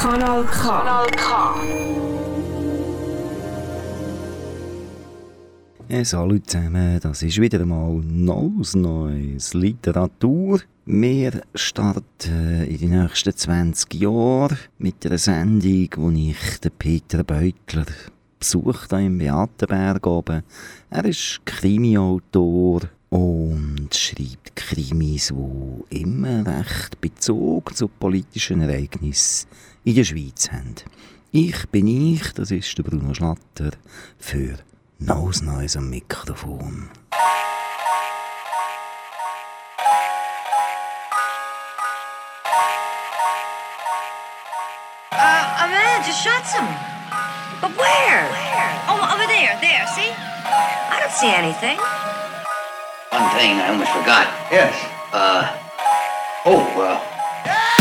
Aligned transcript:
Kanal 0.00 0.44
K. 0.44 0.62
Kanal 0.62 1.06
K. 1.16 1.54
Ja, 5.88 6.04
salut 6.04 6.48
zusammen, 6.48 7.00
das 7.00 7.22
ist 7.22 7.40
wieder 7.40 7.60
einmal 7.60 8.02
Neues 8.04 8.76
Neues 8.76 9.54
Literatur. 9.54 10.60
Wir 10.84 11.42
starten 11.54 12.64
in 12.64 12.78
die 12.78 12.86
nächsten 12.86 13.36
20 13.36 13.94
Jahre 13.94 14.56
mit 14.78 15.04
einer 15.04 15.18
Sendung, 15.18 15.88
wo 15.96 16.10
ich 16.10 16.60
den 16.60 16.70
Peter 16.78 17.24
Beutler 17.24 17.86
besucht 18.38 18.92
im 18.92 19.18
Beatenberg 19.18 20.06
oben. 20.06 20.42
Er 20.90 21.04
ist 21.04 21.40
Krimiautor 21.44 22.82
und 23.16 23.94
schreibt 23.94 24.54
Krimis, 24.56 25.32
die 25.32 26.00
immer 26.02 26.46
recht 26.46 27.00
Bezug 27.00 27.74
zu 27.74 27.88
politischen 27.88 28.60
Ereignissen 28.60 29.48
in 29.84 29.94
der 29.94 30.04
Schweiz 30.04 30.50
haben. 30.52 30.74
Ich 31.32 31.66
bin 31.70 31.86
ich, 31.86 32.32
das 32.34 32.50
ist 32.50 32.76
der 32.76 32.82
Bruno 32.82 33.14
Schlatter, 33.14 33.70
für 34.18 34.56
Neues 34.98 35.40
Neues 35.40 35.76
am 35.76 35.88
Mikrofon. 35.88 36.90
Uh, 45.12 45.64
a 45.64 45.66
man 45.68 46.02
just 46.04 46.22
shot 46.22 46.44
someone. 46.44 46.76
But 47.62 47.70
where? 47.78 48.28
Where? 48.28 48.72
Oh, 48.88 49.00
over 49.14 49.26
there. 49.26 49.56
There, 49.62 49.86
see? 49.94 50.12
I 50.90 51.00
don't 51.00 51.12
see 51.12 51.32
anything. 51.32 51.78
One 53.16 53.30
thing 53.32 53.56
I 53.56 53.70
almost 53.70 53.90
forgot. 53.92 54.28
Yes. 54.52 54.76
Uh. 55.10 55.48
Oh, 56.44 56.60
uh. 56.76 57.72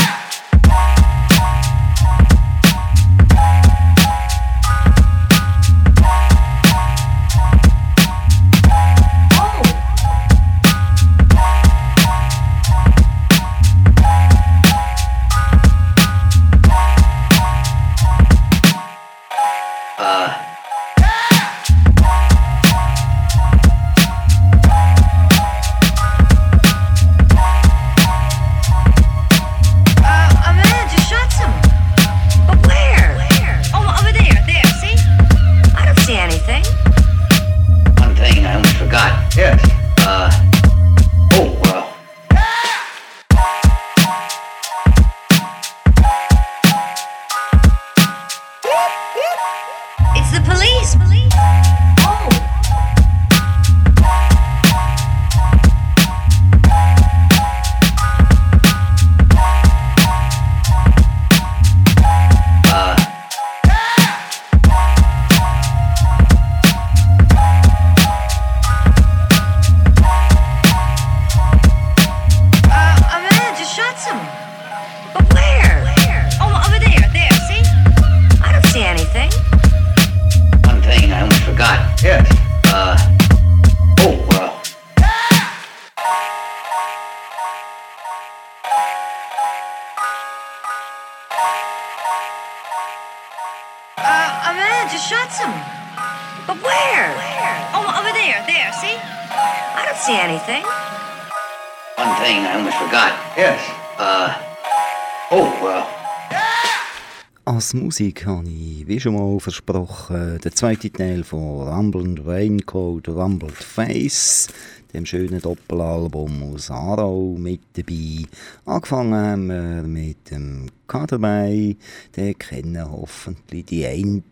Als 107.66 107.74
Musik 107.74 108.28
habe 108.28 108.48
ich, 108.48 108.86
wie 108.86 109.00
schon 109.00 109.16
mal 109.16 109.40
versprochen, 109.40 110.38
den 110.38 110.52
zweiten 110.54 110.94
Teil 110.94 111.24
von 111.24 111.68
Rumbling 111.68 112.20
Raincoat, 112.24 113.10
Rumbled 113.10 113.56
Face, 113.56 114.50
dem 114.94 115.04
schönen 115.04 115.42
Doppelalbum 115.42 116.44
aus 116.44 116.70
Aarau 116.70 117.36
mit 117.40 117.62
dabei. 117.74 118.28
Angefangen 118.66 119.16
haben 119.16 119.48
wir 119.48 119.82
mit 119.82 120.30
dem 120.30 120.68
Kaderbei, 120.88 121.76
den 122.16 122.38
kennen 122.38 122.88
hoffentlich 122.88 123.66
die 123.66 123.88
einen. 123.88 124.24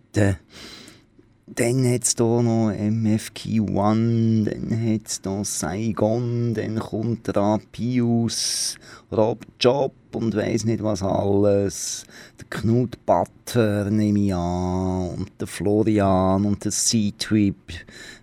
Dann 1.56 1.86
hat 1.86 2.04
es 2.04 2.16
hier 2.18 2.42
noch 2.42 2.72
MFQ1, 2.72 4.46
dann 4.46 4.72
hat 4.72 5.06
es 5.06 5.22
hier 5.24 5.44
Saigon, 5.44 6.56
dann 6.56 6.80
kommt 6.80 7.28
der 7.28 7.60
Pius, 7.72 8.76
Rob 9.12 9.46
Job 9.60 9.94
und 10.14 10.36
weiss 10.36 10.66
nicht 10.66 10.82
was 10.82 11.04
alles. 11.04 12.06
Der 12.40 12.48
Knut 12.50 13.06
Butter 13.06 13.92
nehme 13.92 14.20
ich 14.20 14.34
an, 14.34 15.10
und 15.10 15.32
der 15.40 15.46
Florian 15.46 16.46
und 16.46 16.66
der 16.66 16.72
Sea-Trip. 16.72 17.56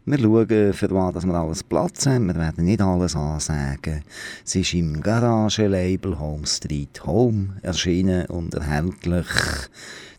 Wir 0.06 0.18
schauen, 0.18 0.72
für 0.72 0.90
was 0.90 1.24
wir 1.24 1.34
alles 1.34 1.62
Platz 1.62 2.06
haben. 2.06 2.26
Wir 2.26 2.34
werden 2.34 2.64
nicht 2.64 2.80
alles 2.80 3.14
ansagen. 3.14 4.02
Es 4.44 4.56
ist 4.56 4.74
im 4.74 5.00
Garage-Label 5.00 6.18
Home 6.18 6.48
Street 6.48 7.06
Home 7.06 7.50
erschienen 7.62 8.26
und 8.26 8.54
erhältlich. 8.54 9.28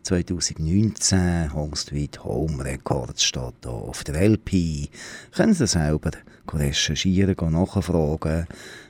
2019 0.02 1.52
Home 1.54 1.72
Home 2.24 2.64
Records 2.64 3.22
steht 3.22 3.54
hier 3.62 3.72
auf 3.72 4.04
der 4.04 4.20
LP. 4.20 4.88
Können 5.30 5.54
Sie 5.54 5.66
selber 5.66 6.10
recherchieren, 6.52 7.36
nachfragen. 7.52 8.46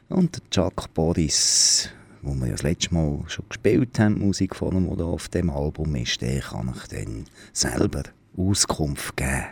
Und 0.08 0.50
Chuck 0.50 0.92
Boris, 0.94 1.90
wo 2.22 2.34
wir 2.34 2.46
ja 2.46 2.52
das 2.52 2.62
letzte 2.62 2.94
Mal 2.94 3.20
schon 3.28 3.48
gespielt 3.48 3.98
haben, 3.98 4.16
die 4.16 4.24
Musik 4.24 4.56
von 4.56 4.74
ihm, 4.74 4.96
die 4.96 5.02
auf 5.02 5.28
dem 5.28 5.50
Album 5.50 5.94
ist, 5.96 6.20
der 6.22 6.40
kann 6.40 6.74
ich 6.74 6.88
dann 6.88 7.26
selber 7.52 8.04
Auskunft 8.36 9.16
geben. 9.16 9.46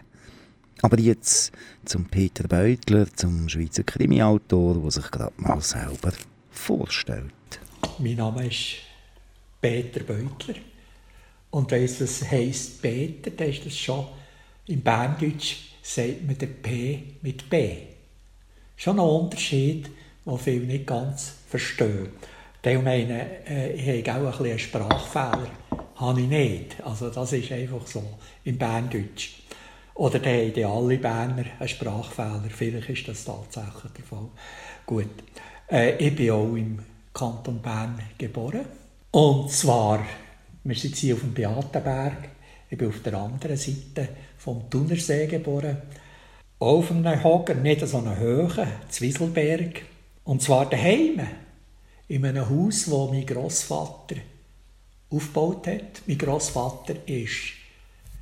Aber 0.83 0.99
jetzt 0.99 1.53
zum 1.85 2.07
Peter 2.07 2.49
Beutler, 2.49 3.07
zum 3.15 3.49
Schweizer 3.51 3.83
Krimiautor, 3.83 4.81
der 4.81 4.91
sich 4.91 5.11
gerade 5.11 5.33
mal 5.37 5.61
selber 5.61 6.13
vorstellt. 6.51 7.33
Mein 7.99 8.17
Name 8.17 8.47
ist 8.47 8.77
Peter 9.61 10.01
Beutler. 10.01 10.55
Und 11.51 11.71
wenn 11.71 11.85
es 11.85 12.31
heisst 12.31 12.81
Peter, 12.81 13.31
dann 13.31 13.49
ist 13.49 13.67
das 13.67 13.77
schon 13.77 14.07
im 14.67 14.83
Berndeutsch 14.83 15.71
sagt 15.83 16.27
man 16.27 16.39
der 16.39 16.47
P 16.47 17.03
mit 17.23 17.49
B. 17.51 17.77
Schon 18.77 19.01
ein 19.01 19.07
Unterschied, 19.07 19.91
den 20.25 20.39
viele 20.39 20.67
nicht 20.67 20.87
ganz 20.87 21.35
verstehen. 21.49 22.11
Die 22.65 22.77
meinen, 22.77 23.21
äh, 23.47 23.73
ich 23.73 24.09
habe 24.09 24.29
auch 24.29 24.41
ein 24.41 24.45
bisschen 24.45 24.51
einen 24.51 24.59
Sprachfehler. 24.59 25.51
Habe 25.97 26.21
ich 26.21 26.29
nicht. 26.29 26.77
Also 26.85 27.11
das 27.11 27.33
ist 27.33 27.53
einfach 27.53 27.87
so 27.87 28.03
im 28.45 28.57
Berndeutsch. 28.57 29.41
Oder 29.95 30.19
dann 30.19 30.33
haben 30.33 30.53
die 30.55 30.65
alle 30.65 30.99
Berner 30.99 31.45
einen 31.59 31.69
Sprachfehler. 31.69 32.45
Vielleicht 32.49 32.89
ist 32.89 33.09
das 33.09 33.25
tatsächlich 33.25 33.93
der 33.97 34.05
Fall. 34.05 34.29
Gut. 34.87 35.11
Äh, 35.71 35.97
ich 35.97 36.15
bin 36.15 36.31
auch 36.31 36.55
im 36.55 36.79
Kanton 37.13 37.61
Bern 37.61 38.01
geboren. 38.17 38.65
Und 39.11 39.51
zwar, 39.51 40.05
wir 40.65 40.77
sind 40.77 40.97
hier 40.97 41.15
auf 41.15 41.21
dem 41.21 41.35
Beatenberg. 41.35 42.29
Ich 42.69 42.79
bin 42.79 42.89
auf 42.89 43.03
der 43.03 43.15
anderen 43.15 43.57
Seite 43.57 44.09
vom 44.39 44.69
Thunersee 44.71 45.27
geboren. 45.27 45.79
Auf 46.59 46.91
einem 46.91 47.23
Hocker, 47.25 47.55
nicht 47.55 47.87
so 47.87 47.99
einem 47.99 48.19
Höhe, 48.19 48.69
Zwieselberg. 48.89 49.83
Und 50.25 50.43
zwar 50.43 50.69
daheim, 50.69 51.27
in 52.09 52.25
einem 52.25 52.49
Haus, 52.49 52.91
wo 52.91 53.09
mein 53.09 53.25
Großvater 53.25 54.17
aufgebaut 55.11 55.67
hat. 55.67 56.03
Mein 56.07 56.19
Großvater 56.19 56.95
war 56.95 57.27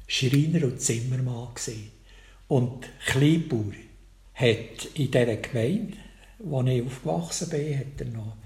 Schreiner 0.06 0.64
und 0.64 0.80
Zimmermann. 0.80 1.48
Und 2.48 2.88
Kleinbauer 3.06 3.72
hat 4.34 4.88
in 4.94 5.10
dieser 5.10 5.36
Gemeinde 5.36 5.96
als 6.40 6.68
ich 6.68 6.82
aufgewachsen 6.82 7.50
bin, 7.50 7.78
hat 7.78 8.00
er 8.00 8.06
noch 8.06 8.36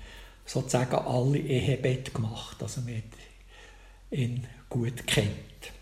sozusagen 0.47 0.95
alle 0.95 1.39
Ehebett 1.39 2.15
gemacht. 2.15 2.63
Also 2.63 2.87
wir 2.87 3.03
ihn 4.13 4.47
gut 4.69 5.07
kennt. 5.07 5.29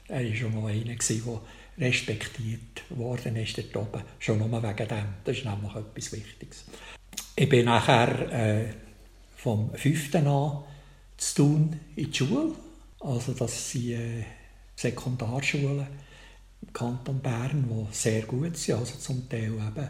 Er 0.09 0.25
war 0.25 0.35
schon 0.35 0.55
mal 0.55 0.73
einer, 0.73 0.94
der 0.94 1.41
respektiert 1.79 2.85
worden 2.91 3.37
ist 3.37 3.56
dort 3.56 3.77
oben. 3.77 4.03
Schon 4.19 4.38
nur 4.38 4.62
wegen 4.62 4.88
dem. 4.88 5.05
Das 5.25 5.37
ist 5.37 5.44
nämlich 5.44 5.75
etwas 5.75 6.12
Wichtiges. 6.12 6.65
Ich 7.35 7.49
bin 7.49 7.65
nachher 7.65 8.31
äh, 8.32 8.65
vom 9.37 9.73
5. 9.75 10.15
an 10.17 10.59
zu 11.17 11.35
tun 11.35 11.81
in 11.97 12.11
die 12.11 12.17
Schule. 12.17 12.53
Also 13.00 13.32
das 13.32 13.71
sind 13.71 13.93
äh, 13.93 14.25
Sekundarschulen 14.76 15.87
im 16.62 16.73
Kanton 16.73 17.21
Bern, 17.21 17.65
die 17.69 17.94
sehr 17.94 18.23
gut 18.23 18.56
sind. 18.56 18.79
Also 18.79 18.99
zum 18.99 19.29
Teil 19.29 19.55
eben 19.55 19.88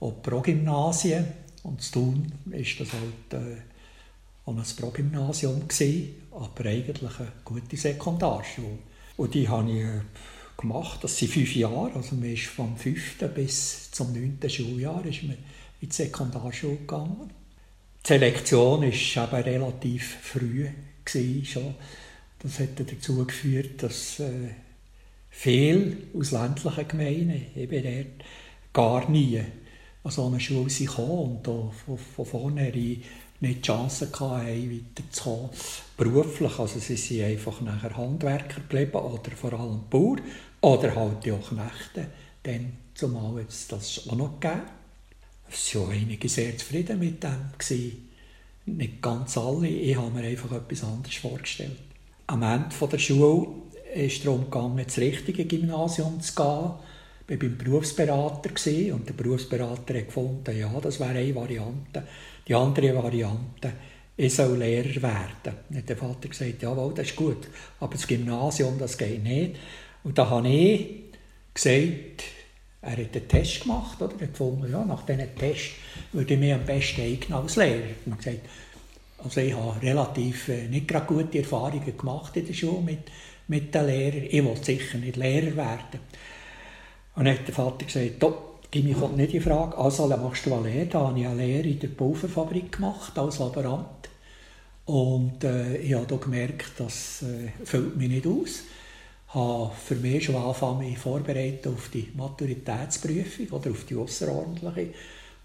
auch 0.00 0.22
Progymnasien. 0.22 1.26
Und 1.62 1.80
zu 1.80 1.92
tun 1.92 2.32
ist 2.50 2.80
das 2.80 2.88
halt 2.92 3.44
äh, 3.44 3.56
auch 4.44 4.56
ein 4.56 4.76
Progymnasium 4.76 5.68
aber 6.32 6.66
eigentlich 6.66 7.18
eine 7.18 7.32
gute 7.44 7.76
Sekundarschule. 7.76 8.78
Und 9.16 9.34
die 9.34 9.48
habe 9.48 9.70
ich 9.70 9.82
äh, 9.82 10.00
gemacht, 10.56 11.02
das 11.02 11.16
sind 11.18 11.32
fünf 11.32 11.54
Jahre, 11.54 11.92
also 11.94 12.14
man 12.14 12.32
ist 12.32 12.46
vom 12.46 12.76
fünften 12.76 13.32
bis 13.34 13.90
zum 13.90 14.12
neunten 14.12 14.48
Schuljahr 14.48 15.04
ist 15.04 15.22
man 15.22 15.36
in 15.80 15.88
die 15.88 15.94
Sekundarschule 15.94 16.76
gegangen. 16.76 17.30
Die 18.04 18.08
Selektion 18.08 18.82
war 18.82 19.38
eben 19.38 19.42
relativ 19.42 20.18
früh 20.22 20.68
schon. 21.44 21.74
Das 22.38 22.58
hat 22.58 22.70
dazu 22.78 23.24
geführt, 23.24 23.82
dass 23.82 24.18
äh, 24.18 24.50
viele 25.30 25.96
aus 26.18 26.32
ländlichen 26.32 26.88
Gemeinden 26.88 27.46
eben 27.54 28.06
gar 28.72 29.08
nie 29.08 29.40
an 30.04 30.10
so 30.10 30.26
eine 30.26 30.40
Schule 30.40 30.72
gekommen 30.72 31.40
und 31.44 31.72
von 31.74 32.26
vornherein 32.26 33.02
nicht 33.42 33.58
die 33.58 33.62
Chance 33.62 34.08
hatten, 34.12 34.70
weiterzukommen. 34.70 35.50
Beruflich, 35.96 36.58
also 36.58 36.78
sie 36.78 36.96
sind 36.96 37.24
einfach 37.24 37.60
nachher 37.60 37.96
Handwerker 37.96 38.60
geblieben 38.60 38.96
oder 38.96 39.30
vor 39.32 39.52
allem 39.52 39.80
Bauer 39.90 40.16
oder 40.60 40.94
halt 40.94 41.30
auch 41.30 41.48
Knechte. 41.48 42.06
Dann 42.44 42.72
zumal 42.94 43.40
jetzt 43.40 43.70
das 43.72 44.08
auch 44.08 44.14
noch 44.14 44.40
gegeben. 44.40 44.62
Es 45.50 45.74
waren 45.74 45.90
einige 45.90 46.28
sehr 46.28 46.56
zufrieden 46.56 46.98
mit 46.98 47.22
dem. 47.22 47.50
Nicht 48.64 49.02
ganz 49.02 49.36
alle, 49.36 49.66
ich 49.66 49.96
habe 49.96 50.10
mir 50.10 50.26
einfach 50.26 50.52
etwas 50.52 50.84
anderes 50.84 51.16
vorgestellt. 51.16 51.78
Am 52.28 52.42
Ende 52.44 52.68
der 52.80 52.98
Schule 52.98 53.48
ist 53.92 54.18
es 54.18 54.22
darum 54.22 54.44
gegangen, 54.44 54.78
ins 54.78 54.98
richtige 54.98 55.44
Gymnasium 55.44 56.20
zu 56.20 56.34
gehen. 56.34 56.70
Ich 57.28 57.40
war 57.40 57.48
beim 57.48 57.58
Berufsberater 57.58 58.50
und 58.94 59.08
der 59.08 59.14
Berufsberater 59.14 59.94
hat 59.94 60.06
gefunden, 60.06 60.56
ja, 60.56 60.72
das 60.80 61.00
wäre 61.00 61.10
eine 61.10 61.34
Variante. 61.34 62.04
Die 62.46 62.54
andere 62.54 62.94
Variante, 62.94 63.72
ich 64.16 64.34
soll 64.34 64.58
Lehrer 64.58 65.02
werden. 65.02 65.58
Und 65.68 65.76
hat 65.76 65.88
der 65.88 65.96
Vater 65.96 66.28
gesagt, 66.28 66.62
jawohl, 66.62 66.92
das 66.94 67.08
ist 67.08 67.16
gut, 67.16 67.48
aber 67.80 67.94
das 67.94 68.06
Gymnasium, 68.06 68.78
das 68.78 68.98
geht 68.98 69.22
nicht. 69.22 69.56
Und 70.04 70.18
da 70.18 70.28
habe 70.28 70.48
ich 70.48 71.04
gesagt, 71.54 72.24
er 72.82 72.90
hat 72.90 72.98
einen 72.98 73.28
Test 73.28 73.62
gemacht, 73.62 74.02
oder? 74.02 74.14
Er 74.14 74.22
hat 74.22 74.32
gefunden, 74.32 74.70
ja, 74.70 74.84
nach 74.84 75.06
diesem 75.06 75.34
Test 75.36 75.70
würde 76.12 76.34
ich 76.34 76.40
mich 76.40 76.52
am 76.52 76.66
besten 76.66 77.02
eignen 77.02 77.38
als 77.38 77.56
Lehrer. 77.56 77.94
Und 78.06 78.18
gesagt, 78.18 78.40
also 79.18 79.40
ich 79.40 79.54
habe 79.54 79.82
relativ 79.82 80.48
äh, 80.48 80.66
nicht 80.66 80.88
gerade 80.88 81.06
gute 81.06 81.38
Erfahrungen 81.38 81.96
gemacht 81.96 82.36
in 82.36 82.46
der 82.46 82.54
Schule 82.54 82.82
mit, 82.82 82.98
mit 83.46 83.72
den 83.72 83.86
Lehrern. 83.86 84.26
Ich 84.28 84.44
wollte 84.44 84.64
sicher 84.64 84.98
nicht 84.98 85.16
Lehrer 85.16 85.56
werden. 85.56 86.00
Und 87.14 87.24
dann 87.26 87.38
hat 87.38 87.46
der 87.46 87.54
Vater 87.54 87.84
gesagt, 87.84 88.20
Gimmi 88.72 88.94
kommt 88.94 89.18
nicht 89.18 89.34
in 89.34 89.42
Frage. 89.42 89.76
Also 89.76 90.08
machst 90.08 90.46
du 90.46 90.54
eine 90.54 90.66
Lehre. 90.66 90.86
Da 90.86 91.00
habe 91.00 91.20
ich 91.20 91.26
eine 91.26 91.44
Lehre 91.44 91.68
in 91.68 91.78
der 91.78 91.88
Pulverfabrik 91.88 92.72
gemacht 92.72 93.18
als 93.18 93.38
Laborant. 93.38 94.08
Und 94.86 95.44
äh, 95.44 95.76
ich 95.76 95.92
habe 95.92 96.06
da 96.06 96.16
gemerkt, 96.16 96.72
das 96.78 97.22
äh, 97.22 97.50
füllt 97.66 97.96
mich 97.98 98.08
nicht 98.08 98.26
aus. 98.26 98.62
Ich 99.28 99.34
habe 99.34 99.72
für 99.76 99.94
mich 99.96 100.24
schon 100.24 100.36
angefangen, 100.36 100.78
mich 100.78 100.98
vorbereitet 100.98 101.66
auf 101.66 101.90
die 101.90 102.08
Maturitätsprüfung 102.16 103.48
oder 103.50 103.70
auf 103.70 103.84
die 103.84 103.94
außerordentliche, 103.94 104.94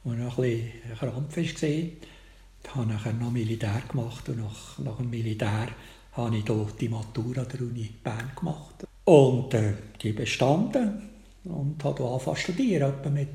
wo 0.06 0.12
noch 0.12 0.40
ein 0.40 0.44
bisschen 0.44 0.98
krampf 0.98 1.36
war. 1.36 1.44
Ich 1.44 2.76
habe 2.76 2.88
nachher 2.88 3.14
noch 3.14 3.32
Militär 3.32 3.82
gemacht 3.92 4.30
und 4.30 4.40
nach, 4.40 4.80
nach 4.80 4.98
dem 4.98 5.10
Militär 5.10 5.68
habe 6.14 6.38
ich 6.38 6.46
die 6.80 6.90
Matura 6.90 7.44
der 7.44 7.62
Uni 7.62 7.90
Bern 8.02 8.32
gemacht. 8.38 8.88
Und 9.04 9.54
äh, 9.54 9.74
die 10.02 10.14
bestanden 10.14 11.17
und 11.50 11.84
habe 11.84 12.04
angefangen 12.04 12.38
zu 12.38 12.44
studieren, 12.44 12.94
etwa 12.94 13.10
mit 13.10 13.30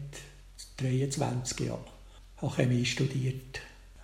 23 0.78 1.66
Jahren. 1.66 1.80
Ich 2.36 2.42
habe 2.42 2.54
Chemie 2.54 2.84
studiert. 2.84 3.60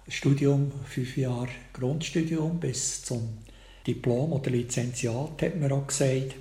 Studium, 0.08 0.72
fünf 0.86 1.16
Jahre 1.16 1.50
Grundstudium 1.72 2.58
bis 2.58 3.02
zum 3.04 3.38
Diplom 3.86 4.32
oder 4.32 4.50
Lizenziat, 4.50 5.42
hat 5.42 5.60
man 5.60 5.72
auch 5.72 5.86
gesagt. 5.86 6.34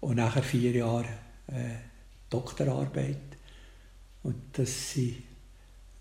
Und 0.00 0.16
nachher 0.16 0.42
vier 0.42 0.70
Jahre 0.72 1.08
äh, 1.48 1.76
Doktorarbeit. 2.30 3.16
Und 4.22 4.36
das 4.52 4.92
sind 4.92 5.16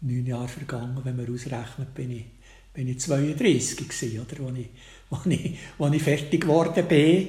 neun 0.01 0.25
Jahre 0.25 0.47
vergangen, 0.47 0.99
wenn 1.03 1.15
man 1.15 1.33
ausrechnet, 1.33 1.93
bin 1.93 2.11
ich, 2.11 2.25
bin 2.73 2.87
ich 2.87 2.99
32 2.99 3.77
gewesen, 3.87 4.19
oder, 4.19 4.47
als 4.47 5.25
ich, 5.25 5.53
ich, 5.53 5.93
ich 5.93 6.03
fertig 6.03 6.41
geworden 6.41 6.87
bin. 6.87 7.27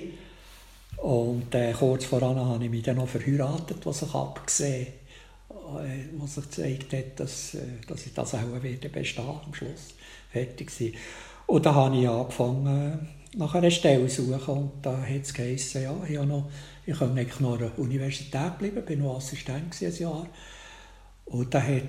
Und 1.04 1.54
äh, 1.54 1.74
kurz 1.74 2.06
voran 2.06 2.38
habe 2.38 2.64
ich 2.64 2.70
mich 2.70 2.82
dann 2.82 2.96
noch 2.96 3.06
verheiratet, 3.06 3.84
was 3.84 3.98
sich 3.98 4.14
abgesehen 4.14 4.86
äh, 5.50 6.08
was 6.16 6.36
sich 6.36 6.44
gezeigt 6.44 6.92
hat, 6.94 7.20
dass, 7.20 7.52
äh, 7.56 7.58
dass 7.86 8.06
ich 8.06 8.14
das 8.14 8.34
auch 8.34 8.62
werde 8.62 8.88
bestehen 8.88 9.28
am 9.28 9.52
Schluss 9.52 9.96
fertig 10.32 10.70
sein. 10.70 10.94
Und 11.46 11.66
da 11.66 11.74
habe 11.74 11.98
ich 11.98 12.08
angefangen, 12.08 13.06
nach 13.36 13.54
einer 13.54 13.70
Stelle 13.70 14.06
zu 14.06 14.22
suchen 14.22 14.54
und 14.54 14.72
da 14.80 14.96
hat 14.96 15.20
es 15.20 15.34
geheißen, 15.34 15.82
ja, 15.82 15.94
ich, 16.08 16.18
noch, 16.20 16.50
ich 16.86 16.98
kann 16.98 17.10
eigentlich 17.10 17.38
noch 17.38 17.52
an 17.52 17.58
der 17.58 17.78
Universität 17.78 18.58
bleiben, 18.58 18.82
bin 18.86 19.02
noch 19.02 19.18
Assistent 19.18 19.76
ein 19.78 19.96
Jahr. 19.98 20.26
Und 21.26 21.52
da 21.52 21.60
hat 21.60 21.82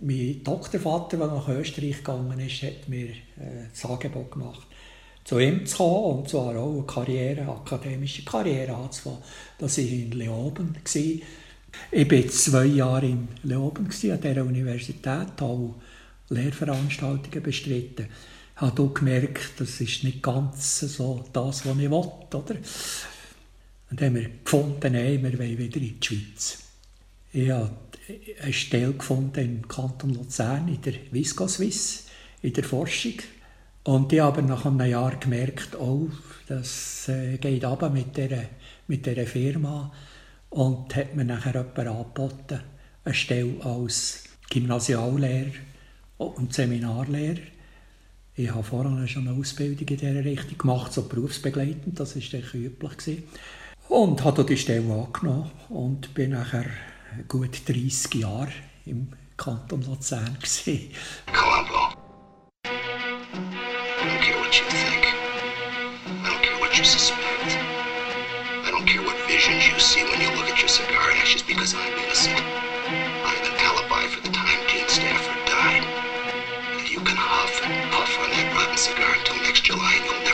mein 0.00 0.42
Doktorvater, 0.42 1.18
der 1.18 1.28
nach 1.28 1.48
Österreich 1.48 1.98
gegangen 1.98 2.40
ist, 2.40 2.64
hat 2.64 2.88
mir 2.88 3.10
äh, 3.10 3.68
das 3.70 3.84
Angebot 3.84 4.32
gemacht, 4.32 4.66
zu 5.24 5.38
ihm 5.38 5.66
zu 5.66 5.76
kommen 5.76 6.18
und 6.18 6.28
zwar 6.28 6.56
auch 6.56 6.72
eine 6.72 6.86
Karriere, 6.86 7.42
akademische 7.42 8.24
Karriere 8.24 8.74
anzufangen. 8.74 9.20
Das 9.58 9.78
war 9.78 9.84
in 9.84 10.10
Leoben. 10.12 10.76
Ich 11.92 12.10
war 12.10 12.28
zwei 12.28 12.64
Jahre 12.64 13.06
in 13.06 13.28
Leoben 13.42 13.86
an 13.86 14.20
dieser 14.20 14.44
Universität, 14.44 15.40
habe 15.40 15.74
Lehrveranstaltungen 16.30 17.42
bestritten. 17.42 18.06
Ich 18.54 18.60
habe 18.60 18.82
hier 18.82 18.94
gemerkt, 18.94 19.52
das 19.58 19.80
ist 19.80 20.04
nicht 20.04 20.22
ganz 20.22 20.80
so 20.80 21.24
das, 21.32 21.64
was 21.64 21.78
ich 21.78 21.90
wollte. 21.90 22.36
Oder? 22.36 22.56
Und 23.90 24.00
dann 24.00 24.08
haben 24.08 24.14
wir 24.16 24.30
gefunden, 24.44 24.92
nein, 24.92 25.22
wir 25.22 25.38
wollen 25.38 25.58
wieder 25.58 25.80
in 25.80 25.98
die 26.00 26.06
Schweiz. 26.06 26.58
Ich 27.32 27.50
habe 27.50 27.70
eine 28.42 28.52
Stelle 28.52 28.92
gefunden 28.92 29.40
im 29.40 29.68
Kanton 29.68 30.14
Luzern, 30.14 30.68
in 30.68 30.80
der 30.82 30.94
Viscoswiss, 31.10 32.06
in 32.42 32.52
der 32.52 32.64
Forschung. 32.64 33.14
Und 33.84 34.12
ich 34.12 34.20
habe 34.20 34.42
nach 34.42 34.66
einem 34.66 34.88
Jahr 34.88 35.16
gemerkt, 35.16 35.78
oh, 35.78 36.08
das 36.48 37.08
äh, 37.08 37.38
geht 37.38 37.64
aber 37.64 37.90
mit 37.90 38.16
dieser, 38.16 38.42
mit 38.86 39.06
dieser 39.06 39.26
Firma. 39.26 39.92
Und 40.50 40.94
hat 40.96 41.14
mir 41.14 41.24
nachher 41.24 41.54
jemand 41.54 41.78
angeboten, 41.78 42.60
eine 43.04 43.14
Stelle 43.14 43.64
als 43.64 44.24
Gymnasiallehrer 44.50 45.52
und 46.18 46.52
Seminarlehrer. 46.52 47.40
Ich 48.34 48.50
habe 48.50 48.62
vorher 48.62 49.06
schon 49.06 49.28
eine 49.28 49.38
Ausbildung 49.38 49.86
in 49.86 49.96
dieser 49.96 50.24
Richtung 50.24 50.58
gemacht, 50.58 50.92
so 50.92 51.02
berufsbegleitend, 51.02 51.98
das 51.98 52.16
war 52.16 52.54
üblich. 52.54 52.96
Gewesen. 52.96 53.22
Und 53.88 54.24
habe 54.24 54.44
die 54.44 54.56
Stelle 54.56 54.92
angenommen 54.92 55.50
und 55.68 56.14
bin 56.14 56.30
nachher 56.30 56.66
gut 57.28 57.68
30 57.68 58.14
Jahre 58.14 58.52
im 58.86 59.08
Kanton 59.36 59.82
Luzern. 59.82 60.36
Gewesen. 60.40 60.90
You 64.60 64.68
think. 64.76 65.02
I 66.20 66.28
don't 66.28 66.42
care 66.42 66.58
what 66.60 66.76
you 66.76 66.84
suspect. 66.84 67.56
I 68.66 68.68
don't 68.70 68.84
care 68.84 69.00
what 69.02 69.16
visions 69.26 69.64
you 69.66 69.78
see 69.80 70.04
when 70.04 70.20
you 70.20 70.28
look 70.36 70.52
at 70.52 70.60
your 70.60 70.68
cigar 70.68 71.10
ashes 71.16 71.42
because 71.42 71.74
I'm 71.74 71.92
innocent. 71.96 72.36
I 72.36 73.30
have 73.40 73.46
an 73.48 73.56
alibi 73.56 74.04
for 74.12 74.20
the 74.20 74.32
time 74.32 74.60
Gene 74.68 74.88
Stafford 74.88 75.40
died. 75.48 75.84
And 76.76 76.90
you 76.90 77.00
can 77.00 77.16
huff 77.16 77.56
and 77.64 77.72
puff 77.92 78.12
on 78.20 78.28
that 78.36 78.52
rotten 78.52 78.76
cigar 78.76 79.14
until 79.16 79.36
next 79.40 79.64
July 79.64 79.96
and 79.96 80.04
you'll 80.04 80.29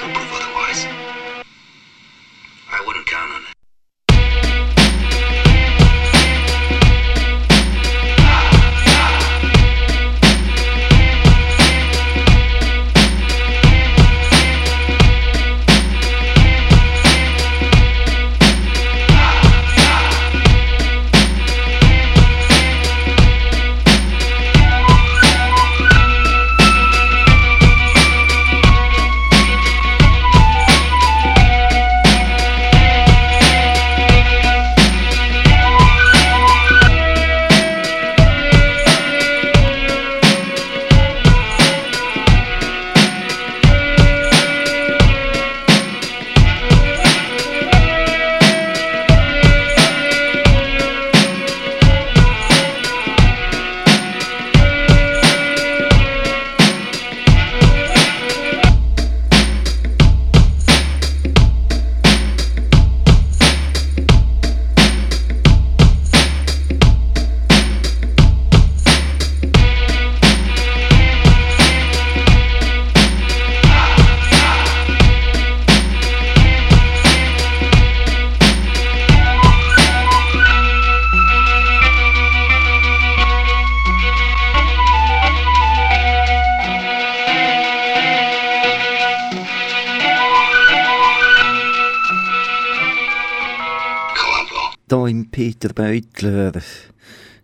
Beutler 95.77 96.53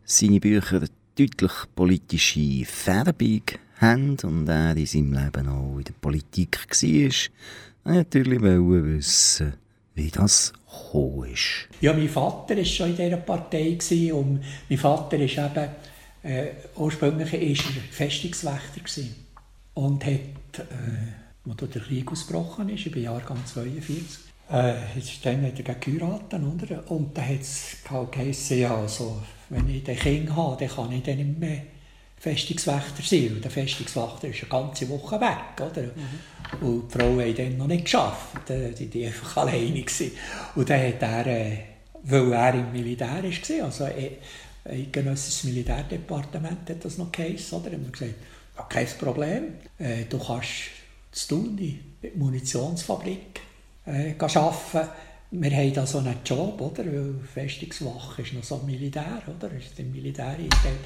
seine 0.04 0.40
Bücher 0.40 0.80
deutlich 1.18 1.52
politische 1.74 2.64
Färbung 2.64 3.42
haben 3.76 4.16
und 4.22 4.48
er 4.48 4.74
in 4.74 4.86
seinem 4.86 5.12
Leben 5.12 5.48
auch 5.48 5.76
in 5.76 5.84
der 5.84 5.92
Politik 6.00 6.58
war, 6.70 7.92
natürlich 7.92 8.40
wollte 8.40 8.86
wissen, 8.86 9.52
wie 9.94 10.10
das 10.10 10.54
gekommen 10.64 11.30
ist. 11.30 11.68
Ja, 11.82 11.92
mein 11.92 12.08
Vater 12.08 12.56
war 12.56 12.64
schon 12.64 12.88
in 12.88 12.96
dieser 12.96 13.18
Partei 13.18 13.78
und 14.14 14.40
mein 14.66 14.78
Vater 14.78 15.18
ist 15.18 15.36
eben, 15.36 15.68
äh, 16.22 16.46
ursprünglich 16.76 17.34
ist 17.34 17.66
er 17.66 17.82
Festungswächter 17.90 18.80
und 19.74 20.06
hat, 20.06 20.10
äh, 20.58 21.50
als 21.50 21.70
der 21.70 21.82
Krieg 21.82 22.10
ausgebrochen 22.10 22.70
ist, 22.70 22.90
bin 22.90 23.02
Jahrgang 23.02 23.44
42, 23.44 24.31
äh, 24.52 24.74
dann 25.22 25.46
hat 25.46 25.58
er 25.58 25.74
geheiratet, 25.74 26.40
oder? 26.42 26.90
Und 26.90 27.16
dann 27.16 27.28
hat 27.28 27.40
es 27.40 27.76
geheißen, 28.10 28.58
ja, 28.58 28.76
also, 28.76 29.22
wenn 29.48 29.68
ich 29.68 29.88
ein 29.88 29.96
Kind 29.96 30.36
habe, 30.36 30.56
dann 30.58 30.76
kann 30.76 30.92
ich 30.92 31.02
dann 31.02 31.16
nicht 31.16 31.38
mehr 31.38 31.62
Festungswächter 32.18 33.02
sein. 33.02 33.32
Und 33.32 33.44
der 33.44 33.50
Festungswächter 33.50 34.28
ist 34.28 34.42
eine 34.42 34.50
ganze 34.50 34.88
Woche 34.88 35.20
weg, 35.20 35.60
oder? 35.60 35.82
Mhm. 35.82 36.66
Und 36.66 36.94
die 36.94 36.98
Frauen 36.98 37.20
haben 37.20 37.34
dann 37.34 37.56
noch 37.56 37.66
nicht 37.66 37.84
geschafft, 37.84 38.48
die 38.48 38.94
waren 38.94 39.06
einfach 39.06 39.36
alleine. 39.38 39.80
Gewesen. 39.82 40.12
Und 40.54 40.68
dann 40.68 40.86
hat 40.86 41.02
er, 41.02 41.26
äh, 41.26 41.58
weil 42.02 42.32
er 42.32 42.54
im 42.54 42.72
Militär 42.72 43.22
war, 43.22 43.64
also 43.64 43.84
ein 43.84 44.10
eidgenössisches 44.64 45.44
Militärdepartement 45.44 46.68
hat 46.68 46.84
das 46.84 46.98
noch 46.98 47.10
geheißen, 47.10 47.58
oder? 47.58 47.70
Wir 47.70 47.78
gesagt, 47.78 48.14
ja, 48.56 48.62
kein 48.64 48.86
Problem, 48.98 49.44
äh, 49.78 50.04
du 50.08 50.18
kannst 50.18 50.50
zu 51.10 51.28
tun, 51.28 51.56
der 52.02 52.10
Munitionsfabrik 52.14 53.40
äh, 53.86 54.14
arbeiten. 54.18 54.88
Wir 55.30 55.50
haben 55.50 55.72
da 55.72 55.86
so 55.86 55.98
einen 55.98 56.16
Job, 56.24 56.60
oder? 56.60 56.84
Weil 56.84 57.14
Festungswache 57.32 58.22
ist 58.22 58.34
noch 58.34 58.44
so 58.44 58.58
Militär, 58.58 59.22
oder? 59.26 59.50
Ist 59.52 59.78
im 59.78 59.90
Militär 59.90 60.26
eingestellt. 60.26 60.80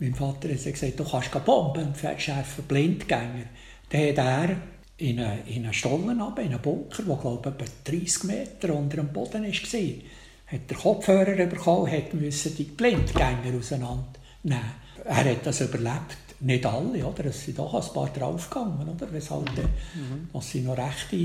Mein 0.00 0.14
Vater 0.14 0.48
hat 0.48 0.64
gesagt, 0.64 0.98
du 0.98 1.04
kannst 1.04 1.44
Bomben 1.44 1.94
schärfen, 2.18 2.64
Blindgänger. 2.64 3.44
Dann 3.90 4.08
hat 4.08 4.18
er 4.18 4.56
in 4.96 5.20
einen, 5.20 5.46
in 5.46 5.64
einen 5.64 5.72
Stollen 5.72 6.20
runter, 6.20 6.42
in 6.42 6.52
einen 6.52 6.62
Bunker, 6.62 7.02
der 7.02 7.16
glaube 7.16 7.54
ich 7.58 7.64
etwa 7.64 7.72
30 7.84 8.24
Meter 8.24 8.74
unter 8.74 8.96
dem 8.96 9.12
Boden 9.12 9.44
war, 9.44 9.50
hat 9.50 10.70
der 10.70 10.76
Kopfhörer 10.76 11.46
bekommen, 11.46 11.90
hat 11.90 12.14
müssen 12.14 12.56
die 12.56 12.64
Blindgänger 12.64 13.56
auseinandernehmen. 13.58 14.80
Er 15.04 15.24
hat 15.24 15.46
das 15.46 15.60
überlebt. 15.60 16.16
Nicht 16.40 16.64
alle, 16.64 17.04
oder? 17.04 17.26
Es 17.26 17.44
sind 17.44 17.58
doch 17.58 17.74
ein 17.74 17.92
paar 17.92 18.08
draufgegangen, 18.08 18.88
oder? 18.88 19.12
Weshalb, 19.12 19.50
mhm. 19.50 20.30
das 20.32 20.50
sind 20.50 20.64
noch 20.64 20.78
rechte 20.78 21.16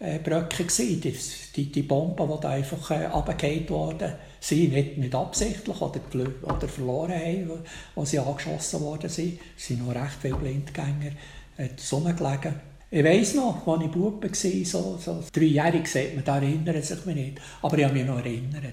äh, 0.00 0.18
gewesen. 0.18 1.00
Die, 1.00 1.16
die, 1.56 1.72
die 1.72 1.82
Bomben, 1.82 2.28
die 2.28 2.40
da 2.40 2.50
einfach 2.50 2.90
äh, 2.90 3.06
runtergefallen 3.06 3.68
worden 3.68 4.12
sind, 4.40 4.72
nicht, 4.72 4.98
nicht 4.98 5.14
absichtlich 5.14 5.80
oder, 5.80 6.00
oder 6.42 6.68
verloren 6.68 7.14
haben, 7.14 7.64
als 7.96 8.10
sie 8.10 8.18
angeschossen 8.18 8.80
worden 8.80 9.10
sind. 9.10 9.40
Es 9.56 9.66
sind 9.66 9.86
noch 9.86 9.94
recht 9.94 10.18
viele 10.20 10.36
Blindgänger 10.36 11.12
äh, 11.56 11.68
gelegen. 11.68 12.54
Ich 12.90 13.04
weiss 13.04 13.34
noch, 13.34 13.66
als 13.66 13.84
ich 13.84 13.90
Bub 13.90 14.22
war, 14.22 14.64
so, 14.64 14.98
so 14.98 15.22
dreijährig, 15.30 15.86
sieht 15.86 16.14
man, 16.14 16.24
da 16.24 16.36
erinnert 16.36 16.82
sich 16.84 17.04
mich 17.04 17.16
nicht. 17.16 17.40
Aber 17.60 17.76
ich 17.76 17.84
habe 17.84 17.94
mich 17.94 18.06
noch 18.06 18.18
erinnert, 18.18 18.64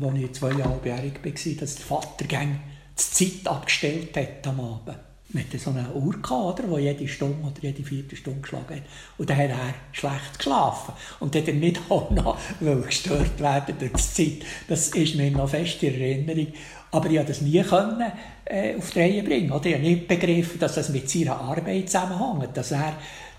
als 0.00 0.18
ich 0.18 0.32
zweieinhalbjährig 0.32 1.14
war, 1.22 1.54
dass 1.60 1.74
der 1.76 1.84
Vater 1.84 2.24
die 2.24 2.56
Zeit 2.96 3.46
abgestellt 3.46 4.16
hat 4.16 4.46
am 4.48 4.60
Abend. 4.60 4.98
Wir 5.36 5.44
hatten 5.44 5.58
so 5.58 5.70
eine 5.70 5.92
Uhr, 5.92 6.14
oder, 6.30 6.62
die 6.62 6.82
jede 6.82 7.08
Stunde 7.08 7.46
oder 7.46 7.60
jede 7.60 7.82
vierte 7.82 8.16
Stunde 8.16 8.40
geschlagen 8.40 8.76
hat. 8.76 8.82
Und 9.18 9.28
dann 9.28 9.36
hat 9.36 9.50
er 9.50 9.74
schlecht 9.92 10.38
geschlafen. 10.38 10.94
Und 11.20 11.36
hat 11.36 11.46
er 11.46 11.54
nicht 11.54 11.78
auch 11.90 12.10
noch 12.10 12.38
gestört 12.58 13.38
werden 13.38 13.74
durch 13.78 13.92
die 13.92 14.38
Zeit. 14.38 14.48
Das 14.66 14.88
ist 14.88 15.14
mir 15.14 15.30
noch 15.30 15.50
fest 15.50 15.82
in 15.82 16.00
Erinnerung. 16.00 16.52
Aber 16.90 17.10
ich 17.10 17.16
konnte 17.16 17.32
das 17.32 17.42
nie 17.42 17.62
können, 17.62 18.12
äh, 18.46 18.76
auf 18.76 18.90
die 18.92 19.00
Reihe 19.00 19.22
bringen. 19.22 19.52
Oder? 19.52 19.66
Ich 19.66 19.74
habe 19.74 19.84
nicht 19.84 20.08
begriffen, 20.08 20.58
dass 20.58 20.76
das 20.76 20.88
mit 20.88 21.10
seiner 21.10 21.38
Arbeit 21.38 21.90
zusammenhängt. 21.90 22.56
Dass 22.56 22.72
er 22.72 22.94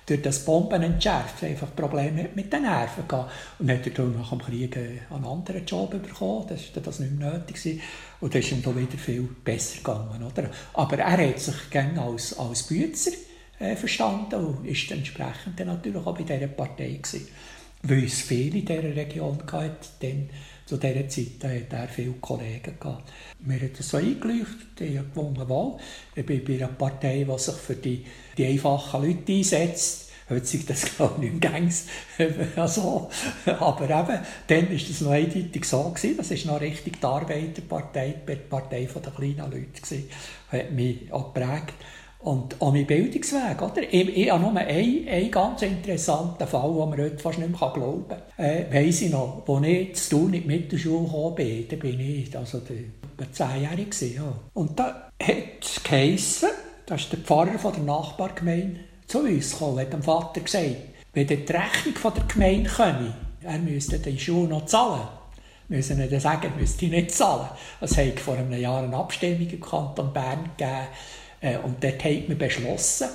durch 0.05 0.21
das 0.21 0.45
Bomben 0.45 0.83
entschärft 0.83 1.43
einfach 1.43 1.75
Probleme 1.75 2.29
mit 2.35 2.53
den 2.53 2.61
Nerven 2.61 3.07
gehabt. 3.07 3.31
Und 3.57 3.71
hat 3.71 3.87
er 3.87 3.93
dann 3.93 4.15
nach 4.15 4.29
dem 4.29 4.39
Krieg 4.39 4.77
einen 4.77 5.25
anderen 5.25 5.65
Job 5.65 5.89
bekommen. 5.91 6.45
Das 6.47 6.75
war 6.75 6.83
das 6.83 6.99
nicht 6.99 7.13
mehr 7.13 7.31
nötig. 7.31 7.55
Gewesen. 7.55 7.81
Und 8.19 8.33
das 8.33 8.45
ist 8.45 8.51
ihm 8.51 8.63
dann 8.63 8.79
wieder 8.79 8.97
viel 8.97 9.27
besser 9.43 9.77
gegangen. 9.77 10.23
Oder? 10.23 10.49
Aber 10.73 10.97
er 10.97 11.29
hat 11.29 11.39
sich 11.39 11.69
gerne 11.69 12.01
als, 12.01 12.37
als 12.37 12.63
Bützer 12.63 13.11
äh, 13.59 13.75
verstanden 13.75 14.45
und 14.45 14.65
ist 14.65 14.91
entsprechend 14.91 15.59
natürlich 15.59 16.05
auch 16.05 16.15
bei 16.15 16.23
dieser 16.23 16.47
Partei 16.47 16.99
gewesen. 17.01 17.27
Weil 17.83 18.05
es 18.05 18.21
viele 18.21 18.59
in 18.59 18.65
dieser 18.65 18.95
Region 18.95 19.37
gab, 19.45 19.79
dann 19.99 20.29
zu 20.65 20.77
dieser 20.77 21.07
Zeit 21.07 21.27
da 21.39 21.47
hat 21.47 21.71
er 21.71 21.87
viele 21.87 22.13
Kollegen 22.13 22.77
gehabt. 22.79 23.11
Mir 23.39 23.61
hat 23.61 23.79
das 23.79 23.89
so 23.89 23.97
eingeleuchtet, 23.97 24.81
ich 24.81 24.97
habe 24.97 25.07
gewonnen 25.09 25.47
Wahl. 25.47 25.77
Ich 26.15 26.25
bin 26.25 26.43
bei 26.43 26.55
einer 26.55 26.67
Partei, 26.67 27.25
die 27.29 27.39
sich 27.39 27.55
für 27.55 27.75
die, 27.75 28.03
die 28.37 28.45
einfachen 28.47 29.03
Leute 29.03 29.31
einsetzt 29.31 30.06
Heute 30.29 30.57
das 30.59 30.95
glaube 30.95 31.25
ich 31.25 31.31
nicht 31.31 31.41
gängs 31.41 31.85
so. 32.67 33.09
Aber 33.45 33.83
eben, 33.83 34.19
dann 34.47 34.69
war 34.69 34.87
das 34.87 35.01
noch 35.01 35.11
eindeutig 35.11 35.63
so. 35.63 35.83
Gewesen. 35.83 36.17
Das 36.17 36.31
war 36.31 36.53
noch 36.53 36.61
richtig 36.61 36.99
die 36.99 37.05
Arbeiterpartei, 37.05 38.15
die 38.27 38.35
Partei 38.35 38.89
der 38.93 39.11
kleinen 39.11 39.51
Leute. 39.51 39.81
Gewesen. 39.81 40.09
Hat 40.51 40.71
mich 40.71 41.11
auch 41.13 41.33
geprägt. 41.33 41.75
Und 42.19 42.59
auch 42.61 42.73
mein 42.73 42.87
Bildungsweg, 42.87 43.61
oder? 43.61 43.83
Ich, 43.83 44.17
ich 44.17 44.31
habe 44.31 44.41
nur 44.41 44.55
einen, 44.55 45.07
einen 45.07 45.31
ganz 45.31 45.61
interessanten 45.61 46.47
Fall, 46.47 46.69
den 46.69 46.89
man 46.89 46.99
heute 46.99 47.19
fast 47.19 47.37
nicht 47.37 47.49
mehr 47.49 47.71
glauben 47.71 48.05
kann. 48.09 48.45
Äh, 48.45 48.65
weiss 48.71 49.01
ich 49.01 49.11
noch, 49.11 49.43
als 49.47 49.67
ich 49.67 49.95
zu 49.95 50.09
tun 50.09 50.33
in 50.33 50.41
die 50.41 50.47
Mittelschule 50.47 51.05
gekommen 51.05 51.35
bin, 51.35 51.67
da 51.69 51.75
bin 51.75 51.99
ich 51.99 52.35
also 52.35 52.59
der, 52.59 53.31
zehnjährig 53.31 54.15
ja. 54.15 54.33
Und 54.53 54.79
da 54.79 55.11
hat 55.21 55.61
es 55.61 55.81
geheissen, 55.83 56.49
das 56.87 57.01
ist 57.01 57.11
der 57.13 57.19
Pfarrer 57.19 57.59
von 57.59 57.73
der 57.73 57.83
Nachbargemeinde, 57.83 58.79
zu 59.07 59.19
uns 59.19 59.51
gekommen, 59.51 59.79
hat 59.79 59.93
dem 59.93 60.03
Vater 60.03 60.41
gesagt, 60.41 60.75
wenn 61.13 61.27
die 61.27 61.33
Rechnung 61.35 61.95
von 61.95 62.13
der 62.13 62.23
Gemeinde 62.25 62.69
komme, 62.69 63.15
er 63.41 63.57
müsste 63.59 63.99
die 63.99 64.19
Schule 64.19 64.49
noch 64.49 64.65
zahlen. 64.65 65.07
Müssen 65.69 65.97
wir 65.97 66.19
sagen, 66.19 66.53
müsste 66.57 66.85
ich 66.85 66.91
nicht 66.91 67.11
zahlen. 67.11 67.49
Es 67.81 67.97
hat 67.97 68.19
vor 68.19 68.35
einem 68.35 68.53
Jahr 68.53 68.83
eine 68.83 68.95
Abstimmung 68.95 69.49
im 69.49 69.61
Kanton 69.61 70.13
Bern 70.13 70.49
gegeben 70.57 70.87
äh, 71.41 71.57
und 71.57 71.83
dort 71.83 72.03
hat 72.03 72.29
man 72.29 72.37
beschlossen, 72.37 73.07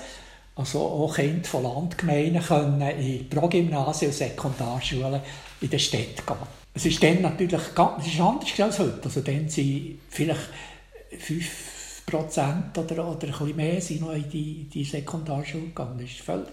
also 0.55 0.81
auch 0.81 1.15
Kinder 1.15 1.49
von 1.49 1.63
Landgemeinden 1.63 2.43
können 2.43 2.83
in 2.99 3.29
Progymnasien 3.29 4.11
und 4.11 4.17
Sekundarschulen 4.17 5.21
in 5.61 5.71
der 5.71 5.79
Stadt 5.79 6.27
gehen. 6.27 6.37
Es 6.75 6.87
ist 6.87 7.03
dann 7.03 7.23
natürlich 7.23 7.75
ganz, 7.75 8.07
es 8.07 8.13
ist 8.13 8.21
anders 8.21 8.61
als 8.61 8.79
heute. 8.79 9.01
Also 9.05 9.21
dann 9.21 9.49
sind 9.49 9.99
vielleicht 10.09 10.49
fünf 11.19 11.72
Prozent 12.13 12.77
oder, 12.77 13.09
oder 13.09 13.27
ein 13.27 13.33
bisschen 13.33 13.57
mehr 13.57 13.81
sind 13.81 14.03
noch 14.03 14.13
in 14.13 14.29
die, 14.29 14.65
die 14.65 14.85
Sekundarschule 14.85 15.69
gegangen. 15.69 15.99
Das, 15.99 16.11
ist 16.11 16.21
völlig, 16.21 16.47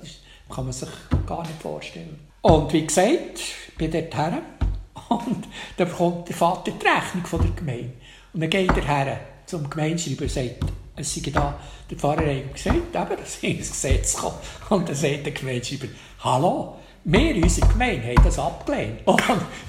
das 0.47 0.55
kann 0.55 0.63
man 0.63 0.73
sich 0.73 0.89
gar 1.27 1.41
nicht 1.41 1.61
vorstellen. 1.61 2.17
Und 2.41 2.71
wie 2.71 2.87
gesagt, 2.87 3.39
ich 3.39 3.75
bin 3.77 3.91
dort 3.91 4.15
her 4.15 4.41
und 5.09 5.47
dann 5.75 5.87
bekommt 5.89 6.29
der 6.29 6.35
Vater 6.35 6.71
die 6.71 6.87
Rechnung 6.87 7.25
von 7.25 7.41
der 7.41 7.51
Gemeinde. 7.51 7.91
Und 8.33 8.41
dann 8.41 8.49
geht 8.49 8.69
er 8.69 8.87
her 8.87 9.19
zum 9.45 9.69
Gemeindeschreiber 9.69 10.23
und 10.23 10.31
sagt, 10.31 10.55
es 10.95 11.15
sei 11.15 11.29
da, 11.29 11.59
der 11.89 11.97
Pfarrer 11.97 12.35
hat 12.35 12.53
gesagt, 12.53 12.95
eben, 12.95 13.19
das 13.19 13.35
ist 13.35 13.43
ins 13.43 13.69
Gesetz 13.69 14.15
gekommen. 14.15 14.37
Und 14.69 14.87
dann 14.87 14.95
sagt 14.95 15.25
der 15.25 15.33
Gemeindeschreiber, 15.33 15.87
hallo, 16.19 16.78
wir, 17.03 17.35
unsere 17.35 17.67
Gemeinde, 17.67 18.07
haben 18.07 18.23
das 18.23 18.39
abgelehnt. 18.39 18.99
Und, 19.05 19.21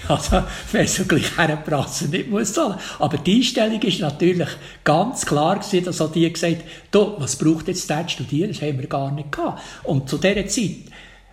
also, 0.09 0.43
wenn 0.73 0.87
so 0.87 1.05
gleich 1.05 1.37
herprassen 1.37 2.11
nicht 2.11 2.29
muss 2.29 2.53
zahlen. 2.53 2.77
Aber 2.99 3.19
die 3.19 3.37
Einstellung 3.37 3.81
ist 3.81 4.01
natürlich 4.01 4.49
ganz 4.85 5.25
klar 5.25 5.59
gewesen, 5.59 5.85
dass 5.85 6.01
auch 6.01 6.13
die 6.13 6.31
gesagt 6.31 6.65
haben, 6.95 7.13
was 7.19 7.37
braucht 7.37 7.69
jetzt 7.69 7.89
der 7.89 8.09
studieren? 8.09 8.53
Das 8.53 8.63
haben 8.63 8.79
wir 8.79 8.89
gar 8.89 9.13
nicht 9.13 9.33
gehabt. 9.33 9.63
Und 9.85 10.09
zu 10.09 10.19
dieser 10.19 10.47
Zeit 10.47 10.77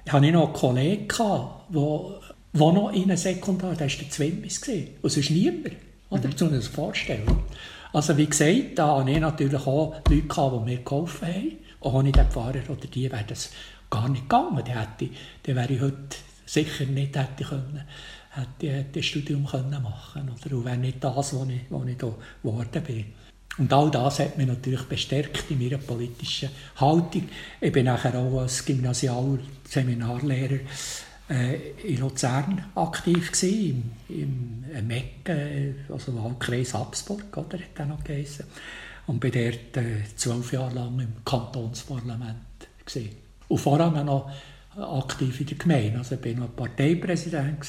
hatte 0.09 0.25
ich 0.25 0.31
noch 0.31 0.45
einen 0.45 0.53
Kollegen, 0.53 1.07
gehabt, 1.07 1.73
der, 1.73 2.19
der 2.53 2.71
noch 2.71 2.91
in 2.91 3.03
einem 3.03 3.17
Sekundar, 3.17 3.73
der 3.73 3.89
war 3.89 3.97
der 3.97 4.09
Zwimmis. 4.09 4.61
Und 5.01 5.11
sonst 5.11 5.31
niemand. 5.31 5.75
Oder? 6.09 6.27
Mhm. 6.27 6.51
Das 6.51 6.67
vorstellen. 6.67 7.43
Also, 7.93 8.15
wie 8.17 8.27
gesagt, 8.27 8.77
da 8.77 8.99
hatte 8.99 9.11
ich 9.11 9.19
natürlich 9.19 9.65
auch 9.65 9.95
Leute, 10.09 10.27
gehabt, 10.27 10.55
die 10.55 10.69
mir 10.71 10.77
geholfen 10.77 11.27
haben. 11.27 11.51
Ohne 11.79 12.11
den 12.11 12.27
Pfarrer 12.27 12.69
oder 12.69 12.87
die 12.87 13.11
wäre 13.11 13.23
das 13.27 13.51
gar 13.89 14.09
nicht 14.09 14.23
gegangen. 14.23 14.61
Dann, 14.65 14.77
hätte, 14.77 15.09
dann 15.43 15.55
wäre 15.55 15.73
ich 15.73 15.81
heute 15.81 16.17
sicher 16.45 16.85
nicht 16.85 17.15
hätte 17.15 17.43
können, 17.43 17.83
hätte, 18.31 18.85
das 18.91 19.05
Studium 19.05 19.45
können 19.45 19.81
machen 19.81 20.29
oder 20.29 20.65
wäre 20.65 20.77
nicht 20.77 21.03
das, 21.03 21.15
was 21.15 21.49
ich, 21.49 21.61
was 21.69 21.87
ich 21.87 21.97
da 21.97 22.13
geworden 22.43 22.83
bin. 22.83 23.05
Und 23.57 23.73
all 23.73 23.89
das 23.89 24.19
hat 24.19 24.37
mich 24.37 24.47
natürlich 24.47 24.83
bestärkt 24.83 25.49
in 25.49 25.57
meiner 25.57 25.79
politischen 25.79 26.49
Haltung. 26.75 27.27
Ich 27.59 27.71
bin 27.71 27.85
nachher 27.85 28.13
auch 28.15 28.41
als 28.41 28.63
Gymnasial-Seminarlehrer 28.63 30.59
äh, 31.29 31.71
in 31.83 31.99
Luzern 31.99 32.65
aktiv 32.75 33.31
gewesen, 33.31 33.91
im, 34.09 34.63
im 34.71 34.87
MEC, 34.87 35.29
äh, 35.29 35.73
also 35.89 36.15
Wahlkreis 36.15 36.73
Habsburg, 36.73 37.35
oder, 37.35 37.57
hat 37.57 37.87
noch 37.87 38.03
geheißen. 38.03 38.45
Und 39.07 39.19
bin 39.19 39.31
dort 39.31 39.77
äh, 39.77 40.03
zwölf 40.15 40.53
Jahre 40.53 40.75
lang 40.75 40.99
im 40.99 41.25
Kantonsparlament 41.25 42.67
gewesen. 42.85 43.26
Und 43.47 43.57
vor 43.57 43.79
allem 43.79 44.05
noch 44.05 44.29
aktiv 44.75 45.39
in 45.41 45.47
der 45.47 45.57
Gemeinde. 45.57 45.97
Also 45.99 46.15
ich 46.15 46.25
war 46.25 46.45
noch 46.45 46.55
Parteipräsident 46.55 47.59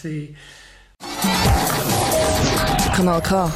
Kanal 2.94 3.22
K. 3.22 3.52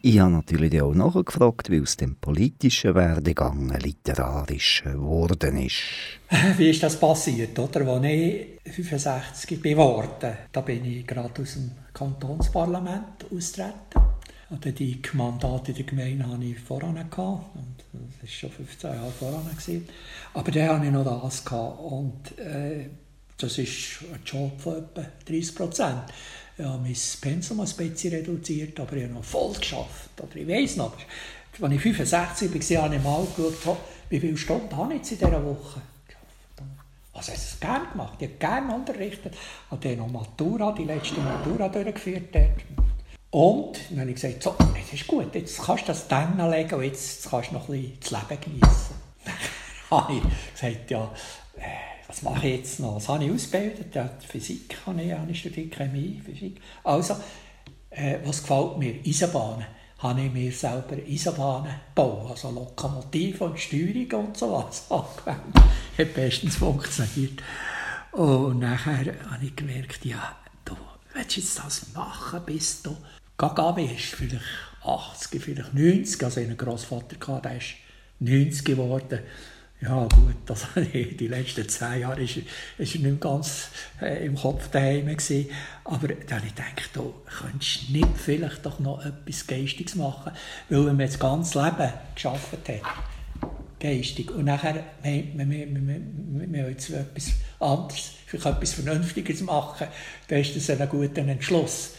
Ich 0.00 0.20
habe 0.20 0.30
natürlich 0.30 0.80
auch 0.80 0.94
nachgefragt, 0.94 1.70
wie 1.70 1.80
aus 1.80 1.96
dem 1.96 2.16
politischen 2.16 2.94
Werdegang 2.94 3.72
ein 3.72 3.80
literarisch 3.80 4.84
geworden 4.84 5.56
ist. 5.56 5.82
Wie 6.56 6.70
ist 6.70 6.82
das 6.84 7.00
passiert, 7.00 7.58
oder? 7.58 7.80
Als 7.86 8.04
ich 8.04 8.46
65 8.64 9.60
geworden 9.60 10.36
da 10.52 10.60
bin 10.60 10.84
ich 10.84 11.04
gerade 11.04 11.42
aus 11.42 11.54
dem 11.54 11.72
Kantonsparlament 11.92 13.26
austreten. 13.34 14.17
Oder 14.50 14.72
die 14.72 15.00
Mandate 15.12 15.72
der 15.72 15.84
Gemeinde 15.84 16.26
hatte 16.26 16.44
ich 16.44 16.58
voran. 16.58 16.96
Und 16.96 17.06
das 17.06 18.22
war 18.22 18.28
schon 18.28 18.50
15 18.50 18.90
Jahre 18.94 19.10
voran. 19.10 19.46
Aber 20.34 20.50
dann 20.50 20.68
hatte 20.68 20.86
ich 20.86 20.92
noch 20.92 21.04
das. 21.04 21.44
Und 21.78 22.38
äh, 22.38 22.86
das 23.36 23.58
ist 23.58 23.98
ein 24.12 24.20
Job 24.24 24.60
von 24.60 24.78
etwa 24.78 25.04
30 25.26 25.54
Prozent. 25.54 26.02
Ich 26.56 26.64
habe 26.64 26.82
mein 26.82 26.96
Pensum 27.20 27.60
ein 27.60 27.68
bisschen 27.68 28.14
reduziert, 28.14 28.80
aber 28.80 28.96
ich 28.96 29.04
habe 29.04 29.14
noch 29.14 29.24
voll 29.24 29.54
geschafft. 29.54 30.10
Oder 30.20 30.36
ich 30.36 30.48
weiss 30.48 30.76
noch, 30.76 30.96
als 31.60 31.72
ich 31.72 31.80
65 31.80 32.50
war, 32.76 32.82
habe 32.84 32.96
ich 32.96 33.02
mal 33.02 33.26
geschaut, 33.36 33.78
wie 34.08 34.20
viele 34.20 34.36
Stunden 34.36 34.76
habe 34.76 34.94
ich 34.94 35.00
jetzt 35.00 35.12
in 35.12 35.18
dieser 35.18 35.44
Woche 35.44 35.82
also 37.18 37.32
ich 37.32 37.38
habe 37.38 37.48
es 37.48 37.60
gerne 37.60 37.86
gemacht, 37.90 38.14
ich 38.20 38.28
habe 38.28 38.38
gerne 38.38 38.74
unterrichtet, 38.74 39.34
Ich 39.34 39.70
habe 39.70 39.88
dann 39.88 39.98
noch 39.98 40.08
Matura, 40.08 40.72
die 40.72 40.84
letzte 40.84 41.20
Matura 41.20 41.68
durchgeführt. 41.68 42.32
Dort. 42.32 42.97
Und 43.30 43.78
dann 43.90 44.00
habe 44.00 44.10
ich 44.10 44.16
gesagt, 44.16 44.42
so, 44.42 44.56
jetzt 44.76 44.92
ist 44.92 45.06
gut, 45.06 45.34
jetzt 45.34 45.60
kannst 45.62 45.84
du 45.84 45.88
das 45.88 46.08
dann 46.08 46.50
legen 46.50 46.74
und 46.74 46.82
jetzt 46.82 47.28
kannst 47.28 47.50
du 47.50 47.54
noch 47.54 47.68
ein 47.68 47.82
bisschen 47.82 47.98
das 48.00 48.10
Leben 48.10 48.40
genießen. 48.40 48.96
dann 49.90 50.00
habe 50.00 50.12
ich 50.14 50.52
gesagt, 50.54 50.90
ja, 50.90 51.12
äh, 51.56 51.88
was 52.06 52.22
mache 52.22 52.46
ich 52.48 52.56
jetzt 52.56 52.80
noch? 52.80 52.96
Was 52.96 53.08
habe 53.08 53.24
ich 53.24 53.30
ausgebildet? 53.30 53.94
Ja, 53.94 54.08
Physik 54.26 54.76
habe 54.86 55.02
ich, 55.02 55.12
habe 55.12 55.30
ich 55.30 55.40
studiert, 55.40 55.76
Chemie, 55.76 56.22
Physik. 56.24 56.58
Also, 56.84 57.16
äh, 57.90 58.18
was 58.24 58.42
gefällt 58.42 58.78
mir? 58.78 58.94
Eisenbahnen. 59.06 59.66
Habe 59.98 60.22
ich 60.22 60.32
mir 60.32 60.52
selber 60.52 60.96
Eisenbahnen 60.96 61.74
gebaut, 61.88 62.30
also 62.30 62.50
Lokomotiven 62.50 63.48
und 63.48 63.58
Steuerung 63.58 64.26
und 64.26 64.36
so 64.38 64.52
was 64.52 64.90
angewendet. 64.90 65.62
Hat 65.98 66.14
bestens 66.14 66.56
funktioniert. 66.56 67.42
Und 68.12 68.60
nachher 68.60 69.14
habe 69.30 69.44
ich 69.44 69.54
gemerkt, 69.54 70.04
ja, 70.04 70.36
du 70.64 70.76
willst 71.12 71.36
jetzt 71.36 71.58
das 71.58 71.92
machen, 71.92 72.40
bis 72.46 72.80
du 72.82 72.96
gaga 73.38 73.70
bist, 73.72 74.16
vielleicht 74.16 74.42
80, 74.82 75.42
vielleicht 75.42 75.74
90. 75.74 76.22
Also 76.24 76.40
einen 76.40 76.56
Großvater 76.56 77.16
gehabt, 77.16 77.44
der 77.44 77.56
ist 77.56 77.74
90 78.18 78.64
geworden. 78.64 79.20
Ja 79.80 80.08
gut, 80.08 80.34
das 80.44 80.66
die 80.74 81.28
letzten 81.28 81.68
zehn 81.68 82.00
Jahre 82.00 82.20
ist, 82.22 82.38
ist 82.78 82.94
er 82.96 83.00
nicht 83.00 83.20
ganz 83.20 83.68
äh, 84.02 84.26
im 84.26 84.34
Kopf 84.34 84.68
daheim 84.70 85.06
gewesen. 85.06 85.50
Aber 85.84 86.08
dann 86.08 86.42
ich 86.44 86.54
gedacht, 86.54 86.90
du 86.94 87.14
könntest 87.40 87.88
nicht 87.90 88.08
vielleicht 88.16 88.66
doch 88.66 88.80
noch 88.80 89.04
etwas 89.04 89.46
Geistiges 89.46 89.94
machen, 89.94 90.32
weil 90.68 90.80
wenn 90.80 90.96
man 90.96 91.06
das 91.06 91.20
ganze 91.20 91.62
Leben 91.62 91.92
geschafft 92.12 92.68
hat, 92.68 93.50
geistig, 93.78 94.32
und 94.32 94.46
nachher, 94.46 94.82
wir 95.04 96.70
jetzt 96.70 96.90
etwas 96.90 97.32
anderes, 97.60 98.14
vielleicht 98.26 98.46
etwas 98.46 98.72
Vernünftiges 98.72 99.42
machen, 99.42 99.86
dann 100.26 100.40
ist 100.40 100.56
das 100.56 100.70
ein 100.70 100.88
guter 100.88 101.22
Entschluss. 101.22 101.92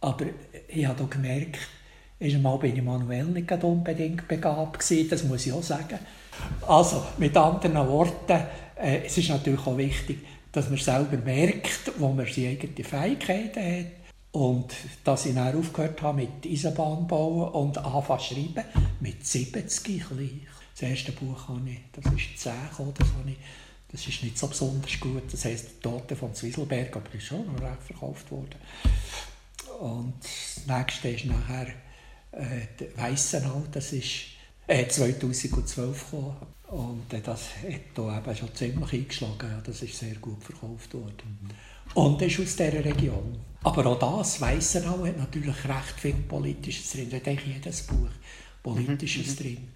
Aber 0.00 0.26
ich 0.68 0.86
habe 0.86 1.02
auch 1.02 1.10
gemerkt, 1.10 1.58
einmal 2.20 2.58
bin 2.58 2.76
ich 2.76 2.82
manuell 2.82 3.24
nicht 3.24 3.64
unbedingt 3.64 4.28
begabt 4.28 4.78
gewesen, 4.78 5.08
das 5.08 5.24
muss 5.24 5.46
ich 5.46 5.52
auch 5.52 5.62
sagen. 5.62 5.98
Also, 6.66 7.04
mit 7.16 7.36
anderen 7.36 7.88
Worten, 7.88 8.44
äh, 8.76 9.04
es 9.04 9.18
ist 9.18 9.30
natürlich 9.30 9.66
auch 9.66 9.76
wichtig, 9.76 10.18
dass 10.52 10.68
man 10.68 10.78
selber 10.78 11.16
merkt, 11.16 11.92
wo 11.98 12.08
man 12.08 12.26
seine 12.26 12.48
eigenen 12.48 12.84
Fähigkeiten 12.84 13.78
hat. 13.78 13.92
Und 14.30 14.74
dass 15.04 15.26
ich 15.26 15.34
dann 15.34 15.56
aufgehört 15.56 16.00
habe 16.02 16.22
mit 16.22 16.46
Eisenbahn 16.46 17.06
bauen 17.06 17.50
und 17.52 17.78
anfangen 17.78 18.20
schreiben, 18.20 18.64
mit 19.00 19.26
70 19.26 19.82
gleich. 19.84 20.30
Das 20.78 20.88
erste 20.88 21.12
Buch 21.12 21.48
habe 21.48 21.70
ich, 21.70 21.78
das 21.92 22.12
ist 22.12 22.38
10 22.38 22.52
gekommen, 22.70 22.94
das, 22.96 23.08
habe 23.08 23.30
ich, 23.30 23.36
das 23.90 24.06
ist 24.06 24.22
nicht 24.22 24.38
so 24.38 24.46
besonders 24.46 25.00
gut, 25.00 25.24
das 25.32 25.44
heisst 25.44 25.68
«Die 25.68 25.82
Tote 25.82 26.14
von 26.14 26.34
Zwieselberg», 26.34 26.94
aber 26.94 27.06
das 27.06 27.14
ist 27.14 27.24
schon 27.24 27.46
noch 27.46 27.60
recht 27.60 27.82
verkauft 27.84 28.30
worden. 28.30 28.54
Und 29.78 30.14
das 30.22 30.66
nächste 30.66 31.08
ist 31.08 31.26
nachher 31.26 31.68
äh, 32.32 32.66
«Weissenau», 32.96 33.64
das 33.70 33.92
ist 33.92 34.26
äh, 34.66 34.86
2012 34.86 36.10
gekommen. 36.10 36.36
Und 36.68 37.12
äh, 37.12 37.20
das 37.20 37.54
hat 37.56 37.80
hier 37.94 38.18
eben 38.18 38.36
schon 38.36 38.54
ziemlich 38.54 38.92
eingeschlagen. 38.92 39.50
Ja, 39.50 39.60
das 39.64 39.82
ist 39.82 39.98
sehr 39.98 40.16
gut 40.16 40.42
verkauft 40.42 40.92
worden. 40.94 41.50
Und 41.94 42.20
ist 42.20 42.40
aus 42.40 42.56
dieser 42.56 42.84
Region. 42.84 43.38
Aber 43.62 43.86
auch 43.86 44.18
das, 44.18 44.40
Weissenau, 44.40 45.06
hat 45.06 45.16
natürlich 45.16 45.64
recht 45.64 46.00
viel 46.00 46.14
Politisches 46.14 46.92
drin. 46.92 47.08
Da 47.10 47.18
denke 47.18 47.44
ich 47.46 47.54
jedes 47.54 47.82
Buch 47.82 48.08
Politisches 48.62 49.38
mhm. 49.38 49.42
drin. 49.42 49.68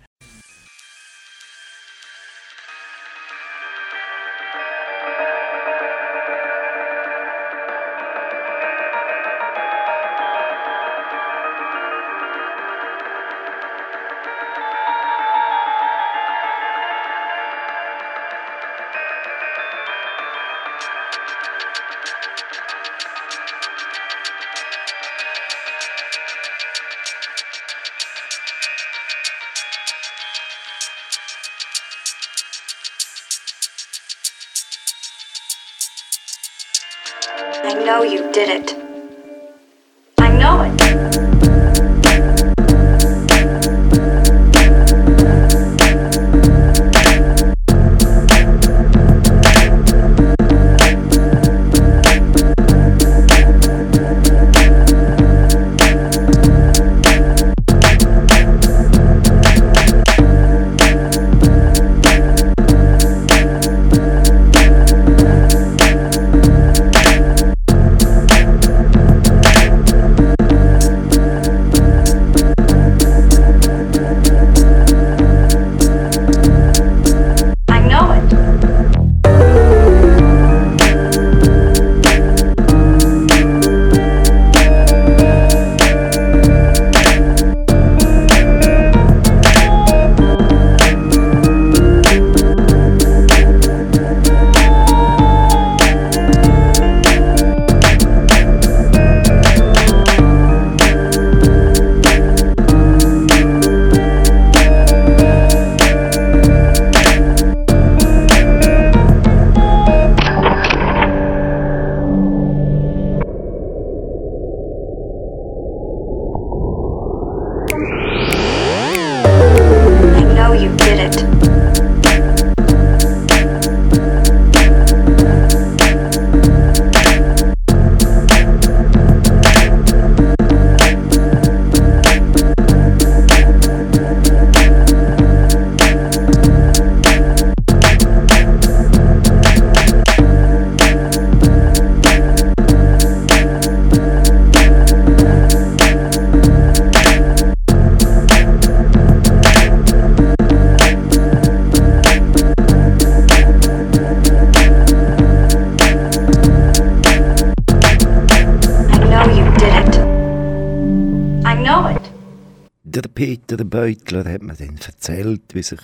Erzählt, 165.03 165.43
wie 165.53 165.62
sich 165.62 165.81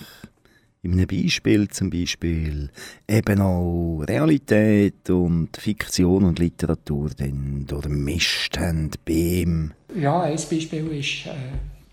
in 0.81 0.93
einem 0.93 1.07
Beispiel 1.07 1.67
zum 1.67 1.89
Beispiel 1.89 2.69
eben 3.05 3.41
auch 3.41 4.01
Realität 4.07 5.09
und 5.09 5.49
Fiktion 5.57 6.23
und 6.23 6.39
Literatur 6.39 7.09
dann 7.17 7.65
durchmischt 7.67 8.57
haben 8.57 8.91
bei 9.05 9.11
ihm. 9.11 9.73
Ja, 9.93 10.21
ein 10.21 10.35
Beispiel 10.35 10.87
ist 10.93 11.25
äh, 11.25 11.31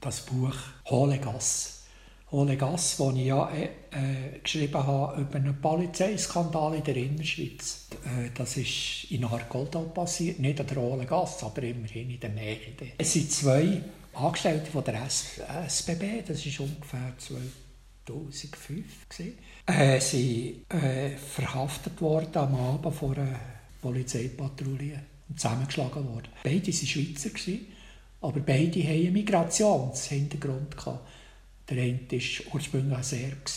das 0.01 0.21
Buch 0.21 0.55
«Hohle 0.89 1.19
Gasse». 1.19 1.71
«Hohle 2.31 2.57
Gasse», 2.57 3.03
das 3.03 3.17
ich 3.17 3.27
ja 3.27 3.51
äh, 3.51 3.65
äh, 3.65 4.39
geschrieben 4.41 4.87
habe 4.87 5.21
über 5.21 5.35
einen 5.37 5.61
Polizeiskandal 5.61 6.77
in 6.77 6.85
der 6.85 6.97
Innerschweiz. 6.97 7.89
Äh, 8.05 8.31
das 8.35 8.57
ist 8.57 9.11
in 9.11 9.25
Argoldau 9.25 9.83
passiert, 9.83 10.39
nicht 10.39 10.61
an 10.61 10.67
der 10.69 10.77
Hohle 10.77 11.07
Gasse, 11.07 11.47
aber 11.47 11.63
immerhin 11.65 12.11
in 12.11 12.21
der 12.21 12.31
Nähe. 12.31 12.59
Es 12.99 13.13
sind 13.15 13.33
zwei 13.33 13.83
Angestellte 14.17 14.71
von 14.71 14.83
der 14.83 15.03
SBB, 15.05 16.23
das 16.27 16.45
ist 16.45 16.61
ungefähr 16.61 17.13
2005 17.19 18.85
äh, 19.67 20.01
sie 20.01 20.65
äh, 20.69 21.11
verhaftet 21.17 22.01
worden 22.01 22.37
am 22.37 22.55
Abend 22.55 22.95
vor 22.95 23.17
einer 23.17 23.39
Polizeipatrouille 23.83 25.03
und 25.29 25.39
zusammengeschlagen 25.39 26.09
worden. 26.09 26.29
Beide 26.43 26.67
waren 26.67 26.87
Schweizer, 26.87 27.29
gewesen, 27.31 27.67
aber 28.23 28.41
beide 28.41 28.83
hatten 28.83 28.91
einen 28.91 29.13
Migrationshintergrund. 29.13 30.77
Der 31.69 31.83
eine 31.83 32.01
war 32.11 32.55
ursprünglich 32.55 32.97
ein 32.97 33.03
Serb 33.03 33.51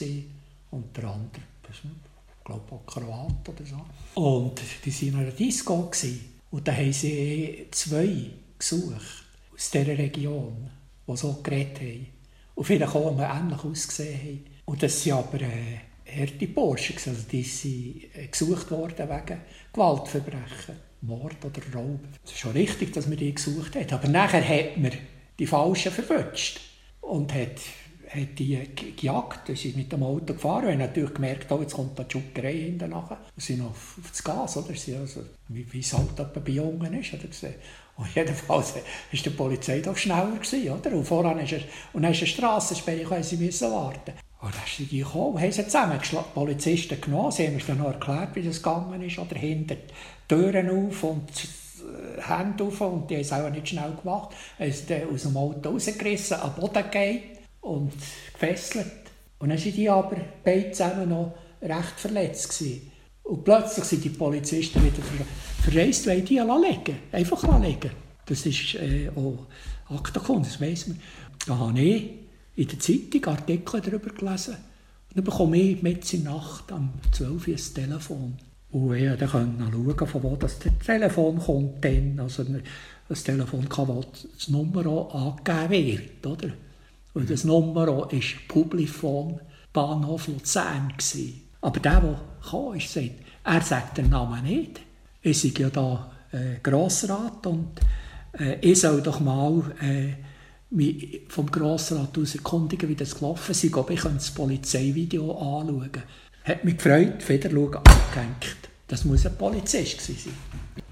und 0.72 0.98
der 0.98 1.04
andere, 1.06 1.44
ich 1.70 2.44
glaube 2.44 2.76
auch 2.76 2.86
Kroat 2.86 3.48
oder 3.48 3.66
so. 3.66 4.22
Und 4.22 4.60
die 4.84 4.92
waren 4.92 5.08
in 5.08 5.16
einer 5.16 5.32
Disco. 5.32 5.84
Gewesen. 5.84 6.34
Und 6.52 6.68
da 6.68 6.76
haben 6.76 6.92
sie 6.92 7.68
zwei 7.72 8.32
gesucht 8.58 9.29
aus 9.60 9.72
dieser 9.72 9.98
Region, 9.98 10.70
die 11.06 11.18
so 11.18 11.42
geredet 11.44 11.82
haben. 11.82 12.08
Und 12.56 12.64
vielleicht 12.64 12.96
auch 12.96 13.20
ähnlich 13.20 13.64
ausgesehen 13.64 14.20
haben. 14.20 14.46
Und 14.66 14.82
das 14.84 15.06
waren 15.08 15.20
aber 15.20 15.42
äh, 15.42 16.48
Burschen, 16.48 16.96
also 16.96 17.24
die 17.30 17.44
sind 17.44 18.16
äh, 18.16 18.28
gesucht 18.28 18.72
worden 18.72 19.10
wegen 19.10 19.42
Gewaltverbrechen, 19.74 20.76
Mord 21.02 21.44
oder 21.44 21.62
Raub. 21.74 22.00
Es 22.24 22.32
ist 22.32 22.40
schon 22.40 22.52
richtig, 22.52 22.94
dass 22.94 23.08
man 23.08 23.18
die 23.18 23.36
gesucht 23.36 23.76
hat. 23.76 23.92
Aber 23.92 24.08
nachher 24.08 24.48
hat 24.48 24.78
man 24.78 24.92
die 25.38 25.48
Falschen 25.48 25.92
verwünscht 25.92 26.62
und 27.02 27.34
hat, 27.34 27.60
hat 28.10 28.40
die 28.40 28.60
gejagt. 28.96 29.48
Sie 29.48 29.56
sind 29.56 29.78
mit 29.78 29.92
dem 29.92 30.04
Auto 30.04 30.34
gefahren 30.34 30.66
und 30.66 30.72
haben 30.72 30.80
natürlich 30.80 31.14
gemerkt, 31.14 31.52
oh, 31.52 31.62
jetzt 31.62 31.74
kommt 31.74 32.00
da 32.00 32.04
die 32.04 32.14
Schuckerei 32.14 32.54
hinten 32.54 32.92
nachher. 32.92 33.18
Und 33.36 33.44
sind 33.44 33.62
auf, 33.62 33.98
auf 34.00 34.10
das 34.10 34.24
Gas, 34.24 34.58
oder? 34.58 34.74
Sie 34.74 34.96
also, 34.96 35.22
wie, 35.50 35.72
wie 35.74 35.80
es 35.80 35.94
halt 35.94 36.16
bei 36.16 36.52
Jungen 36.52 36.94
ist. 36.94 37.14
Oder? 37.14 37.28
Und 38.00 38.08
jedenfalls 38.16 38.76
war 38.76 38.82
die 39.12 39.30
Polizei 39.30 39.82
doch 39.82 39.98
schneller, 39.98 40.32
gewesen, 40.32 40.72
oder? 40.72 40.92
Und 40.92 41.06
voran 41.06 41.40
ist 41.40 41.52
er, 41.52 41.62
und 41.94 42.04
dann 42.04 42.14
ist 42.14 42.20
eine 42.20 42.28
Strassensperre, 42.28 43.22
sie 43.24 43.38
müssen 43.38 43.72
warten. 43.72 44.14
Und 44.42 44.56
dann 44.56 44.62
sind 44.66 44.90
die 44.90 45.00
gekommen 45.00 45.42
haben 45.42 45.52
sie 45.52 45.66
zusammengeschlagen. 45.66 46.30
Die 46.30 46.40
Polizisten 46.40 47.02
genommen, 47.02 47.32
sie 47.32 47.46
haben 47.46 47.56
uns 47.56 47.66
dann 47.66 47.78
noch 47.78 47.88
erklärt, 47.88 48.36
wie 48.36 48.44
das 48.44 48.64
gegangen 48.64 49.02
ist. 49.02 49.20
Oder 49.20 49.36
hinter 49.36 49.76
Türen 50.30 50.70
auf 50.70 51.04
und 51.04 51.28
die 51.30 52.22
Hände 52.22 52.64
auf 52.64 52.80
und 52.80 53.10
die 53.10 53.16
haben 53.16 53.22
es 53.22 53.34
auch 53.34 53.50
nicht 53.50 53.68
schnell 53.68 53.92
gemacht. 54.02 54.30
Sie 54.58 54.86
dann 54.88 55.14
aus 55.14 55.24
dem 55.24 55.36
Auto 55.36 55.70
rausgerissen, 55.70 56.40
am 56.40 56.56
Boden 56.56 56.84
gegeben 56.84 57.24
und 57.60 57.92
gefesselt. 58.32 58.88
Und 59.40 59.50
dann 59.50 59.58
waren 59.58 59.74
die 59.74 59.90
aber 59.90 60.18
beide 60.46 60.72
zusammen 60.72 61.10
noch 61.10 61.34
recht 61.62 62.00
verletzt. 62.00 62.58
Gewesen. 62.58 62.92
Und 63.30 63.44
plötzlich 63.44 63.86
sind 63.86 64.04
die 64.04 64.10
Polizisten 64.10 64.84
wieder 64.84 65.04
verreist, 65.62 66.08
weil 66.08 66.22
die 66.22 66.40
legen. 66.40 66.98
Einfach 67.12 67.62
legen. 67.62 67.92
Das 68.26 68.44
ist 68.44 68.74
äh, 68.74 69.12
auch 69.16 69.46
Aktenkunde, 69.96 70.50
das 70.50 70.60
weiss 70.60 70.88
man. 70.88 71.00
Da 71.46 71.56
habe 71.56 71.80
ich 71.80 72.10
in 72.56 72.68
der 72.68 72.80
Zeitung 72.80 73.26
Artikel 73.26 73.82
darüber 73.82 74.10
gelesen. 74.10 74.56
Und 74.56 75.18
dann 75.18 75.24
bekomme 75.24 75.58
ich 75.58 75.80
mit 75.84 76.12
in 76.12 76.24
der 76.24 76.34
Nacht 76.34 76.72
am 76.72 76.90
12 77.12 77.48
Uhr 77.48 77.54
das 77.54 77.72
Telefon. 77.72 78.36
Und 78.72 78.96
ich 78.96 79.16
dann 79.20 79.30
schauen, 79.30 80.08
von 80.08 80.24
wo 80.24 80.36
das 80.36 80.58
Telefon 80.84 81.38
kommt. 81.38 81.86
Dann. 81.86 82.20
Also 82.20 82.44
das 83.08 83.24
Telefon 83.24 83.70
kann, 83.70 83.90
wo 83.90 84.04
das 84.34 84.48
Nummer 84.48 85.14
angegeben 85.14 86.00
wird. 86.00 86.26
Oder? 86.26 86.54
Und 87.14 87.30
das 87.30 87.44
Nummer 87.44 87.86
war 87.86 88.10
Publifon 88.48 89.40
Bahnhof 89.72 90.28
Luzern. 90.30 90.94
Gewesen. 90.98 91.49
Aber 91.62 91.80
der, 91.80 92.00
der 92.00 92.22
kam, 92.50 92.74
ist, 92.76 92.94
sagt, 92.94 93.12
er 93.44 93.62
sagt 93.62 93.98
den 93.98 94.10
Namen 94.10 94.44
nicht. 94.44 94.80
Ich 95.22 95.42
bin 95.42 95.64
ja 95.64 95.70
da 95.70 96.12
äh, 96.32 96.60
Grossrat 96.62 97.46
und 97.48 97.80
äh, 98.38 98.58
ich 98.62 98.80
soll 98.80 99.02
doch 99.02 99.20
mal 99.20 99.64
äh, 99.82 100.14
vom 101.28 101.50
Grossrat 101.50 102.18
aus 102.18 102.36
erkundigen, 102.36 102.88
wie 102.88 102.96
das 102.96 103.16
gelaufen 103.16 103.52
ist, 103.52 103.74
ob 103.74 103.90
ich 103.90 104.02
das 104.02 104.32
Polizeivideo 104.32 105.32
anschauen. 105.32 106.04
Hat 106.44 106.64
mich 106.64 106.78
gefreut, 106.78 107.28
wieder 107.28 107.50
schauen, 107.50 107.76
abgehängt. 107.76 108.58
Das 108.88 109.06
muss 109.06 109.26
ein 109.26 109.38
Polizist 109.38 110.02
sein. 110.02 110.16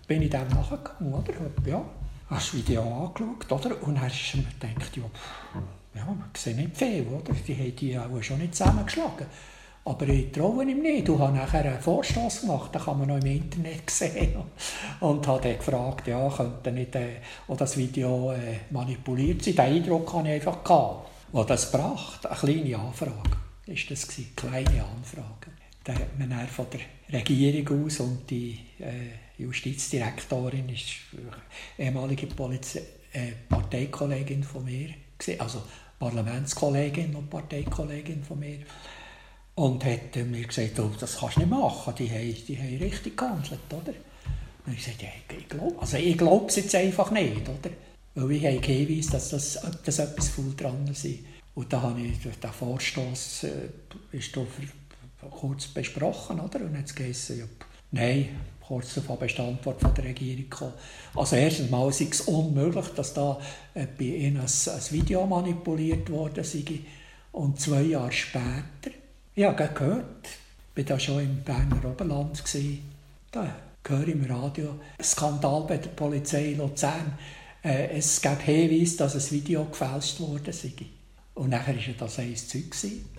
Bin 0.08 0.22
ich 0.22 0.30
dem 0.30 0.48
nachgegangen, 0.50 1.14
oder? 1.14 1.34
Ja, 1.66 1.78
habe 1.78 1.86
das 2.30 2.54
Video 2.54 2.82
angeschaut, 2.82 3.52
oder? 3.52 3.84
Und 3.84 3.96
dann 3.96 4.08
ist 4.08 4.36
mir 4.36 4.44
gedacht, 4.44 4.98
ja, 4.98 5.04
ja, 5.96 6.06
man 6.06 6.30
sieht 6.36 6.58
nicht 6.58 6.78
viel, 6.78 7.08
oder? 7.08 7.34
Die 7.34 7.56
haben 7.56 7.76
die 7.76 7.98
auch 7.98 8.24
schon 8.24 8.40
nicht 8.40 8.56
zusammengeschlagen. 8.56 9.28
Aber 9.88 10.08
ich 10.10 10.34
traue 10.34 10.70
ihm 10.70 10.82
nicht. 10.82 11.08
Du 11.08 11.18
hast 11.18 11.34
nachher 11.34 11.64
einen 11.64 11.80
Vorstoß 11.80 12.42
gemacht, 12.42 12.76
den 12.76 12.82
kann 12.82 13.00
man 13.00 13.08
noch 13.08 13.18
im 13.18 13.26
Internet 13.26 13.90
sehen. 13.90 14.36
Und 15.00 15.26
habe 15.26 15.42
dann 15.42 15.58
gefragt, 15.58 16.08
ja, 16.08 16.30
könnte 16.30 16.72
nicht 16.74 16.94
äh, 16.96 17.22
das 17.56 17.78
Video 17.78 18.34
äh, 18.34 18.60
manipuliert 18.70 19.44
sein. 19.44 19.56
Den 19.56 19.66
Eindruck 19.66 20.14
hatte 20.14 20.28
ich 20.28 20.34
einfach. 20.36 20.64
Gehabt. 20.64 21.10
Was 21.32 21.46
das 21.48 21.72
bracht, 21.72 22.26
eine 22.26 22.36
kleine 22.36 22.78
Anfrage, 22.78 23.38
ist 23.66 23.92
das 23.92 24.08
gewesen, 24.08 24.32
kleine 24.36 24.84
Anfrage. 24.84 25.52
Da 25.84 25.94
hat 25.94 26.20
man 26.20 26.30
dann 26.30 26.48
von 26.48 26.66
der 26.72 27.20
Regierung 27.20 27.86
aus 27.86 28.00
und 28.00 28.30
die 28.30 28.60
äh, 28.80 29.42
Justizdirektorin 29.42 30.70
ist 30.70 30.86
ehemalige 31.78 32.28
Polizei, 32.28 32.82
äh, 33.14 33.32
Parteikollegin 33.48 34.44
von 34.44 34.66
mir, 34.66 34.90
also 35.38 35.64
Parlamentskollegin 36.00 37.16
und 37.16 37.30
Parteikollegin 37.30 38.24
von 38.24 38.40
mir, 38.40 38.60
und 39.58 39.84
hat 39.84 40.16
mir 40.16 40.46
gesagt, 40.46 40.80
oh, 40.80 40.92
das 41.00 41.18
kannst 41.18 41.38
du 41.38 41.40
nicht 41.40 41.50
machen, 41.50 41.94
die 41.98 42.10
haben, 42.12 42.46
die 42.48 42.58
haben 42.58 42.78
richtig 42.78 43.18
gehandelt, 43.18 43.60
oder? 43.72 43.94
Und 44.68 44.74
ich 44.74 44.86
sagte, 44.86 45.06
ja, 45.06 45.36
ich 45.36 45.48
glaube 45.48 45.76
also 45.80 45.98
jetzt 46.60 46.76
einfach 46.76 47.10
nicht, 47.10 47.42
oder? 47.50 47.72
Weil 48.14 48.32
ich 48.34 48.46
habe 48.46 48.68
Hinweis, 48.68 49.08
dass 49.08 49.30
das, 49.30 49.60
dass 49.84 49.98
etwas 49.98 50.30
voll 50.30 50.54
dran 50.56 50.88
ist. 50.88 51.08
Und 51.56 51.74
da 51.74 51.82
habe 51.82 52.00
ich 52.02 52.20
den 52.20 52.52
Vorstoß 52.52 53.46
äh, 53.46 54.16
ist 54.16 54.38
kurz 55.32 55.68
besprochen, 55.68 56.40
oder? 56.40 56.62
Und 56.62 56.76
jetzt 56.76 56.96
geheißen, 56.96 57.40
ja, 57.40 57.46
nein, 57.90 58.30
kurz 58.62 58.94
darauf 58.94 59.24
ist 59.24 59.40
die 59.40 59.42
Antwort 59.42 59.82
von 59.82 59.94
der 59.96 60.04
Regierung 60.04 60.50
gekommen. 60.52 60.74
Also 61.16 61.36
erstens 61.36 61.72
mal 61.72 61.90
ist 61.90 62.02
es 62.02 62.22
unmöglich, 62.22 62.90
dass 62.96 63.16
da 63.16 63.40
äh, 63.74 63.88
bei 63.98 64.06
ihnen 64.06 64.38
ein, 64.38 64.44
ein 64.44 64.92
Video 64.92 65.26
manipuliert 65.26 66.12
worden 66.12 66.44
sei. 66.44 66.64
Und 67.32 67.60
zwei 67.60 67.82
Jahre 67.82 68.12
später 68.12 68.92
ich 69.38 69.46
habe 69.46 69.70
gehört, 69.72 70.28
ich 70.76 70.90
war 70.90 71.00
schon 71.00 71.20
im 71.20 71.44
Berner 71.44 71.86
Oberland, 71.86 72.44
da 73.32 73.56
höre 73.88 74.08
ich 74.08 74.16
im 74.16 74.26
Radio, 74.26 74.80
Skandal 75.02 75.64
bei 75.68 75.78
der 75.78 75.90
Polizei 75.90 76.56
Luzern. 76.58 77.14
Äh, 77.64 77.98
es 77.98 78.20
gab 78.20 78.42
Hinweise, 78.42 78.98
dass 78.98 79.16
ein 79.16 79.32
Video 79.32 79.66
gefälscht 79.66 80.20
wurde. 80.20 80.52
Und 81.36 81.50
nachher 81.52 81.76
war 81.76 81.94
das 82.00 82.18
ein 82.18 82.36
Zeug. 82.36 82.76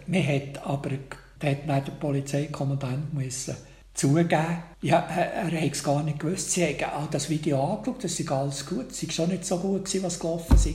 Man 0.09 0.27
hat 0.27 0.67
aber 0.67 0.91
hat 0.91 1.69
der 1.87 1.93
Polizeikommandant 2.01 3.15
müssen 3.15 3.55
zugeben, 3.95 4.63
ja, 4.83 4.99
er, 4.99 5.53
er 5.53 5.61
hat 5.61 5.73
es 5.73 5.85
gar 5.85 6.03
nicht 6.03 6.19
gewusst. 6.19 6.51
Sie 6.51 6.65
haben 6.65 7.09
das 7.13 7.31
Video 7.31 7.63
angeschaut, 7.63 8.03
das 8.03 8.17
sei 8.17 8.29
alles 8.29 8.67
gut. 8.67 8.91
Es 8.91 9.05
war 9.05 9.13
schon 9.13 9.29
nicht 9.31 9.45
so 9.45 9.59
gut, 9.59 10.03
was 10.03 10.19
gelaufen 10.19 10.57
ist. 10.57 10.69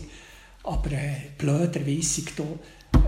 Aber 0.63 0.91
äh, 0.91 1.15
blöderweise 1.38 2.21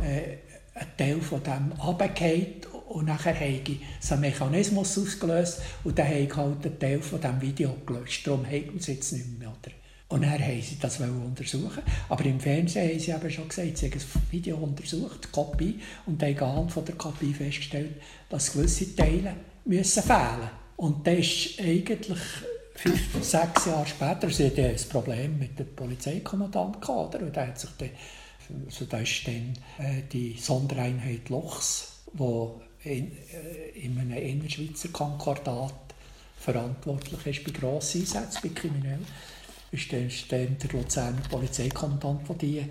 äh, 0.03 0.37
ein 0.75 0.87
Teil 0.97 1.21
von 1.21 1.41
dem 1.41 1.71
runtergefallen 1.81 2.65
und 2.89 3.05
nachher 3.05 3.35
habe 3.35 3.45
ich 3.45 3.79
einen 4.11 4.21
Mechanismus 4.21 4.97
ausgelöst 4.97 5.61
und 5.83 5.97
dann 5.97 6.07
habe 6.07 6.19
ich 6.19 6.35
halt 6.35 6.65
einen 6.65 6.79
Teil 6.79 7.01
von 7.01 7.19
diesem 7.19 7.41
Video 7.41 7.75
gelöscht. 7.85 8.27
Darum 8.27 8.45
haben 8.45 8.51
wir 8.51 8.75
es 8.79 8.87
jetzt 8.87 9.11
nicht 9.11 9.39
mehr. 9.39 9.49
Oder? 9.49 9.73
Und 10.07 10.21
dann 10.21 10.39
haben 10.39 10.61
sie 10.61 10.77
das 10.79 10.99
untersuchen 10.99 11.81
Aber 12.09 12.23
im 12.25 12.39
Fernsehen 12.39 12.89
haben 12.89 12.99
sie 12.99 13.11
aber 13.11 13.29
schon 13.29 13.47
gesagt, 13.47 13.77
sie 13.77 13.87
haben 13.87 13.93
das 13.93 14.05
Video 14.31 14.57
untersucht, 14.57 15.25
die 15.25 15.31
Kopie, 15.31 15.79
und 16.05 16.21
haben 16.21 16.39
anhand 16.39 16.71
von 16.71 16.85
der 16.85 16.95
Kopie 16.95 17.33
festgestellt, 17.33 17.95
dass 18.29 18.53
gewisse 18.53 18.95
Teile 18.95 19.35
müssen 19.65 20.03
fehlen 20.03 20.49
Und 20.75 21.07
das 21.07 21.17
ist 21.17 21.59
eigentlich 21.59 22.19
fünf, 22.75 23.23
sechs 23.23 23.65
Jahre 23.65 23.87
später, 23.87 24.29
sie 24.29 24.47
hatten 24.47 24.65
ein 24.65 24.89
Problem 24.89 25.39
mit 25.39 25.57
dem 25.57 25.75
Polizeikommandant 25.75 26.87
und 26.87 27.35
der 27.35 27.47
hat 27.47 27.59
sich 27.59 27.69
dann 27.79 27.89
also 28.65 28.85
da 28.85 28.99
ist 28.99 29.27
dann 29.27 29.53
äh, 29.77 30.03
die 30.11 30.37
Sondereinheit 30.39 31.29
Lochs, 31.29 32.01
die 32.13 32.89
in, 32.89 33.11
äh, 33.11 33.69
in 33.79 33.99
einem 33.99 34.17
Innerschweizer 34.17 34.89
Konkordat 34.89 35.73
verantwortlich 36.39 37.25
ist 37.25 37.43
bei 37.43 37.51
grossen 37.51 38.01
Einsätzen, 38.01 38.39
bei 38.43 38.49
Kriminellen. 38.49 39.05
Ist 39.71 39.91
dann, 39.91 40.07
ist 40.07 40.31
dann 40.31 40.57
der 40.59 40.69
Luzerner 40.71 41.21
Polizeikommandant, 41.29 42.29
der 42.29 42.35
die 42.35 42.65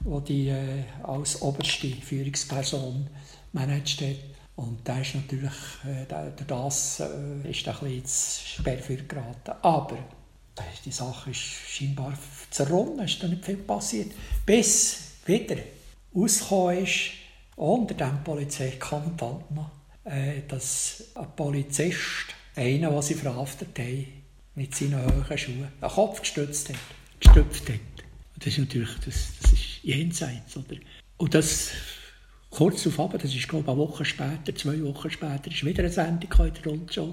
wo 0.00 0.20
die 0.20 0.48
äh, 0.48 0.84
als 1.02 1.42
oberste 1.42 1.88
Führungsperson 1.88 3.06
managt 3.52 4.00
hat. 4.00 4.16
Und 4.56 4.86
der 4.86 5.00
ist 5.00 5.14
natürlich, 5.14 5.52
äh, 5.84 6.06
der 6.06 6.30
das 6.46 7.00
äh, 7.00 7.50
ist 7.50 7.66
ein 7.68 8.02
bisschen 8.02 8.62
Sperrfeuer 8.62 9.02
geraten. 9.08 9.52
Aber 9.62 9.98
die 10.84 10.90
Sache 10.90 11.30
ist 11.30 11.38
scheinbar 11.40 12.14
zerronnen, 12.50 13.00
es 13.00 13.12
ist 13.12 13.22
da 13.22 13.28
nicht 13.28 13.44
viel 13.44 13.58
passiert. 13.58 14.12
Bis 14.44 15.07
wieder 15.28 15.56
rausgekommen 16.14 16.84
ist, 16.84 17.10
unter 17.56 17.94
dem 17.94 18.24
Polizeikommandant 18.24 19.50
noch, 19.50 19.70
äh, 20.04 20.42
dass 20.48 21.12
ein 21.14 21.26
Polizist, 21.36 22.26
einer, 22.56 22.90
den 22.90 23.02
sie 23.02 23.14
verhaftet 23.14 23.78
haben, 23.78 24.06
mit 24.54 24.74
seinen 24.74 25.04
hohen 25.04 25.38
Schuhen 25.38 25.68
einen 25.80 25.90
Kopf 25.90 26.20
gestützt 26.20 26.70
hat, 26.70 26.76
gestüpft 27.20 27.68
hat. 27.68 27.80
Das 28.36 28.48
ist 28.48 28.58
natürlich, 28.58 28.94
das, 29.04 29.32
das 29.42 29.52
ist 29.52 29.82
jenseits, 29.82 30.56
oder? 30.56 30.76
Und 31.16 31.34
das 31.34 31.70
kurz 32.50 32.84
darauf, 32.84 33.12
das 33.12 33.34
ist 33.34 33.48
glaube 33.48 33.64
ich 33.64 33.68
eine 33.68 33.78
Woche 33.78 34.04
später, 34.04 34.54
zwei 34.54 34.82
Wochen 34.82 35.10
später, 35.10 35.50
ist 35.50 35.64
wieder 35.64 35.82
eine 35.82 35.92
Sendung 35.92 36.46
in 36.46 36.54
der 36.54 36.64
Rundschau, 36.64 37.12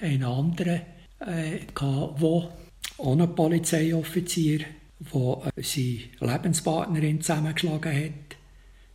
ein 0.00 0.22
anderer, 0.22 0.80
äh, 1.20 1.58
gehabt, 1.74 2.20
wo 2.20 2.50
ohne 2.98 3.26
Polizeioffizier, 3.26 4.64
der 4.98 5.52
äh, 5.56 5.62
seine 5.62 6.32
Lebenspartnerin 6.32 7.20
zusammengeschlagen 7.20 7.94
hat, 7.94 8.36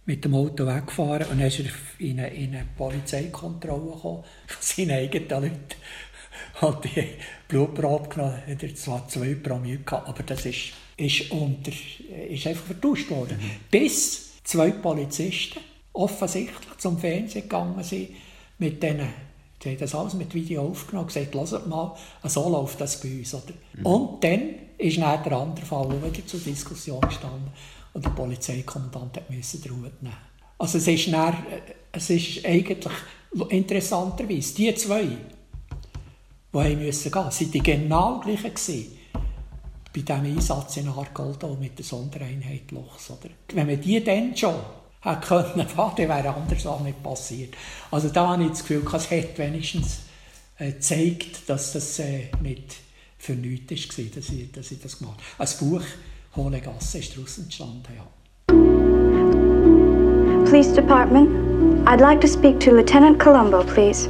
mit 0.06 0.26
dem 0.26 0.34
Auto 0.34 0.66
weggefahren 0.66 1.28
und 1.28 1.40
dann 1.40 1.48
ist 1.48 1.60
er 1.60 1.66
in 2.00 2.20
eine, 2.20 2.34
in 2.34 2.56
eine 2.56 2.66
Polizeikontrolle 2.78 3.92
gekommen 3.92 4.24
von 4.48 4.58
seinen 4.60 4.92
eigenen 4.92 5.30
Leuten. 5.30 5.76
Hat 6.56 6.86
die 6.86 7.08
Blutprobe 7.48 8.10
genommen, 8.10 8.42
hat 8.48 8.64
er 8.64 8.76
zwar 8.76 9.08
zwei 9.08 9.36
Promille 9.36 9.80
gehabt, 9.80 10.08
aber 10.08 10.24
das 10.24 10.46
ist, 10.46 10.74
ist, 10.98 11.32
unter, 11.32 11.72
ist 12.30 12.48
einfach 12.48 12.66
vertauscht 12.66 13.10
worden. 13.10 13.38
Mhm. 13.40 13.52
Bis 13.70 14.44
zwei 14.44 14.72
Polizisten 14.72 15.60
offensichtlich 15.94 16.78
zum 16.78 16.98
Fernsehen 16.98 17.44
gegangen 17.44 17.84
sind 17.84 18.10
mit 18.58 18.82
denen 18.82 19.10
Sie 19.62 19.70
haben 19.70 19.78
das 19.80 19.94
alles 19.94 20.14
mit 20.16 20.34
Video 20.34 20.68
aufgenommen 20.68 21.08
und 21.08 21.14
gesagt, 21.14 21.52
hört 21.52 21.68
mal, 21.68 21.96
so 22.24 22.50
läuft 22.50 22.82
das 22.82 23.00
bei 23.00 23.20
uns. 23.20 23.34
Oder? 23.34 23.54
Mhm. 23.74 23.86
Und 23.86 24.24
dann 24.24 24.42
ist 24.78 24.98
dann 24.98 25.24
der 25.24 25.34
andere 25.34 25.66
Fall 25.66 25.90
wieder 25.90 26.26
zur 26.26 26.40
Diskussion 26.40 27.02
gestanden 27.02 27.52
und 27.94 28.04
der 28.04 28.10
Polizeikommandant 28.12 29.22
musste 29.30 29.60
die 29.60 29.70
Ruhe 29.70 29.92
nehmen. 30.02 30.16
Also 30.58 30.78
es 30.78 30.88
ist, 30.88 31.08
dann, 31.12 31.34
äh, 31.34 31.62
es 31.92 32.10
ist 32.10 32.46
eigentlich 32.46 32.88
interessanterweise, 33.50 34.56
die 34.56 34.74
zwei, 34.76 35.04
die 35.04 36.58
haben 36.58 36.80
müssen 36.80 37.12
gehen, 37.12 37.32
sind 37.32 37.54
die 37.54 37.64
genau 37.64 38.20
gleichen 38.20 38.54
gewesen 38.54 38.98
bei 39.94 40.02
diesem 40.02 40.26
Einsatz 40.26 40.78
in 40.78 40.88
Argoldo 40.88 41.58
mit 41.60 41.78
der 41.78 41.86
Sondereinheit 41.86 42.72
Lochs. 42.72 43.10
Oder? 43.10 43.30
Wenn 43.54 43.68
man 43.68 43.82
die 43.82 44.04
dann 44.04 44.36
schon 44.36 44.56
hätte 45.02 45.28
können 45.28 45.68
fahren, 45.68 45.96
dann 45.98 46.10
wäre 46.10 46.36
anders 46.36 46.66
auch 46.66 46.82
nicht 46.82 47.02
passiert. 47.04 47.56
Also 47.90 48.10
da 48.10 48.30
habe 48.30 48.44
ich 48.44 48.50
das 48.50 48.60
Gefühl, 48.62 48.84
es 48.94 49.12
hat 49.12 49.38
wenigstens 49.38 50.02
äh, 50.58 50.72
gezeigt, 50.72 51.50
dass 51.50 51.74
das 51.74 52.00
äh, 52.00 52.30
nicht 52.42 52.76
für 53.18 53.34
nichts 53.34 53.98
war, 53.98 54.06
dass 54.16 54.30
ich, 54.30 54.52
dass 54.52 54.72
ich 54.72 54.82
das 54.82 55.00
gemacht 55.00 55.18
habe. 55.18 55.26
Als 55.40 55.58
Buch 55.58 55.84
«Hohle 56.36 56.62
Gasse» 56.62 57.00
ist 57.00 57.16
daraus 57.16 57.38
entstanden, 57.38 57.84
ja. 57.96 58.06
Police 60.46 60.74
Department, 60.74 61.30
I'd 61.88 62.02
like 62.02 62.20
to 62.22 62.28
speak 62.28 62.60
to 62.60 62.72
Lieutenant 62.72 63.20
Colombo, 63.20 63.64
please. 63.64 64.10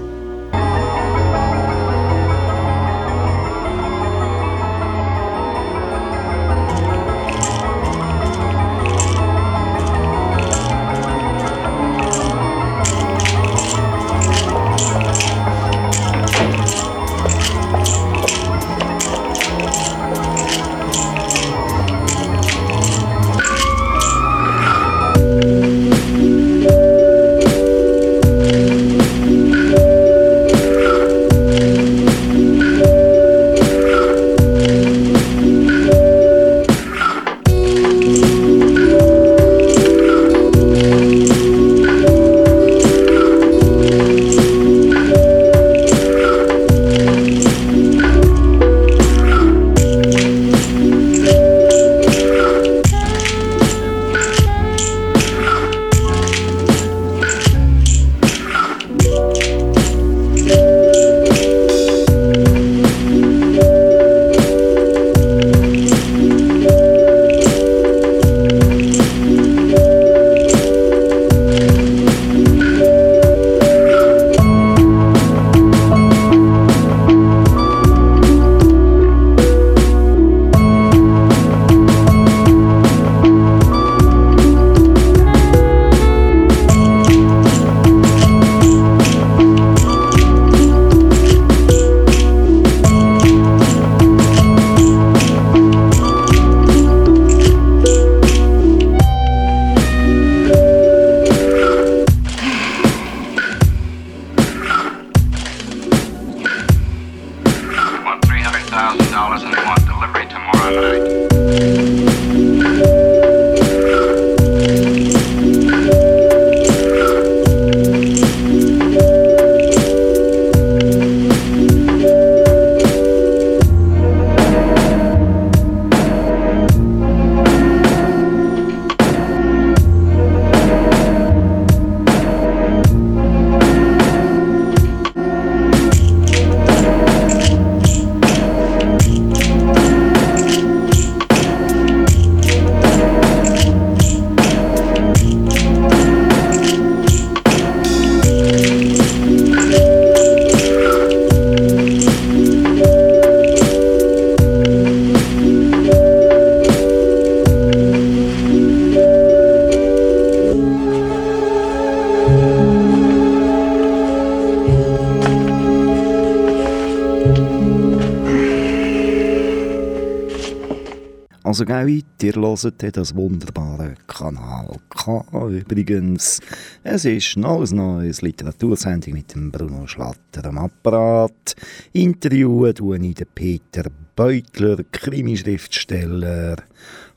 Also 171.61 171.73
gell, 171.75 172.03
ihr 172.23 172.33
hört 172.33 172.97
das 172.97 173.15
wunderbare 173.15 173.93
Kanal 174.07 174.77
K 174.89 175.23
übrigens. 175.47 176.39
Es 176.83 177.05
ist 177.05 177.37
noch 177.37 177.61
ein 177.61 177.75
neues 177.75 178.23
Literatursendung 178.23 179.13
mit 179.13 179.35
dem 179.35 179.51
Bruno 179.51 179.85
Schlatter 179.85 180.43
am 180.45 180.57
Apparat. 180.57 181.55
Interviewen 181.93 182.73
tue 182.73 182.97
ich 182.97 183.13
den 183.13 183.27
Peter 183.35 183.83
Beutler, 184.15 184.77
Krimischriftsteller 184.91 186.55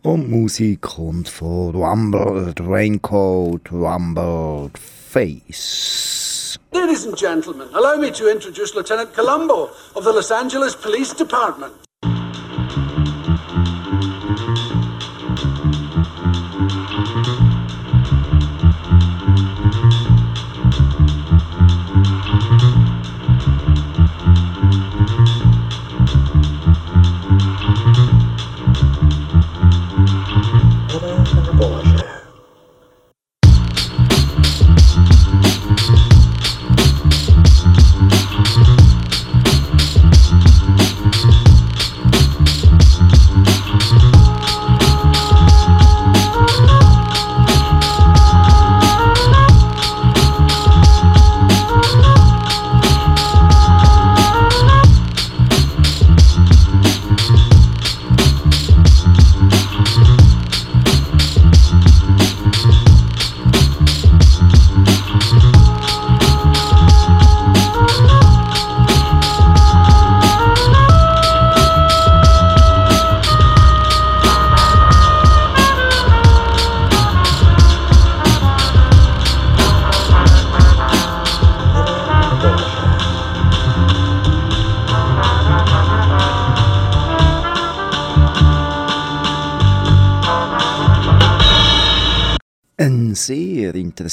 Und 0.02 0.28
Musik 0.28 0.83
kommt 0.83 1.30
von 1.30 1.74
Rumbled 1.74 2.61
Raincoat, 2.61 3.72
Rumbled 3.72 4.76
Face. 4.76 6.59
Ladies 6.70 7.07
and 7.07 7.16
gentlemen, 7.16 7.68
allow 7.72 7.96
me 7.98 8.12
to 8.12 8.28
introduce 8.28 8.74
Lieutenant 8.74 9.14
Colombo 9.14 9.70
of 9.94 10.04
the 10.04 10.11
Los 10.11 10.30
Angeles 10.30 10.76
Police 10.76 11.14
Department. 11.14 11.84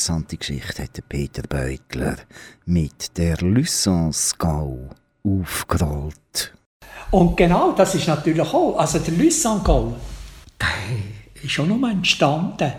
Interessante 0.01 0.37
Geschichte 0.37 0.81
hat 0.81 1.09
Peter 1.09 1.43
Beutler 1.43 2.15
mit 2.65 3.15
der 3.19 3.37
Lysson-Skau 3.37 4.89
aufgerollt. 5.23 6.53
Und 7.11 7.37
genau 7.37 7.73
das 7.73 7.93
ist 7.93 8.07
natürlich 8.07 8.41
auch, 8.41 8.77
also 8.79 8.97
der 8.97 9.13
Lysangol, 9.13 9.93
der 10.59 11.43
ist 11.43 11.51
schon 11.51 11.67
nur 11.67 11.87
entstanden 11.87 12.71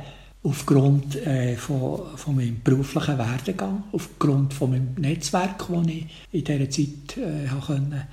aufgrund 0.43 1.15
äh, 1.25 1.55
von, 1.55 2.17
von 2.17 2.35
meinem 2.35 2.61
beruflichen 2.61 3.17
Werdegang, 3.17 3.85
aufgrund 3.93 4.53
von 4.53 4.71
meinem 4.71 4.95
Netzwerk, 4.97 5.59
das 5.69 5.87
ich 5.87 6.07
in 6.33 6.43
dieser 6.43 6.71
Zeit 6.71 7.19
äh, 7.19 8.05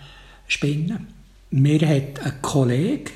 spinnen 0.48 1.08
Mir 1.50 1.80
hat 1.80 2.24
ein 2.24 2.42
Kollege, 2.44 3.12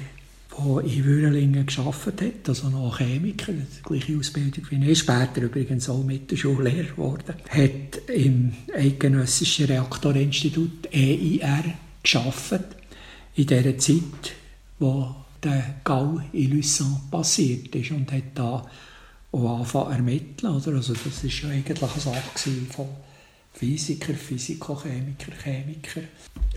der 0.57 0.83
in 0.83 1.03
Würelingen 1.05 1.65
gearbeitet 1.65 2.21
hat, 2.21 2.49
also 2.49 2.69
noch 2.69 2.99
Chemiker, 2.99 3.53
die 3.53 3.83
gleiche 3.83 4.17
Ausbildung 4.17 4.65
wie 4.69 4.91
ich, 4.91 4.99
später 4.99 5.41
übrigens 5.41 5.89
auch 5.89 6.03
mit 6.03 6.29
der 6.31 6.37
Schullehrer 6.37 6.89
geworden, 6.89 7.35
hat 7.49 8.09
im 8.09 8.53
Eidgenössischen 8.75 9.65
Reaktorinstitut 9.65 10.89
EIR 10.91 11.63
gearbeitet, 12.03 12.77
in 13.35 13.47
der 13.47 13.77
Zeit, 13.77 14.33
wo 14.79 15.15
der 15.43 15.75
Gau 15.83 16.21
in 16.31 16.51
Luçon 16.51 17.09
passiert 17.09 17.75
ist 17.75 17.91
und 17.91 18.11
hat 18.11 18.23
da 18.35 18.65
auch 19.31 19.57
angefangen 19.57 19.87
zu 19.87 19.91
ermitteln. 19.91 20.53
Also 20.53 20.71
das 20.71 20.89
war 20.89 20.95
ja 20.95 21.49
eigentlich 21.49 21.81
eine 21.81 21.99
Sache 21.99 22.21
von 22.69 22.87
Physiker, 23.53 24.13
Physikochemiker, 24.13 25.31
Chemiker. 25.43 26.01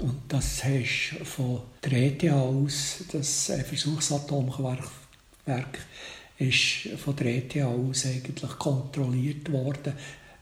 Und 0.00 0.20
das 0.28 0.64
hast 0.64 1.16
von 1.24 1.62
der 1.85 1.92
ETH 1.92 2.24
aus, 2.30 3.04
das 3.12 3.52
Versuchsatomwerk, 3.68 4.88
ist 6.38 6.88
von 6.98 7.16
der 7.16 7.37
ETH 7.37 7.56
aus 7.62 8.06
eigentlich 8.06 8.59
kontrolliert 8.59 9.50
worden. 9.52 9.92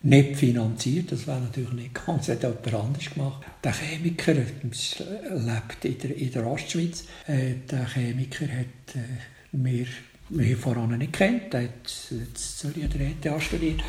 Nicht 0.02 0.36
finanziert, 0.36 1.12
das 1.12 1.26
wäre 1.26 1.40
natürlich 1.40 1.72
nicht 1.72 1.94
ganz, 1.94 2.26
das 2.26 2.36
hat 2.36 2.42
jemand 2.42 2.74
anders 2.74 3.14
gemacht. 3.14 3.46
Der 3.62 3.72
Chemiker 3.72 4.34
lebt 4.34 5.84
in 5.84 5.98
der, 5.98 6.16
in 6.16 6.30
der 6.30 6.46
Ostschweiz. 6.46 7.04
Äh, 7.26 7.54
der 7.70 7.88
Chemiker 7.94 8.46
hat 8.46 8.96
äh, 8.96 9.56
mir, 9.56 9.86
mir 10.28 10.58
voran 10.58 10.98
nicht 10.98 11.14
kennt, 11.14 11.54
er 11.54 11.64
hat 11.64 12.10
in 12.10 12.34
Zürich 12.34 12.84
an 12.84 12.90
der 12.90 13.32
ETH 13.32 13.42
studiert 13.42 13.82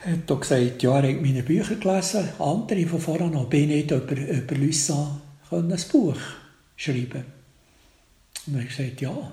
hat 0.00 0.30
er 0.30 0.36
gesagt, 0.36 0.82
ja, 0.82 0.98
er 1.00 1.14
hat 1.14 1.22
meine 1.22 1.42
Bücher 1.42 1.76
gelesen, 1.76 2.28
andere 2.38 2.86
von 2.86 3.00
vorher 3.00 3.28
noch, 3.28 3.48
bin 3.48 3.68
nicht 3.68 3.90
über, 3.90 4.16
über 4.16 4.54
Lyssa 4.54 5.20
ein 5.50 5.74
Buch 5.90 6.18
schreiben. 6.76 7.24
Und 8.46 8.54
habe 8.54 8.64
ich 8.64 8.76
gesagt, 8.76 9.00
ja. 9.00 9.32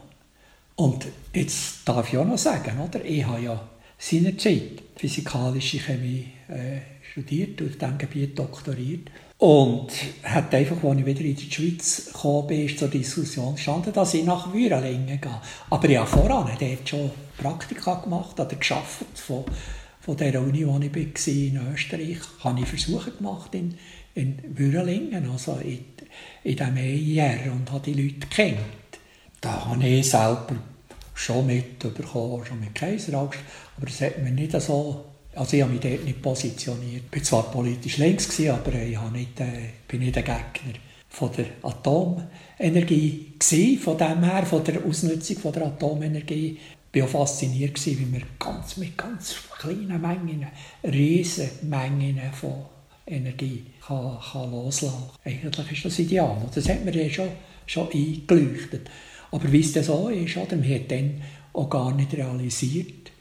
Und 0.76 1.06
jetzt 1.34 1.88
darf 1.88 2.12
ich 2.12 2.18
auch 2.18 2.26
noch 2.26 2.38
sagen, 2.38 2.80
oder? 2.80 3.04
ich 3.06 3.26
habe 3.26 3.42
ja 3.42 3.70
seinerzeit 3.98 4.82
physikalische 4.96 5.80
Chemie 5.80 6.28
äh, 6.48 6.80
studiert 7.12 7.62
und 7.62 7.70
auf 7.70 7.78
diesem 7.78 7.98
Gebiet 7.98 8.40
doktoriert. 8.40 9.12
Und 9.38 9.92
hat 10.24 10.54
einfach, 10.54 10.84
als 10.84 11.00
ich 11.00 11.06
wieder 11.06 11.22
in 11.22 11.36
die 11.36 11.52
Schweiz 11.52 12.06
gekommen 12.06 12.48
bin, 12.48 12.66
ist 12.66 12.80
zur 12.80 12.88
Diskussion 12.88 13.56
gestanden, 13.56 13.92
dass 13.94 14.14
ich 14.14 14.24
nach 14.24 14.54
Würelingen 14.54 15.20
gehe. 15.20 15.42
Aber 15.70 15.90
ich 15.90 15.98
habe 15.98 16.08
voran 16.08 16.50
dort 16.60 16.90
schon 16.90 17.12
Praktika 17.38 17.96
gemacht 17.96 18.40
oder 18.40 18.56
geschafft 18.56 19.06
von 19.16 19.44
von 20.04 20.18
der 20.18 20.42
Uni, 20.42 20.68
wo 20.68 20.78
ich 20.80 20.94
war, 20.94 21.34
in 21.34 21.74
Österreich, 21.74 22.18
habe 22.44 22.60
ich 22.60 22.68
Versuche 22.68 23.12
gemacht 23.12 23.56
in, 23.56 23.74
in 24.16 24.38
Würelingen, 24.54 25.30
also 25.32 25.58
in, 25.64 25.80
in 26.44 26.58
diesem 26.58 26.76
EIR, 26.76 27.54
und 27.54 27.72
habe 27.72 27.86
die 27.86 27.94
Leute 27.94 28.28
kennt. 28.28 28.60
Da 29.40 29.66
habe 29.66 29.88
ich 29.88 30.10
selber 30.10 30.58
schon 31.14 31.48
mitbekommen, 31.48 32.46
schon 32.46 32.60
mit 32.60 32.76
Kaiserangst, 32.76 33.40
aber 33.78 33.88
es 33.88 34.02
hat 34.02 34.22
mir 34.22 34.32
nicht 34.32 34.52
so, 34.62 35.06
also 35.36 35.56
ich 35.56 35.64
habe 35.64 35.72
mich 35.72 35.82
dort 35.82 36.04
nicht 36.04 36.22
positioniert. 36.22 37.04
Ich 37.10 37.18
war 37.20 37.24
zwar 37.24 37.52
politisch 37.52 37.98
links, 37.98 38.28
gewesen, 38.28 38.52
aber 38.52 38.74
ich 38.74 38.98
habe 38.98 39.18
nicht, 39.18 39.40
äh, 39.40 39.70
bin 39.88 40.02
nicht 40.02 40.18
ein 40.18 40.26
Gegner 40.26 40.80
von 41.08 41.30
der 41.38 41.46
Atomenergie 41.62 43.36
gewesen, 43.40 43.80
von 43.80 43.98
dem 43.98 44.22
her, 44.22 44.46
von 44.46 44.66
der 44.66 44.84
Ausnutzung 44.84 45.38
von 45.38 45.54
der 45.54 45.68
Atomenergie 45.68 46.60
war 46.94 47.04
auch 47.04 47.10
fasziniert, 47.10 47.84
wie 47.86 48.06
man 48.06 48.24
ganz, 48.40 48.78
mit 48.78 48.98
ganz 48.98 49.36
kleinen 49.60 50.02
Mengen, 50.02 50.48
riesen 50.84 51.50
Mengen 51.64 52.20
von 52.34 52.66
Energie 53.06 53.66
kann, 53.86 54.18
kann 54.32 54.52
loslassen 54.52 55.04
kann. 55.24 55.34
Eigentlich 55.34 55.72
ist 55.72 55.86
das 55.86 56.00
ideal. 56.00 56.38
Das 56.54 56.70
hat 56.70 56.86
mir 56.86 56.96
ja 56.96 57.10
schon, 57.10 57.30
schon 57.66 57.90
eingeleuchtet. 57.92 58.90
Aber 59.32 59.52
wie 59.52 59.62
es 59.62 59.74
dann 59.74 59.84
so 59.84 60.10
ist, 60.10 60.38
oder? 60.38 60.56
man 60.56 60.70
hat 60.70 60.92
dann 60.92 61.22
auch 61.54 61.70
gar 61.70 61.94
nicht 61.94 62.14
realisiert, 62.14 63.12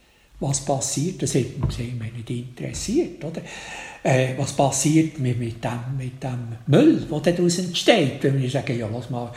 was 0.40 0.64
passiert. 0.64 1.22
Das 1.22 1.34
hat 1.34 1.58
mich 1.58 1.78
nicht 1.78 2.30
interessiert. 2.30 3.24
Oder? 3.24 3.42
Äh, 4.02 4.34
was 4.36 4.52
passiert 4.54 5.18
mit, 5.18 5.38
mit, 5.38 5.64
dem, 5.64 5.96
mit 5.96 6.22
dem 6.22 6.56
Müll, 6.66 7.06
der 7.10 7.32
daraus 7.32 7.58
entsteht. 7.58 8.22
Wenn 8.22 8.40
wir 8.40 8.50
sagen, 8.50 8.78
ja, 8.78 8.88
lass 8.92 9.08
mal, 9.10 9.32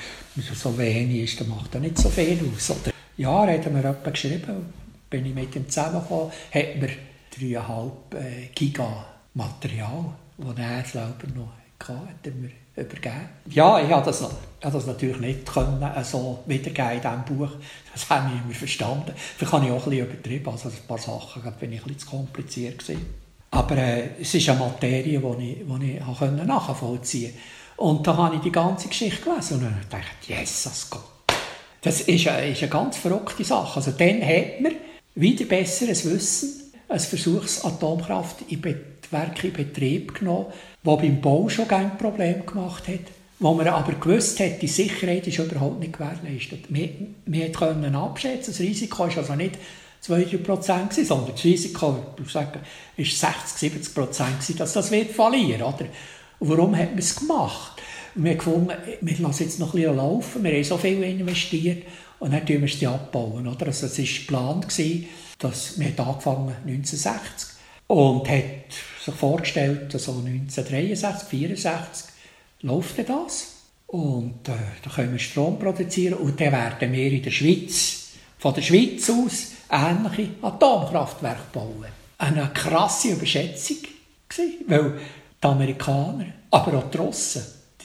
so 0.53 0.77
wenig 0.77 1.23
ist, 1.23 1.39
dann 1.39 1.49
macht 1.49 1.73
er 1.75 1.81
nicht 1.81 1.97
so 1.97 2.09
viel 2.09 2.39
aus. 2.53 2.71
Oder? 2.71 2.94
Jahr 3.17 3.47
hat 3.47 3.65
er 3.65 3.71
mir 3.71 3.79
jemand 3.79 4.03
geschrieben, 4.03 4.73
bin 5.09 5.25
ich 5.25 5.33
mit 5.33 5.55
ihm 5.55 5.69
zusammengekommen, 5.69 6.31
hat 6.53 6.75
mir 6.77 6.89
3,5 7.37 7.91
äh, 8.15 8.47
Giga 8.53 9.05
Material, 9.33 10.05
das 10.37 10.57
er 10.57 10.85
selber 10.85 11.27
noch 11.35 11.51
hatte, 11.79 11.93
hat 11.93 12.35
mir 12.35 12.51
übergeben. 12.75 13.29
Ja, 13.49 13.79
ich 13.79 13.89
habe 13.89 14.05
das, 14.05 14.21
ich 14.21 14.65
habe 14.65 14.77
das 14.77 14.85
natürlich 14.85 15.19
nicht 15.19 15.45
können, 15.45 15.81
äh, 15.81 16.03
so 16.03 16.43
wiedergeben 16.45 16.91
in 16.91 17.01
diesem 17.01 17.37
Buch. 17.37 17.51
Das 17.93 18.09
habe 18.09 18.31
ich 18.33 18.43
immer 18.43 18.53
verstanden. 18.53 19.13
Vielleicht 19.15 19.53
habe 19.53 19.65
ich 19.65 19.71
auch 19.71 19.85
ein 19.85 19.89
bisschen 19.89 20.05
übertrieben, 20.05 20.49
also 20.49 20.69
ein 20.69 20.87
paar 20.87 20.97
Sachen 20.97 21.41
bin 21.59 21.73
ich 21.73 21.79
ein 21.79 21.83
bisschen 21.83 21.99
zu 21.99 22.07
kompliziert 22.07 22.79
gewesen. 22.79 23.05
Aber 23.51 23.77
äh, 23.77 24.09
es 24.19 24.33
ist 24.33 24.49
eine 24.49 24.59
Materie, 24.59 25.19
die 25.19 25.51
ich, 25.51 25.57
die 25.65 25.91
ich 25.91 26.45
nachvollziehen 26.45 27.31
konnte. 27.31 27.41
Und 27.77 28.07
da 28.07 28.17
habe 28.17 28.35
ich 28.35 28.41
die 28.41 28.51
ganze 28.51 28.87
Geschichte 28.87 29.21
gelesen 29.21 29.57
und 29.57 29.63
dann 29.63 29.81
dachte 29.89 30.05
ich, 30.21 30.29
Jesus 30.29 30.89
Gott, 30.89 31.14
das 31.85 32.01
ist 32.01 32.27
eine, 32.27 32.49
ist 32.49 32.63
eine 32.63 32.71
ganz 32.71 32.97
verrückte 32.97 33.43
Sache. 33.43 33.75
Also 33.77 33.91
dann 33.91 34.21
hat 34.21 34.59
man 34.59 34.73
wieder 35.13 35.45
besseres 35.45 36.03
Wissen, 36.09 36.71
ein 36.89 36.99
Versuchsatomkraft 36.99 38.37
in 38.49 38.63
Werke 39.11 39.47
in 39.47 39.53
Betrieb 39.53 40.15
genommen, 40.15 40.47
das 40.83 40.97
beim 40.97 41.21
Bau 41.21 41.47
schon 41.47 41.67
kein 41.67 41.95
Problem 41.97 42.43
gemacht 42.43 42.87
hat, 42.87 43.01
wo 43.37 43.53
man 43.53 43.67
aber 43.67 43.93
gewusst 43.93 44.39
hat, 44.39 44.63
die 44.63 44.67
Sicherheit 44.67 45.27
ist 45.27 45.37
überhaupt 45.37 45.79
nicht 45.79 45.93
gewährleistet. 45.93 46.65
Wir, 46.69 46.89
wir 47.27 47.51
konnten 47.51 47.95
abschätzen, 47.95 48.51
das 48.51 48.59
Risiko 48.59 49.05
ist 49.05 49.19
also 49.19 49.35
nicht 49.35 49.59
2-3 50.03 50.37
Prozent, 50.39 50.93
sondern 50.93 51.33
das 51.33 51.43
Risiko, 51.43 51.99
sagen, 52.27 52.61
ist 52.97 53.19
60, 53.19 53.71
70 53.73 53.93
Prozent, 53.93 54.59
dass 54.59 54.73
das 54.73 54.89
wird 54.89 55.11
verlieren. 55.11 55.61
Und 55.61 55.85
warum 56.39 56.75
hat 56.75 56.89
man 56.89 56.99
es 56.99 57.15
gemacht? 57.15 57.79
Wir 58.15 58.31
haben 58.31 58.37
gefunden, 58.37 58.71
wir 59.01 59.19
lassen 59.19 59.43
jetzt 59.43 59.59
noch 59.59 59.73
ein 59.73 59.81
bisschen 59.81 59.97
laufen, 59.97 60.43
wir 60.43 60.53
haben 60.53 60.63
so 60.63 60.77
viel 60.77 61.03
investiert 61.03 61.83
und 62.19 62.33
dann 62.33 62.45
tun 62.45 62.61
wir 62.61 62.65
es 62.65 62.83
abbauen. 62.85 63.47
Oder? 63.47 63.67
Also 63.67 63.87
es 63.87 63.97
war 63.97 64.05
geplant, 64.05 64.67
dass 65.39 65.79
wir 65.79 65.99
angefangen 65.99 66.55
1960 66.65 67.49
und 67.87 68.29
hat 68.29 68.43
sich 69.03 69.13
vorgestellt, 69.13 69.91
so 69.91 70.11
1963, 70.11 71.03
1964 71.03 72.09
läuft 72.61 73.09
das. 73.09 73.51
Und 73.87 74.49
äh, 74.49 74.53
da 74.83 74.89
können 74.89 75.11
wir 75.11 75.19
Strom 75.19 75.59
produzieren 75.59 76.15
und 76.15 76.39
dann 76.41 76.51
werden 76.51 76.91
wir 76.91 77.11
in 77.11 77.21
der 77.21 77.31
Schweiz, 77.31 78.13
von 78.39 78.53
der 78.53 78.63
Schweiz 78.63 79.09
aus, 79.09 79.51
ähnliche 79.69 80.31
Atomkraftwerke 80.41 81.43
bauen. 81.53 81.85
Eine 82.17 82.49
krasse 82.53 83.09
Überschätzung 83.09 83.77
gewesen, 84.27 84.65
weil 84.67 84.99
die 85.41 85.47
Amerikaner, 85.47 86.25
aber 86.49 86.79
auch 86.79 86.89
die 86.89 86.97
Russen, 86.97 87.43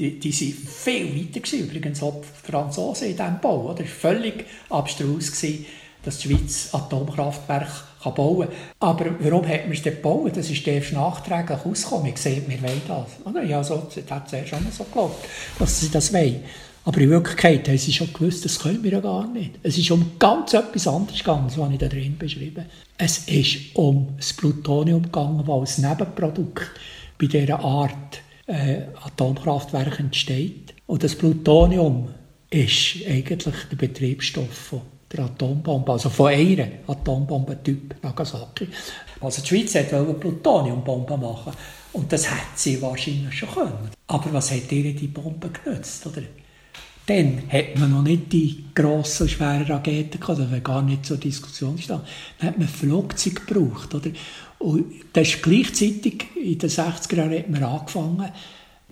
die, 0.08 0.32
sind 0.32 0.54
viel 0.54 1.14
weiter 1.14 1.40
gewesen. 1.40 1.68
Übrigens 1.68 2.02
auch 2.02 2.22
die 2.22 2.50
Franzosen 2.50 3.08
in 3.08 3.16
diesem 3.16 3.40
Bau. 3.40 3.72
Es 3.72 3.80
war 3.80 3.86
völlig 3.86 4.46
abstrus, 4.70 5.32
gewesen, 5.32 5.66
dass 6.02 6.18
die 6.18 6.28
Schweiz 6.28 6.70
Atomkraftwerke 6.72 7.70
kann 8.02 8.14
bauen 8.14 8.48
kann. 8.48 8.56
Aber 8.80 9.06
warum 9.20 9.46
hat 9.46 9.64
man 9.64 9.72
es 9.72 9.82
denn 9.82 9.96
gebaut? 9.96 10.32
Das 10.34 10.48
ist 10.48 10.66
erst 10.66 10.92
nachträglich 10.92 11.58
ausgekommen. 11.64 12.06
Ich 12.06 12.18
sehe, 12.18 12.42
wir 12.46 12.62
wollen 12.62 12.82
das. 12.88 13.26
Oder? 13.26 13.42
Ja, 13.42 13.62
so, 13.62 13.86
das 13.94 14.10
hat 14.10 14.30
zuerst 14.30 14.48
schon 14.48 14.66
so 14.70 14.84
geglaubt, 14.84 15.22
dass 15.58 15.80
sie 15.80 15.90
das 15.90 16.12
wollen. 16.12 16.42
Aber 16.82 16.98
in 16.98 17.10
Wirklichkeit 17.10 17.68
haben 17.68 17.76
sie 17.76 17.92
schon 17.92 18.10
gewusst, 18.12 18.44
das 18.46 18.58
können 18.58 18.82
wir 18.82 18.92
ja 18.92 19.00
gar 19.00 19.26
nicht. 19.26 19.52
Es 19.62 19.76
ist 19.76 19.90
um 19.90 20.12
ganz 20.18 20.54
etwas 20.54 20.88
anderes 20.88 21.18
gegangen, 21.18 21.44
das 21.48 21.58
habe 21.58 21.72
ich 21.74 21.78
da 21.78 21.88
drin 21.88 22.16
beschrieben. 22.18 22.64
Es 22.96 23.18
ist 23.28 23.76
um 23.76 24.08
das 24.16 24.32
Plutonium 24.32 25.02
gegangen, 25.02 25.48
als 25.48 25.76
Nebenprodukt 25.76 26.70
bei 27.18 27.26
dieser 27.26 27.60
Art 27.60 28.22
äh, 28.50 28.82
Atomkraftwerk 29.02 30.00
entsteht. 30.00 30.74
Und 30.86 31.02
das 31.02 31.14
Plutonium 31.14 32.08
ist 32.50 32.96
eigentlich 33.06 33.54
der 33.70 33.76
Betriebsstoff 33.76 34.74
der 35.12 35.24
Atombombe, 35.24 35.92
also 35.92 36.08
von 36.08 36.28
einer 36.28 36.68
Atombombentyp 36.86 37.96
Nagasaki. 38.02 38.68
Also 39.20 39.42
die 39.42 39.48
Schweiz 39.48 39.74
wollte 39.74 39.96
eine 39.96 40.14
Plutoniumbombe 40.14 41.16
machen 41.16 41.52
und 41.92 42.12
das 42.12 42.30
hätte 42.30 42.40
sie 42.54 42.80
wahrscheinlich 42.80 43.34
schon 43.34 43.50
können. 43.50 43.90
Aber 44.06 44.32
was 44.32 44.52
hat 44.52 44.70
ihr 44.70 44.94
die 44.94 45.08
Bombe 45.08 45.50
genützt, 45.50 46.06
oder? 46.06 46.22
Dann 47.06 47.42
hat 47.48 47.76
man 47.76 47.90
noch 47.90 48.02
nicht 48.02 48.32
die 48.32 48.66
grossen, 48.72 49.28
schweren 49.28 49.64
Raketen 49.64 50.20
gehabt, 50.20 50.38
das 50.38 50.50
war 50.50 50.60
gar 50.60 50.82
nicht 50.82 51.04
zur 51.04 51.16
Diskussion 51.16 51.74
gestanden. 51.74 52.06
Dann 52.38 52.48
hat 52.50 52.58
man 52.58 52.68
Flugzeuge 52.68 53.40
gebraucht, 53.40 53.92
oder? 53.94 54.10
Und 54.60 54.92
das 55.14 55.28
ist 55.28 55.42
gleichzeitig, 55.42 56.26
in 56.36 56.58
den 56.58 56.70
60er 56.70 57.16
Jahren 57.16 57.38
hat 57.38 57.48
man 57.48 57.64
angefangen, 57.64 58.30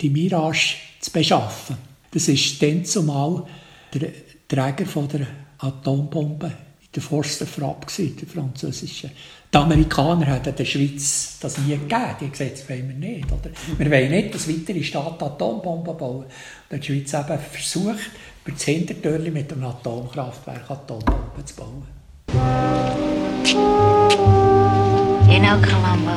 die 0.00 0.10
Mirage 0.10 0.76
zu 0.98 1.12
beschaffen. 1.12 1.76
Das 2.10 2.26
ist 2.26 2.60
dann 2.62 2.84
zumal 2.86 3.44
der 3.92 4.08
Träger 4.48 4.86
von 4.86 5.08
der 5.08 5.26
Atombombe 5.58 6.46
in 6.46 6.88
der 6.94 7.02
Forster 7.02 7.46
Frapp, 7.46 7.86
der 7.98 8.26
französische. 8.26 9.10
Die 9.52 9.58
Amerikaner 9.58 10.24
hätten 10.26 10.56
der 10.56 10.64
Schweiz 10.64 11.36
das 11.40 11.58
nie 11.58 11.72
gegeben. 11.72 12.16
Die 12.20 12.24
haben 12.24 12.32
das 12.38 12.68
wollen 12.68 12.88
wir 12.88 12.96
nicht. 12.96 13.26
Oder? 13.30 13.50
Wir 13.76 13.90
wollen 13.90 14.10
nicht, 14.10 14.34
dass 14.34 14.48
weitere 14.48 14.82
Staaten 14.82 15.22
Atombomben 15.22 15.98
bauen. 15.98 16.24
Und 16.70 16.82
die 16.82 16.86
Schweiz 16.86 17.12
eben 17.12 17.38
versucht, 17.38 18.10
über 18.44 18.54
das 18.54 18.64
Hintertürchen 18.64 19.34
mit 19.34 19.52
einem 19.52 19.64
Atomkraftwerk 19.64 20.70
Atombomben 20.70 21.44
zu 21.44 21.56
bauen. 21.56 21.82
You 25.28 25.40
know, 25.40 25.60
Columbo, 25.62 26.16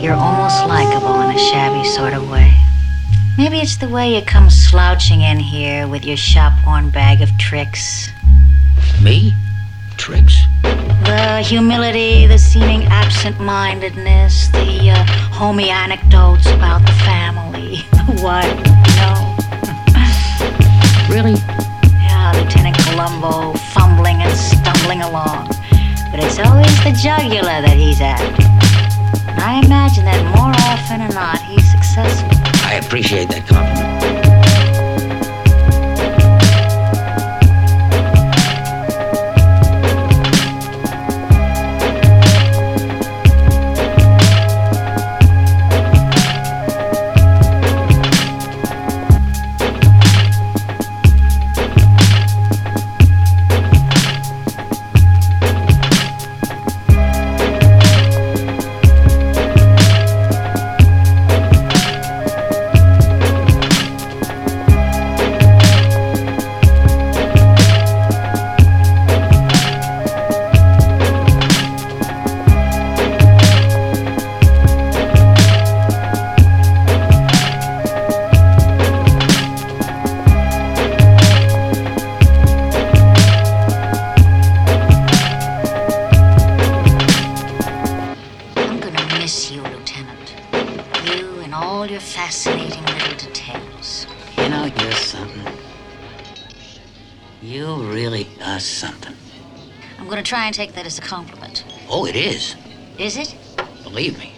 you're 0.00 0.14
almost 0.14 0.66
likable 0.66 1.20
in 1.20 1.36
a 1.36 1.38
shabby 1.38 1.86
sort 1.86 2.14
of 2.14 2.30
way. 2.30 2.56
Maybe 3.36 3.58
it's 3.58 3.76
the 3.76 3.88
way 3.88 4.16
you 4.16 4.22
come 4.22 4.48
slouching 4.48 5.20
in 5.20 5.38
here 5.38 5.86
with 5.86 6.02
your 6.02 6.16
shop-worn 6.16 6.88
bag 6.88 7.20
of 7.20 7.28
tricks. 7.36 8.08
Me? 9.02 9.34
Tricks? 9.98 10.34
The 10.62 11.42
humility, 11.44 12.26
the 12.26 12.38
seeming 12.38 12.84
absent-mindedness, 12.84 14.48
the 14.48 14.90
uh, 14.90 15.04
homey 15.30 15.68
anecdotes 15.68 16.46
about 16.46 16.80
the 16.86 16.92
family. 17.04 17.76
what? 18.22 18.48
No? 18.96 19.36
Really? 21.14 21.34
Yeah, 22.00 22.32
Lieutenant 22.36 22.78
Columbo 22.78 23.52
fumbling 23.74 24.22
and 24.22 24.34
stumbling 24.34 25.02
along. 25.02 25.51
But 26.12 26.22
it's 26.24 26.38
always 26.38 26.76
the 26.84 26.92
jugular 26.92 27.62
that 27.64 27.76
he's 27.78 28.02
after. 28.02 28.42
And 29.30 29.40
I 29.40 29.62
imagine 29.64 30.04
that 30.04 30.22
more 30.36 30.52
often 30.68 30.98
than 30.98 31.14
not, 31.14 31.40
he's 31.40 31.70
successful. 31.70 32.28
I 32.68 32.74
appreciate 32.74 33.30
that 33.30 33.46
compliment. 33.48 34.21
And 100.52 100.60
take 100.60 100.74
that 100.74 100.84
as 100.84 100.98
a 100.98 101.00
compliment. 101.00 101.64
Oh, 101.88 102.04
it 102.04 102.14
is. 102.14 102.56
Is 102.98 103.16
it? 103.16 103.34
Believe 103.84 104.18
me. 104.18 104.28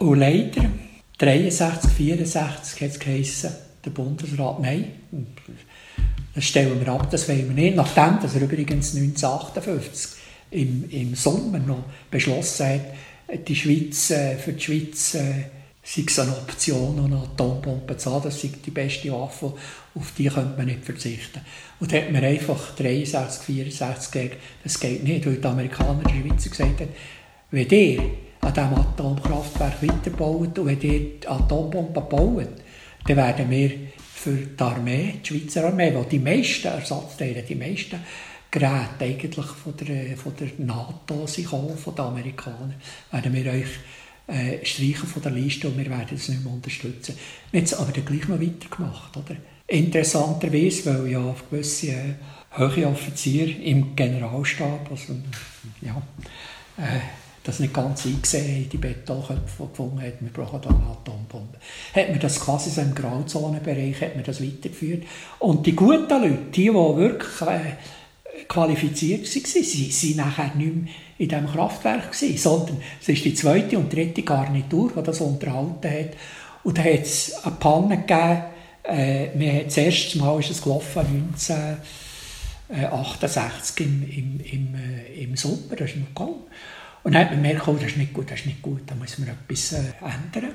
Und 0.00 0.18
leider, 0.18 0.70
63, 1.16 1.90
64 1.90 2.82
hat 2.82 2.90
es 2.90 2.98
geheissen, 2.98 3.52
der 3.82 3.90
Bundesrat, 3.90 4.60
nein, 4.60 4.92
das 6.34 6.44
stellen 6.44 6.78
wir 6.78 6.88
ab, 6.92 7.10
das 7.10 7.26
wollen 7.26 7.56
wir 7.56 7.64
nicht. 7.64 7.74
Nachdem, 7.74 8.20
dass 8.20 8.34
er 8.34 8.42
übrigens 8.42 8.94
1958 8.94 10.20
im, 10.50 10.90
im 10.90 11.14
Sommer 11.14 11.58
noch 11.58 11.84
beschlossen 12.10 12.66
hat, 12.66 13.48
die 13.48 13.56
Schweiz, 13.56 14.10
äh, 14.10 14.36
für 14.36 14.52
die 14.52 14.62
Schweiz 14.62 15.14
äh, 15.14 15.44
sei 15.94 16.04
es 16.06 16.18
eine 16.18 16.32
Option, 16.32 17.04
eine 17.04 17.16
Atombombe 17.16 17.96
zu 17.98 18.10
haben, 18.10 18.24
das 18.24 18.40
sei 18.40 18.50
die 18.64 18.70
beste 18.70 19.12
Waffe, 19.12 19.52
auf 19.94 20.12
die 20.16 20.28
könnte 20.28 20.56
man 20.56 20.66
nicht 20.66 20.84
verzichten. 20.84 21.40
Und 21.80 21.92
da 21.92 21.98
hat 21.98 22.10
man 22.10 22.24
einfach 22.24 22.74
63, 22.76 23.44
64 23.44 24.12
gesagt, 24.12 24.36
das 24.64 24.80
geht 24.80 25.04
nicht, 25.04 25.26
weil 25.26 25.36
die 25.36 25.46
Amerikaner, 25.46 26.02
die 26.04 26.28
Schweizer 26.28 26.50
gesagt 26.50 26.80
haben, 26.80 26.88
wenn 27.50 27.68
ihr 27.68 28.02
an 28.40 28.54
diesem 28.54 28.74
Atomkraftwerk 28.74 29.82
weiterbaut 29.82 30.58
und 30.58 30.66
wenn 30.66 30.80
ihr 30.80 31.00
die 31.20 31.28
Atombomben 31.28 32.08
baut, 32.08 32.48
dann 33.06 33.16
werden 33.16 33.50
wir 33.50 33.70
für 34.14 34.32
die 34.32 34.62
Armee, 34.62 35.16
die 35.22 35.28
Schweizer 35.28 35.66
Armee, 35.66 35.90
die 35.90 36.08
die 36.08 36.18
meisten 36.20 36.68
Ersatzteile, 36.68 37.42
die 37.42 37.54
meisten 37.54 38.00
Geräte 38.50 39.00
eigentlich 39.00 39.46
von 39.46 39.76
der, 39.76 40.16
von 40.16 40.32
der 40.36 40.48
NATO 40.58 41.26
sind 41.26 41.48
von 41.48 41.94
den 41.94 42.04
Amerikanern, 42.04 42.74
werden 43.10 43.34
wir 43.34 43.52
euch 43.52 43.68
äh, 44.26 44.64
streichen 44.64 45.08
von 45.08 45.22
der 45.22 45.32
Liste 45.32 45.68
und 45.68 45.78
wir 45.78 45.90
werden 45.90 46.16
es 46.16 46.28
nicht 46.28 46.44
mehr 46.44 46.52
unterstützen. 46.52 47.16
Wir 47.50 47.60
haben 47.60 47.64
es 47.64 47.74
aber 47.74 47.92
dann 47.92 48.04
gleich 48.04 48.28
noch 48.28 48.40
weitergemacht. 48.40 49.16
Oder? 49.16 49.36
Interessanterweise, 49.66 50.86
weil 50.86 51.12
ja 51.12 51.34
gewisse 51.50 51.88
äh, 51.88 52.14
hohe 52.58 52.86
Offiziere 52.86 53.50
im 53.50 53.96
Generalstab, 53.96 54.90
also 54.90 55.14
ja, 55.80 56.00
äh, 56.76 57.00
das 57.44 57.58
nicht 57.58 57.74
ganz 57.74 58.06
eingesehen 58.06 58.64
haben, 58.64 58.68
die 58.68 58.76
Betonköpfe, 58.76 59.66
gefunden 59.66 60.00
hat, 60.00 60.20
wir 60.20 60.32
brauchen 60.32 60.60
da 60.62 60.68
eine 60.68 60.78
Atombombe. 60.78 61.58
Hat 61.94 62.10
man 62.10 62.20
das 62.20 62.38
quasi 62.38 62.70
so 62.70 62.80
im 62.80 62.94
Grauzonenbereich, 62.94 64.00
hat 64.00 64.14
man 64.14 64.24
das 64.24 64.40
weitergeführt. 64.40 65.04
Und 65.40 65.66
die 65.66 65.74
guten 65.74 66.08
Leute, 66.08 66.38
die, 66.54 66.64
die 66.64 66.74
wirklich 66.74 67.40
äh, 67.40 67.76
qualifiziert 68.48 69.22
waren, 69.22 69.44
sie 69.64 70.18
waren 70.18 70.28
nachher 70.28 70.54
nicht 70.54 70.74
mehr 70.74 70.92
in 71.18 71.28
diesem 71.28 71.46
Kraftwerk, 71.46 72.12
gewesen, 72.12 72.38
sondern 72.38 72.78
es 73.00 73.08
ist 73.08 73.24
die 73.24 73.34
zweite 73.34 73.78
und 73.78 73.92
dritte 73.92 74.22
Garnitur, 74.22 74.92
die 74.96 75.02
das 75.02 75.20
unterhalten 75.20 75.90
hat. 75.90 76.16
Und 76.64 76.78
da 76.78 76.82
hat 76.82 77.02
es 77.02 77.34
eine 77.44 77.56
Panne 77.56 77.98
gegeben, 77.98 78.42
äh, 78.84 79.64
das 79.64 79.76
erste 79.76 80.18
Mal 80.18 80.40
ist 80.40 80.50
es 80.50 80.60
gelaufen, 80.62 81.30
1968 82.68 83.86
im, 83.86 84.02
im, 84.02 84.40
im, 84.40 84.74
äh, 84.74 85.22
im 85.22 85.36
Sommer, 85.36 85.76
das 85.76 85.90
ist 85.90 85.98
noch 85.98 86.08
gegangen. 86.08 86.40
Und 87.04 87.14
dann 87.14 87.22
hat 87.22 87.30
man 87.30 87.42
gemerkt, 87.42 87.68
oh, 87.68 87.74
das 87.74 87.90
ist 87.90 87.96
nicht 87.96 88.12
gut, 88.12 88.30
das 88.30 88.40
ist 88.40 88.46
nicht 88.46 88.62
gut, 88.62 88.82
da 88.86 88.94
muss 88.94 89.18
man 89.18 89.28
etwas 89.28 89.72
äh, 89.72 89.92
ändern. 90.00 90.52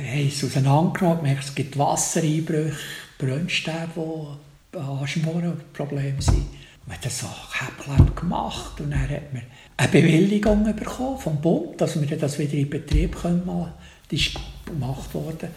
Wir 0.00 0.10
haben 0.10 0.28
es 0.28 0.42
auseinandergenommen, 0.42 1.18
gemerkt, 1.22 1.44
es 1.44 1.54
gibt 1.54 1.76
Wassereinbrüche, 1.78 2.76
Brennstäbe, 3.18 4.38
die 4.72 4.78
Anschmoren 4.78 5.60
Probleme 5.72 6.20
sind. 6.20 6.46
Man 6.86 6.96
hat 6.96 7.04
das 7.04 7.18
so 7.18 7.26
Käppchen 7.52 8.14
gemacht 8.14 8.80
und 8.80 8.90
dann 8.90 9.10
hat 9.10 9.32
man 9.32 9.42
eine 9.76 9.88
Bewilligung 9.88 10.64
bekommen 10.64 11.18
vom 11.18 11.40
Bund, 11.40 11.80
dass 11.80 12.00
wir 12.00 12.16
das 12.16 12.38
wieder 12.38 12.54
in 12.54 12.70
Betrieb 12.70 13.16
können. 13.20 13.44
Das 14.08 14.20
ist 14.20 14.38
gemacht 14.64 15.12
worden. 15.14 15.48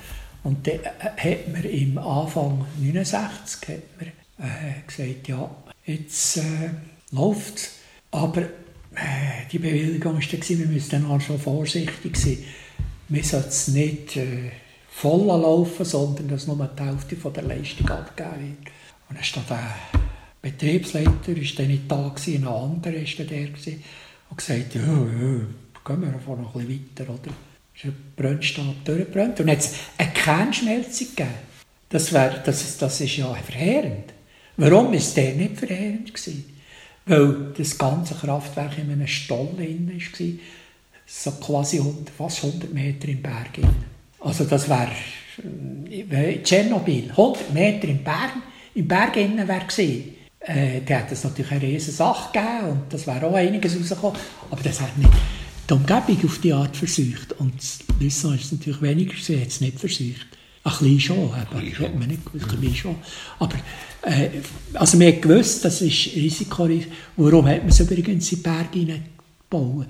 Und 0.44 0.66
dann 0.66 0.80
äh, 0.80 1.38
hat 1.40 1.48
man 1.52 1.64
im 1.64 1.98
Anfang 1.98 2.66
1969 2.82 3.70
hat 3.70 3.84
man, 4.00 4.48
äh, 4.48 4.82
gesagt, 4.88 5.28
ja, 5.28 5.50
jetzt 5.86 6.38
äh, 6.38 6.70
läuft 7.12 7.58
es. 7.58 7.72
Aber 8.12 8.42
äh, 8.42 9.46
die 9.52 9.60
Bewilligung 9.60 10.16
war 10.16 10.22
dann, 10.22 10.60
wir 10.60 10.68
müssen 10.68 10.90
dann 10.90 11.06
auch 11.06 11.22
schon 11.22 11.40
vorsichtig 11.40 12.18
sein. 12.18 12.38
Wir 13.08 13.24
sollten 13.24 13.50
es 13.50 13.68
nicht 13.68 14.18
äh, 14.18 14.52
voll 14.90 15.26
laufen, 15.26 15.86
sondern 15.86 16.28
dass 16.30 16.48
nur 16.48 16.68
die 16.68 16.84
Hälfte 16.84 17.16
von 17.16 17.34
der 17.34 17.44
Leistung 17.44 17.90
abgegeben 17.90 18.40
wird. 18.40 18.74
Und 19.10 19.16
dann 19.18 19.24
stand 19.24 19.50
der 19.50 19.76
Betriebsleiter 20.42 21.36
ist 21.36 21.60
dann 21.60 21.68
nicht 21.68 21.90
da 21.90 22.14
ein 22.16 22.48
anderer 22.48 22.94
war 22.94 23.04
dann 23.18 23.28
der 23.28 23.48
gewesen, 23.48 23.84
und 24.30 24.38
gesagt, 24.38 24.76
ja, 24.76 24.82
ja, 24.82 24.88
gehen 25.86 26.02
wir 26.02 26.36
noch 26.38 26.56
ein 26.56 26.70
weiter, 26.70 27.12
oder? 27.12 27.34
ist 27.80 27.86
ein 27.86 28.14
Brennstab 28.16 28.86
durchgebrannt. 28.86 29.40
Und 29.40 29.48
jetzt 29.48 29.76
eine 29.98 30.12
Kernschmelzung 30.12 31.08
gegeben. 31.16 31.30
Das, 31.90 32.14
wär, 32.14 32.30
das, 32.46 32.78
das 32.78 33.02
ist 33.02 33.18
ja 33.18 33.34
verheerend. 33.34 34.14
Warum 34.58 34.92
war 34.92 35.14
der 35.16 35.34
nicht 35.34 35.58
verheerend? 35.58 36.14
Gewesen? 36.14 36.58
Weil 37.06 37.54
das 37.58 37.78
ganze 37.78 38.14
Kraftwerk 38.14 38.78
in 38.78 38.92
einem 38.92 39.08
Stall 39.08 39.50
war, 39.58 40.34
so 41.08 41.32
quasi 41.32 41.80
100, 41.80 42.10
fast 42.10 42.44
100 42.44 42.72
Meter 42.74 43.08
im 43.08 43.22
Berg. 43.22 43.58
Also 44.20 44.44
das 44.44 44.70
wäre 44.70 44.92
äh, 46.12 46.44
Tschernobyl, 46.44 47.10
100 47.10 47.54
Meter 47.54 47.88
im 47.88 48.04
Berg, 48.04 48.34
im 48.76 48.88
Berg 48.88 49.16
innen 49.18 49.48
wäre 49.48 49.66
gewesen. 49.66 50.16
Äh, 50.42 50.82
da 50.86 51.00
hat 51.00 51.12
es 51.12 51.24
natürlich 51.24 51.52
eine 51.52 51.62
riesige 51.62 51.92
Sache 51.92 52.32
gegeben 52.32 52.72
und 52.72 52.94
das 52.94 53.06
wäre 53.06 53.26
auch 53.26 53.34
einiges 53.34 53.76
rausgekommen, 53.78 54.18
aber 54.50 54.64
das 54.64 54.80
hat 54.80 54.98
nicht 54.98 55.12
die 55.70 55.74
Umgebung 55.74 56.18
auf 56.26 56.40
die 56.40 56.54
Art 56.54 56.76
versucht. 56.76 57.34
Und 57.34 57.54
Lissabon 58.00 58.38
ist 58.38 58.52
natürlich 58.52 58.82
weniger, 58.82 59.14
sie 59.22 59.40
hat 59.40 59.50
es 59.50 59.62
nicht 59.62 59.80
versucht. 59.80 60.28
Ein 60.64 60.72
bisschen 60.72 61.00
schon, 61.00 61.34
aber 61.34 61.60
ein 61.60 61.80
hat 61.80 61.98
man 61.98 62.08
nicht 62.08 62.26
gewusst, 62.26 62.52
ein 62.52 62.60
bisschen 62.60 62.76
schon. 62.76 62.96
Aber 63.40 63.56
äh, 64.04 64.30
also 64.74 64.98
man 64.98 65.08
hat 65.08 65.22
gewusst, 65.22 65.64
das 65.66 65.82
ist 65.82 66.16
Risiko. 66.16 66.70
Warum 67.18 67.48
hat 67.48 67.60
man 67.60 67.70
es 67.70 67.80
übrigens 67.80 68.32
in 68.32 68.38
die 68.38 68.44
Berge 68.44 68.80
hineingebaut? 68.80 69.88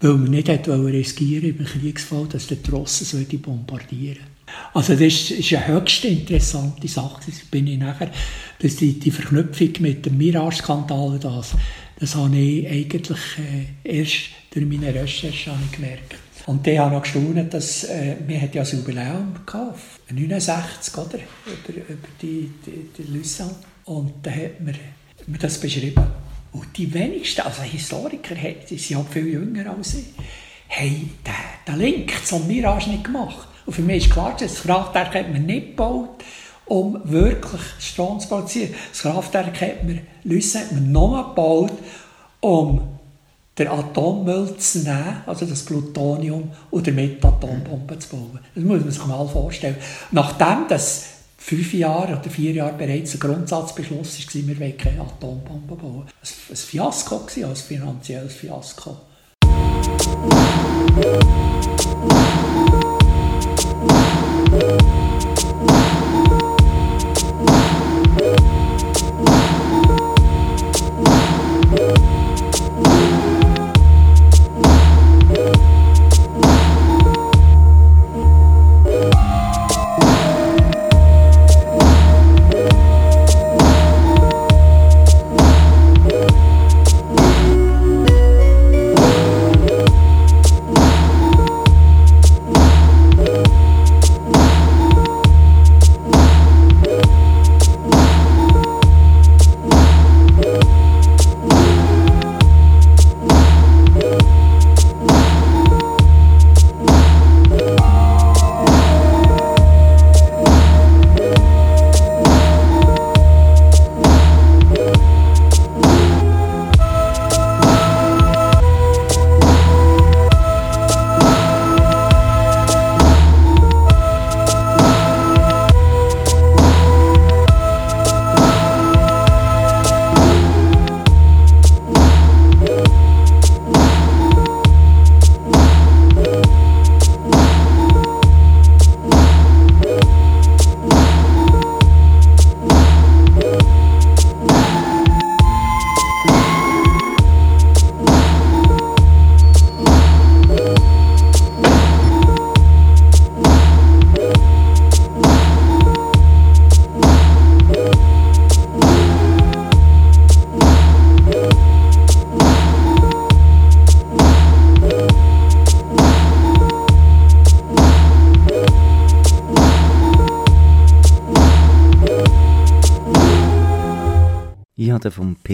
Weil 0.00 0.14
man 0.14 0.30
nicht 0.30 0.48
hat 0.48 0.68
riskieren 0.68 1.56
im 1.58 1.64
Kriegsfall, 1.64 2.26
dass 2.28 2.46
der 2.46 2.62
Trossen 2.62 3.26
bombardieren 3.40 4.35
Also 4.74 4.94
das 4.94 5.30
ist, 5.30 5.52
eine 5.54 5.66
höchst 5.66 6.04
interessante 6.04 6.86
Sache. 6.88 7.20
Das 7.26 7.40
bin 7.40 7.66
ich 7.66 7.78
nachher, 7.78 8.10
dass 8.60 8.76
die, 8.76 8.98
die 8.98 9.10
Verknüpfung 9.10 9.70
mit 9.80 10.06
dem 10.06 10.18
Mirage-Skandal, 10.18 11.18
das, 11.18 11.52
das 11.98 12.14
habe 12.14 12.36
ich 12.36 12.68
eigentlich 12.68 13.18
äh, 13.38 13.98
erst 13.98 14.30
durch 14.52 14.66
meine 14.66 14.94
Recherche 14.94 15.52
gemerkt. 15.72 16.16
Und 16.46 16.64
habe 16.64 16.70
ich 16.70 16.78
noch 16.78 17.02
gestaunt, 17.02 17.52
dass 17.52 17.84
äh, 17.84 18.16
wir 18.24 18.48
ja 18.52 18.62
ein 18.62 18.68
Jubiläum 18.68 19.34
gehabt, 19.44 19.80
69, 20.10 20.96
oder? 20.96 21.18
Über, 21.18 21.78
über 21.78 22.08
die, 22.22 22.50
die, 22.64 22.88
die 22.96 23.16
Lausanne. 23.16 23.56
Und 23.86 24.12
da 24.22 24.30
hat 24.30 24.60
man, 24.60 24.76
man 25.26 25.40
das 25.40 25.58
beschrieben. 25.58 26.06
Und 26.52 26.76
die 26.76 26.92
wenigsten, 26.94 27.40
also 27.40 27.62
Historiker, 27.62 28.36
die 28.70 28.78
sind 28.78 28.96
halt 28.96 29.08
viel 29.08 29.26
jünger 29.26 29.76
als 29.76 29.94
ich, 29.94 30.04
haben 30.68 31.10
den, 31.26 31.34
den 31.66 31.78
Link 31.78 32.12
zum 32.24 32.46
Mirage 32.46 32.90
nicht 32.90 33.04
gemacht. 33.04 33.48
Und 33.66 33.72
für 33.72 33.82
mich 33.82 34.06
ist 34.06 34.12
klar, 34.12 34.36
das 34.38 34.62
Kraftwerk 34.62 35.14
hat 35.14 35.32
man 35.32 35.44
nicht 35.44 35.68
gebaut, 35.68 36.24
um 36.66 37.00
wirklich 37.04 37.60
Strom 37.80 38.20
zu 38.20 38.28
produzieren. 38.28 38.74
Das 38.90 39.02
Kraftwerk 39.02 39.60
hat 39.60 39.84
man, 39.84 40.00
Lüsse 40.24 40.60
hat 40.60 40.72
man 40.72 40.92
nur 40.92 41.28
gebaut, 41.28 41.72
um 42.40 42.80
den 43.58 43.68
Atommüll 43.68 44.56
zu 44.56 44.80
nehmen, 44.80 45.22
also 45.26 45.46
das 45.46 45.64
Plutonium, 45.64 46.50
und 46.70 46.86
damit 46.86 47.24
Atombomben 47.24 48.00
zu 48.00 48.08
bauen. 48.10 48.38
Das 48.54 48.64
muss 48.64 48.80
man 48.80 48.90
sich 48.90 49.06
mal 49.06 49.26
vorstellen. 49.26 49.76
Nachdem 50.12 50.68
das 50.68 51.06
fünf 51.38 51.72
Jahre 51.74 52.18
oder 52.18 52.30
vier 52.30 52.52
Jahre 52.52 52.74
bereits 52.74 53.14
ein 53.14 53.20
Grundsatzbeschluss 53.20 54.18
war, 54.18 54.46
wir 54.48 54.60
wollen 54.60 54.76
keine 54.76 55.00
Atombomben 55.00 55.78
bauen. 55.78 56.06
Ein 56.50 56.56
Fiasko 56.56 57.20
war, 57.20 57.48
ein 57.48 57.56
finanzielles 57.56 58.34
Fiasko. 58.34 58.96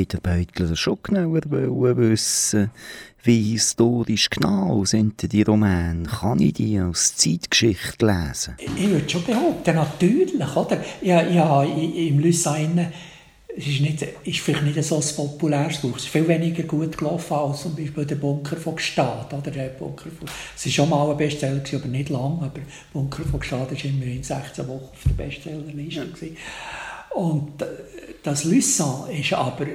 Von 0.03 0.07
Peter 0.09 0.20
Beutler 0.20 0.74
schon 0.74 0.98
genauer 1.00 1.42
wissen 1.96 2.70
wie 3.22 3.53
historisch 3.53 4.30
genau 4.30 4.84
sind 4.84 5.30
die 5.30 5.42
Romane? 5.42 6.09
Kann 6.09 6.40
ich 6.40 6.55
die 6.55 6.76
als 6.76 7.14
Zeitgeschichte 7.14 8.05
lesen? 8.05 8.57
Ich 8.59 8.90
würde 8.90 9.09
schon 9.09 9.22
behaupten, 9.22 9.76
natürlich. 9.76 10.57
Oder? 10.57 10.82
Ja, 11.03 11.22
ja, 11.22 11.62
Im 11.62 12.18
Lysain 12.18 12.88
es 13.57 13.66
ist, 13.66 13.80
nicht, 13.80 14.03
ist 14.03 14.40
vielleicht 14.40 14.64
nicht 14.64 14.82
so 14.82 14.96
ein 14.96 15.05
populäres 15.14 15.78
Buch. 15.78 15.96
Es 15.98 16.05
ist 16.05 16.11
viel 16.11 16.26
weniger 16.26 16.64
gut 16.64 16.98
gelaufen 16.98 17.34
als 17.34 17.62
zum 17.62 17.76
Beispiel 17.76 18.07
der 18.07 18.16
Bunker 18.16 18.57
von 18.57 18.74
Gstaad. 18.74 19.32
Oder 19.32 19.53
der 19.53 19.68
Bunker 19.68 20.11
von, 20.11 20.26
es 20.57 20.64
war 20.64 20.72
schon 20.72 20.88
mal 20.88 21.11
ein 21.11 21.16
Bestseller, 21.16 21.62
aber 21.74 21.86
nicht 21.86 22.09
lang. 22.09 22.38
Aber 22.40 22.50
der 22.57 22.62
Bunker 22.92 23.22
von 23.22 23.38
Gstaad 23.38 23.70
war 23.70 23.84
immerhin 23.84 24.24
16 24.24 24.66
Wochen 24.66 24.88
auf 24.92 25.03
der 25.05 25.24
Bestsellerliste. 25.24 26.26
Ja. 26.26 26.34
Und 27.14 27.61
äh, 27.62 27.66
das 28.22 28.44
Lysan 28.44 29.11
ist 29.11 29.32
aber 29.32 29.66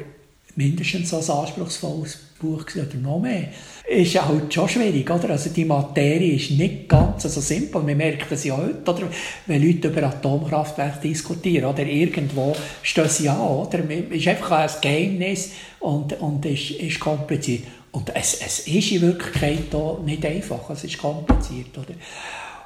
mindestens 0.58 1.12
so 1.12 1.18
ein 1.18 1.40
anspruchsvolles 1.40 2.18
Buch 2.40 2.66
oder 2.76 2.98
noch 3.02 3.20
mehr. 3.20 3.50
Ist 3.88 4.22
halt 4.22 4.54
schon 4.54 4.68
schwierig, 4.68 5.10
oder? 5.10 5.30
Also 5.30 5.50
die 5.52 5.66
Materie 5.66 6.36
ist 6.36 6.52
nicht 6.52 6.90
ganz 6.90 7.24
so 7.24 7.42
simpel. 7.42 7.82
Man 7.82 7.98
merkt 7.98 8.32
das 8.32 8.44
ja 8.44 8.58
heute, 8.58 8.92
oder? 8.92 9.08
Wenn 9.46 9.66
Leute 9.66 9.88
über 9.88 10.04
Atomkraftwerke 10.04 11.08
diskutieren, 11.08 11.66
oder? 11.66 11.84
Irgendwo 11.84 12.56
stehen 12.82 13.08
sie 13.08 13.30
an, 13.30 13.40
oder? 13.40 13.80
Es 13.90 14.18
ist 14.18 14.28
einfach 14.28 14.52
ein 14.52 14.70
Geheimnis 14.82 15.52
und, 15.80 16.20
und 16.20 16.46
ist, 16.46 16.72
ist 16.72 17.00
kompliziert. 17.00 17.64
Und 17.92 18.14
es, 18.16 18.42
es 18.42 18.68
ist 18.68 18.92
in 18.92 19.02
Wirklichkeit 19.02 19.74
auch 19.74 20.04
nicht 20.04 20.26
einfach, 20.26 20.70
es 20.72 20.84
ist 20.84 20.98
kompliziert, 20.98 21.78
oder? 21.78 21.96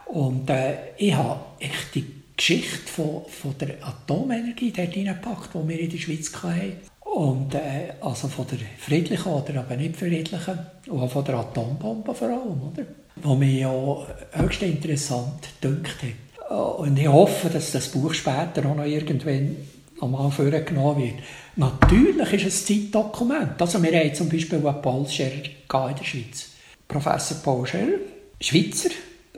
Und 0.05 0.49
äh, 0.49 0.75
ich 0.97 1.13
habe 1.13 1.39
echt 1.59 1.95
die 1.95 2.05
Geschichte 2.35 2.91
von, 2.91 3.21
von 3.27 3.55
der 3.59 3.75
Atomenergie 3.85 4.71
dort 4.71 4.95
reingepackt, 4.95 5.51
die 5.53 5.69
wir 5.69 5.79
in 5.79 5.89
der 5.89 5.97
Schweiz 5.97 6.31
hatten. 6.41 6.90
Und 7.11 7.53
äh, 7.55 7.93
also 7.99 8.29
von 8.29 8.47
der 8.47 8.59
friedlichen 8.77 9.29
oder 9.29 9.59
aber 9.59 9.75
nicht 9.75 9.97
friedlichen, 9.97 10.59
und 10.87 11.01
auch 11.01 11.11
von 11.11 11.25
der 11.25 11.35
Atombombe 11.35 12.15
vor 12.15 12.29
allem, 12.29 12.71
oder? 12.71 12.85
Wo 13.17 13.35
mir 13.35 13.51
ja 13.51 14.07
höchst 14.41 14.61
interessant 14.61 15.49
dünkt 15.61 15.97
hat. 16.01 16.79
Und 16.79 16.97
ich 16.97 17.09
hoffe, 17.09 17.49
dass 17.49 17.73
das 17.73 17.89
Buch 17.89 18.13
später 18.13 18.65
auch 18.65 18.75
noch 18.75 18.85
irgendwann 18.85 19.57
einmal 20.01 20.31
vorgenommen 20.31 21.03
wird. 21.03 21.15
Natürlich 21.57 22.33
ist 22.33 22.47
es 22.47 22.69
ein 22.69 22.91
Zeitdokument. 22.91 23.61
Also 23.61 23.83
wir 23.83 23.91
haben 23.91 24.13
zum 24.13 24.29
Beispiel 24.29 24.65
einen 24.65 24.81
Paul 24.81 25.05
Scherer 25.07 25.43
in 25.89 25.95
der 25.95 26.03
Schweiz. 26.05 26.49
Professor 26.87 27.37
Paul 27.43 27.67
Scherer, 27.67 27.99
Schweizer, 28.39 28.89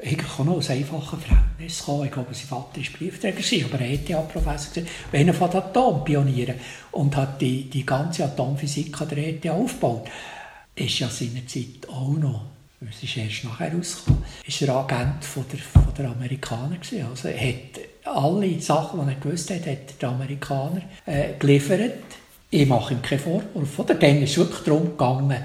eigentlich 0.04 0.40
auch 0.40 0.46
noch 0.46 0.58
aus 0.58 0.70
einfachen 0.70 1.20
Verhältnissen 1.20 1.86
kommen. 1.86 2.06
Ich 2.06 2.12
glaube, 2.12 2.34
sein 2.34 2.48
Vater 2.48 2.78
war 2.78 2.98
Briefträger, 2.98 3.66
aber 3.66 3.80
er 3.80 3.92
ETH-Professor, 3.92 4.84
einer 5.12 5.34
von 5.34 5.50
den 5.50 5.58
Atompionieren 5.58 6.56
und 6.92 7.16
hat 7.16 7.42
die, 7.42 7.70
die 7.70 7.86
ganze 7.86 8.26
Atomphysik 8.26 9.00
an 9.02 9.10
der 9.10 9.18
ETH 9.20 9.50
aufgebaut. 9.50 10.08
Ist 10.76 11.00
ja 11.00 11.08
seinerzeit 11.08 11.88
auch 11.90 12.18
noch, 12.18 12.46
es 12.90 13.02
ist 13.02 13.16
erst 13.16 13.46
nachher 13.46 13.74
rausgekommen, 13.74 14.24
ist 14.46 14.62
er 14.62 14.76
Agent 14.76 15.24
von 15.24 15.46
der, 15.52 15.60
von 15.60 15.94
der 15.98 16.10
Amerikaner 16.10 16.78
gewesen. 16.78 17.06
Also 17.10 17.30
er 17.30 17.50
hat 17.50 17.80
alle 18.06 18.60
Sachen, 18.60 19.06
die 19.06 19.14
er 19.14 19.20
gewusst 19.20 19.50
hat, 19.52 19.66
hat 19.66 20.02
der 20.02 20.10
Amerikaner 20.10 20.82
äh, 21.06 21.34
geliefert 21.40 21.94
ich 22.54 22.68
mache 22.68 22.94
ihm 22.94 23.02
keinen 23.02 23.20
Vorwurf. 23.20 23.80
Oder? 23.80 23.96
Dann 23.96 24.22
ist 24.22 24.32
es 24.32 24.38
wirklich 24.38 24.60
darum 24.60 24.90
gegangen, 24.92 25.38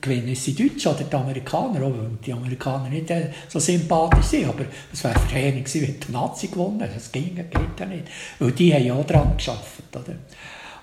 gewinnen 0.00 0.28
es 0.28 0.44
die 0.44 0.54
Deutschen 0.54 0.92
oder 0.92 1.04
die 1.04 1.16
Amerikaner, 1.16 1.86
auch 1.86 1.90
weil 1.90 2.10
die 2.24 2.32
Amerikaner 2.32 2.90
nicht 2.90 3.10
äh, 3.10 3.30
so 3.48 3.58
sympathisch 3.58 4.26
sind. 4.26 4.48
Aber 4.48 4.66
es 4.92 5.02
wäre 5.02 5.18
verheerend 5.18 5.64
gewesen, 5.64 5.88
wenn 5.88 6.00
die 6.00 6.12
Nazi 6.12 6.48
gewonnen 6.48 6.80
hätte. 6.80 6.94
Das 6.94 7.10
ging, 7.10 7.34
geht 7.34 7.80
ja 7.80 7.86
nicht. 7.86 8.04
Weil 8.38 8.52
die 8.52 8.74
haben 8.74 8.84
ja 8.84 8.94
auch 8.94 9.06
daran 9.06 9.36
geschafft. 9.36 9.82
Oder? 9.94 10.16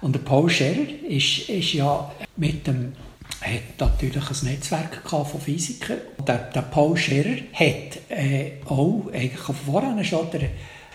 Und 0.02 0.16
der 0.16 0.20
Paul 0.20 0.50
Scherer 0.50 0.88
ist, 1.08 1.48
ist 1.50 1.74
ja 1.74 2.12
mit 2.36 2.66
dem 2.66 2.94
hat 3.42 3.80
natürlich 3.80 4.30
ein 4.32 4.50
Netzwerk 4.50 5.02
von 5.08 5.26
Physikern. 5.26 6.00
Der, 6.28 6.38
der 6.38 6.62
Paul 6.62 6.98
Scherer 6.98 7.38
hat 7.54 8.00
äh, 8.10 8.54
auch 8.66 9.12
eigentlich 9.14 9.38
von 9.38 9.56
vorne 9.56 10.04
schon 10.04 10.32
der, 10.32 10.50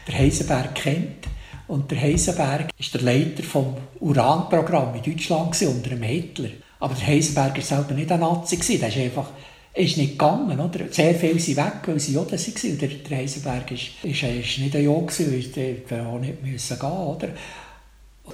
der 0.08 0.18
Heisenberg 0.18 0.74
kennt 0.74 1.28
und 1.68 1.90
der 1.90 2.00
Heisenberg 2.00 2.70
ist 2.78 2.94
der 2.94 3.02
Leiter 3.02 3.42
vom 3.42 3.76
Uranprogramm 4.00 4.94
in 4.94 5.02
Deutschland 5.02 5.60
unter 5.62 5.90
dem 5.90 6.02
Hitler. 6.02 6.50
Aber 6.80 6.94
der 6.94 7.06
Heisenberg 7.06 7.56
war 7.56 7.62
selber 7.62 7.94
nicht 7.94 8.10
ein 8.10 8.20
Nazi. 8.20 8.78
Der 8.78 8.88
ist 8.88 8.96
einfach 8.96 9.30
ist 9.74 9.96
nicht 9.96 10.12
gegangen. 10.12 10.58
Oder? 10.58 10.90
Sehr 10.90 11.14
viele 11.14 11.38
sind 11.38 11.56
weg, 11.56 11.80
weil 11.86 12.00
sie 12.00 12.14
Juden 12.14 12.32
waren. 12.32 12.78
Der, 12.78 12.88
der 12.88 13.18
Heisenberg 13.18 13.70
ist, 13.70 13.82
ist, 14.02 14.22
ist 14.22 14.58
nicht 14.58 14.76
ein 14.76 14.86
weil 14.86 15.82
der 15.90 16.06
auch 16.06 16.18
nicht 16.18 16.42
müssen 16.42 16.78
gehen 16.78 16.90
oder? 16.90 17.28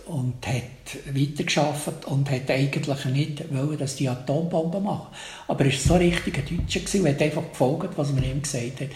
Und 0.07 0.47
hat 0.47 1.15
weitergearbeitet 1.15 2.05
und 2.07 2.31
hat 2.31 2.51
eigentlich 2.51 3.05
nicht 3.07 3.55
wollen, 3.55 3.79
dass 3.79 3.97
die 3.97 4.09
Atombomben 4.09 4.83
machen. 4.83 5.09
Aber 5.47 5.65
er 5.65 5.73
war 5.73 5.79
so 5.79 5.95
richtig 5.97 6.39
ein 6.39 6.59
Deutscher 6.67 7.01
und 7.01 7.09
hat 7.09 7.23
einfach 7.23 7.49
gefolgt, 7.49 7.97
was 7.97 8.13
man 8.13 8.25
ihm 8.25 8.43
gesagt 8.43 8.81
hat. 8.81 8.89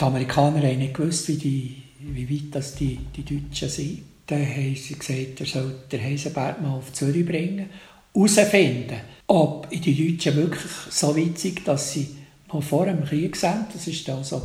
Die 0.00 0.04
Amerikaner 0.04 0.62
haben 0.62 0.78
nicht 0.78 0.94
gewusst, 0.94 1.28
wie 1.28 1.36
die 1.36 1.82
wie 2.14 2.28
weit 2.30 2.54
das 2.54 2.74
die, 2.74 2.98
die 3.14 3.24
Deutschen 3.24 3.68
sind. 3.68 4.02
Dann 4.26 4.46
haben 4.46 4.76
sie 4.76 4.94
gesagt, 4.94 5.40
er 5.40 5.46
soll 5.46 5.74
den 5.90 6.02
Heisenberg 6.02 6.60
mal 6.60 6.76
auf 6.76 6.92
Zürich 6.92 7.24
bringen, 7.24 7.70
herausfinden, 8.14 9.00
ob 9.26 9.70
die 9.70 9.80
Deutschen 9.80 10.36
wirklich 10.36 10.70
so 10.90 11.16
weit 11.16 11.38
sind, 11.38 11.66
dass 11.66 11.92
sie 11.92 12.08
noch 12.52 12.62
vor 12.62 12.86
dem 12.86 13.04
Krieg 13.04 13.36
sind, 13.36 13.66
das 13.72 13.86
war 13.86 14.16
also 14.16 14.36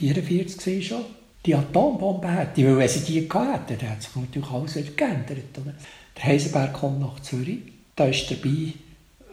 1944 0.00 0.86
schon, 0.86 1.04
die 1.44 1.54
Atombombe 1.54 2.28
hätten. 2.28 2.64
Weil 2.64 2.78
wenn 2.78 2.88
sie 2.88 3.00
die 3.00 3.28
gehabt 3.28 3.70
hätten, 3.70 3.80
dann 3.80 3.90
hat 3.90 4.02
sich 4.02 4.16
natürlich 4.16 4.50
alles 4.50 4.96
geändert. 4.96 5.58
Oder? 5.62 5.74
Der 6.16 6.24
Heisenberg 6.24 6.72
kommt 6.72 7.00
nach 7.00 7.20
Zürich, 7.20 7.58
da 7.94 8.06
ist 8.06 8.30
dabei 8.30 8.72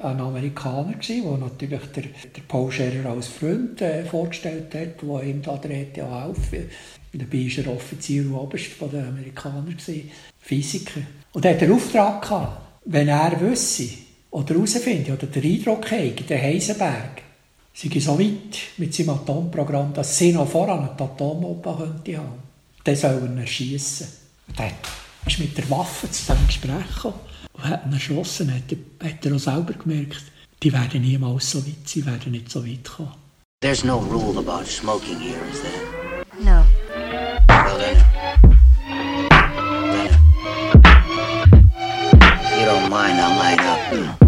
ein 0.01 0.19
Amerikaner 0.19 0.95
der 0.95 1.37
natürlich 1.37 1.85
der, 1.95 2.03
der 2.03 2.41
Paul 2.47 2.71
Scherer 2.71 3.09
als 3.09 3.27
Freund 3.27 3.81
äh, 3.81 4.03
vorgestellt 4.03 4.73
hat, 4.75 5.01
der 5.01 5.23
ihm 5.23 5.41
da 5.41 5.55
dreht 5.57 5.95
ja 5.95 6.25
helfen. 6.25 6.69
Dabei 7.13 7.45
war 7.45 7.65
er 7.65 7.71
Offizier 7.75 8.23
und 8.23 8.33
Oberst 8.33 8.71
Amerikanern, 8.81 9.77
gewesen, 9.77 10.09
Physiker. 10.39 11.01
Und 11.33 11.45
er 11.45 11.53
hat 11.53 11.61
den 11.61 11.71
Auftrag 11.71 12.23
gehabt, 12.23 12.61
wenn 12.85 13.07
er 13.07 13.39
wüsste 13.39 13.89
oder 14.31 14.55
herausfindet 14.55 15.11
oder 15.11 15.27
den 15.27 15.43
Eindruck 15.43 15.91
hat, 15.91 16.29
der 16.29 16.41
Heisenberg 16.41 17.21
sei 17.73 17.99
so 17.99 18.19
weit 18.19 18.57
mit 18.77 18.93
seinem 18.93 19.11
Atomprogramm, 19.11 19.93
dass 19.93 20.17
sie 20.17 20.31
noch 20.31 20.47
voran 20.47 20.89
die 20.97 21.03
Atombombe 21.03 21.75
könnte 21.77 22.17
haben. 22.17 22.43
Dann 22.83 22.95
soll 22.95 23.29
er 23.35 23.41
erschießen. 23.41 24.07
Und 24.47 24.59
er 24.59 24.71
ist 25.25 25.39
mit 25.39 25.57
der 25.57 25.69
Waffe 25.69 26.09
zu 26.09 26.25
diesem 26.25 26.47
Gespräch 26.47 26.95
gekommen 26.95 27.19
und 27.53 27.63
hat 27.63 27.85
ihn 27.85 27.93
erschossen. 27.93 28.53
Hat 28.53 28.63
er, 28.71 29.07
hat 29.07 29.25
er 29.25 29.35
auch 29.35 29.39
selber 29.39 29.73
gemerkt, 29.73 30.23
die 30.61 30.73
werden 30.73 31.01
niemals 31.01 31.51
so 31.51 31.65
weit, 31.65 31.87
sie 31.87 32.05
werden 32.05 32.31
nicht 32.31 32.49
so 32.49 32.65
weit 32.65 32.83
kommen. 32.83 33.13
There's 33.61 33.83
no 33.83 33.99
rule 33.99 34.37
about 34.39 34.65
smoking 34.65 35.19
here, 35.19 35.39
is 35.51 35.61
there? 35.61 36.25
No. 36.43 36.65
Yeah. 43.93 44.22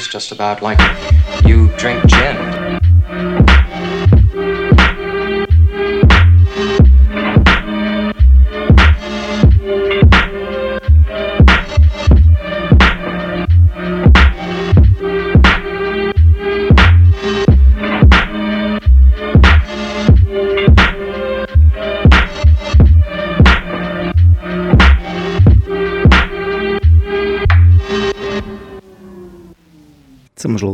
Sounds 0.00 0.08
just 0.08 0.32
about 0.32 0.62
like 0.62 0.80
you 1.44 1.68
drink 1.76 2.06
gin. 2.06 2.59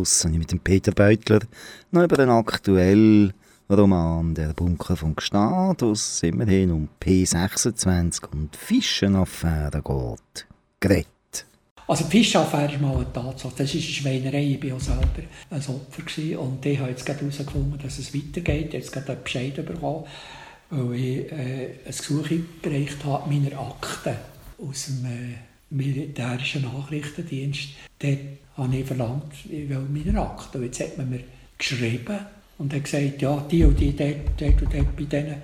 Schluss 0.06 0.24
habe 0.24 0.34
ich 0.34 0.38
mit 0.38 0.52
dem 0.52 0.60
Peter 0.60 0.92
Beutler 0.92 1.40
noch 1.90 2.04
über 2.04 2.16
den 2.16 2.30
aktuellen 2.30 3.32
Roman 3.68 4.34
«Der 4.34 4.52
Bunker 4.52 4.96
von 4.96 5.16
Gstaad», 5.16 5.82
wo 5.82 5.90
es 5.90 6.22
immerhin 6.22 6.70
um 6.70 6.88
P26 7.02 8.28
und 8.30 8.54
Fischenaffäre 8.54 9.82
geht, 9.82 10.46
geredet. 10.78 11.46
Also 11.88 12.04
die 12.04 12.18
Fischaffäre 12.18 12.72
ist 12.72 12.80
mal 12.80 12.94
eine 12.94 13.12
Tatsache. 13.12 13.54
Das 13.58 13.74
ist 13.74 13.82
eine 13.82 13.82
Schweinerei. 13.82 14.44
Ich 14.44 14.70
war 14.70 14.76
auch 14.76 14.80
selber 14.80 15.22
ein 15.50 15.58
Opfer. 15.58 16.02
Gewesen. 16.02 16.36
Und 16.36 16.64
ich 16.64 16.78
habe 16.78 16.90
jetzt 16.90 17.04
gerade 17.04 17.20
herausgefunden, 17.20 17.80
dass 17.82 17.98
es 17.98 18.14
weitergeht. 18.14 18.66
Habe 18.66 18.76
jetzt 18.76 18.92
gerade 18.92 19.12
einen 19.12 19.22
Bescheid 19.24 19.56
bekommen, 19.56 20.04
weil 20.70 20.94
ich 20.94 21.32
äh, 21.32 21.66
ein 21.84 21.96
Gesuch 21.96 22.30
eingereicht 22.30 23.04
habe, 23.04 23.28
meiner 23.28 23.58
Akten 23.58 24.16
aus 24.58 24.86
dem 24.86 25.06
äh, 25.06 25.34
militärischen 25.70 26.62
Nachrichtendienst. 26.62 27.70
Dort 27.98 28.18
habe 28.56 28.76
ich 28.76 28.86
verlangt, 28.86 29.32
ich 29.44 29.68
will 29.68 29.86
meine 29.88 30.20
Akten. 30.20 30.58
Und 30.58 30.64
jetzt 30.64 30.80
hat 30.80 30.98
man 30.98 31.10
mir 31.10 31.20
geschrieben 31.58 32.18
und 32.58 32.72
hat 32.72 32.84
gesagt, 32.84 33.20
ja, 33.20 33.44
die 33.50 33.64
und 33.64 33.78
die, 33.78 33.94
dort, 33.94 34.16
dort 34.38 34.62
und 34.62 34.74
dort 34.74 34.96
bei 34.96 35.04
denen, 35.04 35.42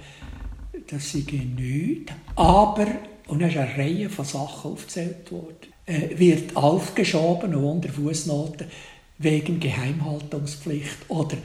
das 0.89 1.13
sei 1.13 1.25
nichts. 1.57 2.13
Aber, 2.37 2.87
und 3.29 3.41
dann 3.41 3.51
ist 3.51 3.57
eine 3.57 3.77
Reihe 3.77 4.09
von 4.09 4.25
Sachen 4.25 4.73
aufgezählt 4.73 5.31
worden 5.31 5.73
äh, 5.87 6.19
wird 6.19 6.57
aufgeschoben 6.57 7.55
und 7.55 7.65
unter 7.65 7.89
Fußnoten 7.89 8.67
wegen 9.19 9.61
Geheimhaltungspflicht 9.61 10.97
oder 11.09 11.37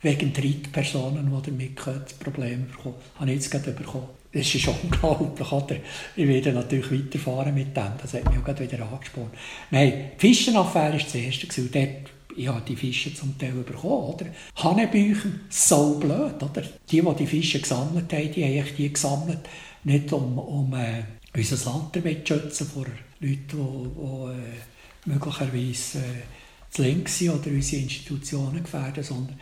wegen 0.00 0.32
Drittpersonen, 0.32 1.30
die 1.30 1.50
damit 1.50 2.18
Probleme 2.18 2.64
bekommen. 2.64 2.96
Habe 3.18 3.30
ich 3.30 3.36
jetzt 3.36 3.50
gerade 3.50 3.72
bekommen. 3.72 4.08
Das 4.32 4.54
ist 4.54 4.68
unglaublich, 4.82 5.52
oder? 5.52 5.76
Ich 6.16 6.26
werde 6.26 6.52
natürlich 6.52 6.90
weiterfahren 6.90 7.54
mit 7.54 7.76
dem. 7.76 7.92
Das 8.00 8.14
hat 8.14 8.24
mich 8.30 8.38
auch 8.38 8.60
wieder 8.60 8.90
angesprochen. 8.90 9.30
Nein, 9.70 10.12
die 10.16 10.20
Fischenaffäre 10.20 10.92
war 10.92 10.98
das 10.98 11.14
erste. 11.14 11.60
Und 11.60 11.74
dort 11.74 11.88
ich 12.34 12.48
die 12.66 12.76
Fische 12.76 13.14
zum 13.14 13.36
Teil 13.38 13.52
bekommen, 13.52 14.14
oder? 14.14 14.26
Hannebüchen, 14.56 15.40
so 15.50 15.98
blöd, 15.98 16.42
oder? 16.42 16.62
Die, 16.90 17.00
die 17.00 17.14
die 17.18 17.26
Fische 17.26 17.60
gesammelt 17.60 18.12
haben, 18.12 18.32
die 18.32 18.44
haben 18.44 18.76
die 18.76 18.92
gesammelt, 18.92 19.40
nicht 19.84 20.12
um, 20.12 20.38
um 20.38 20.74
äh, 20.74 21.02
unser 21.34 21.70
Land 21.70 21.96
damit 21.96 22.26
zu 22.26 22.34
schützen 22.34 22.66
vor 22.66 22.86
Leute, 23.20 23.38
die, 23.52 23.56
die 23.56 23.56
äh, 23.56 25.10
möglicherweise 25.10 25.98
äh, 25.98 26.22
zu 26.70 26.82
links 26.82 27.18
sind 27.18 27.30
oder 27.30 27.50
unsere 27.50 27.82
Institutionen 27.82 28.62
gefährden, 28.62 29.04
sondern 29.04 29.38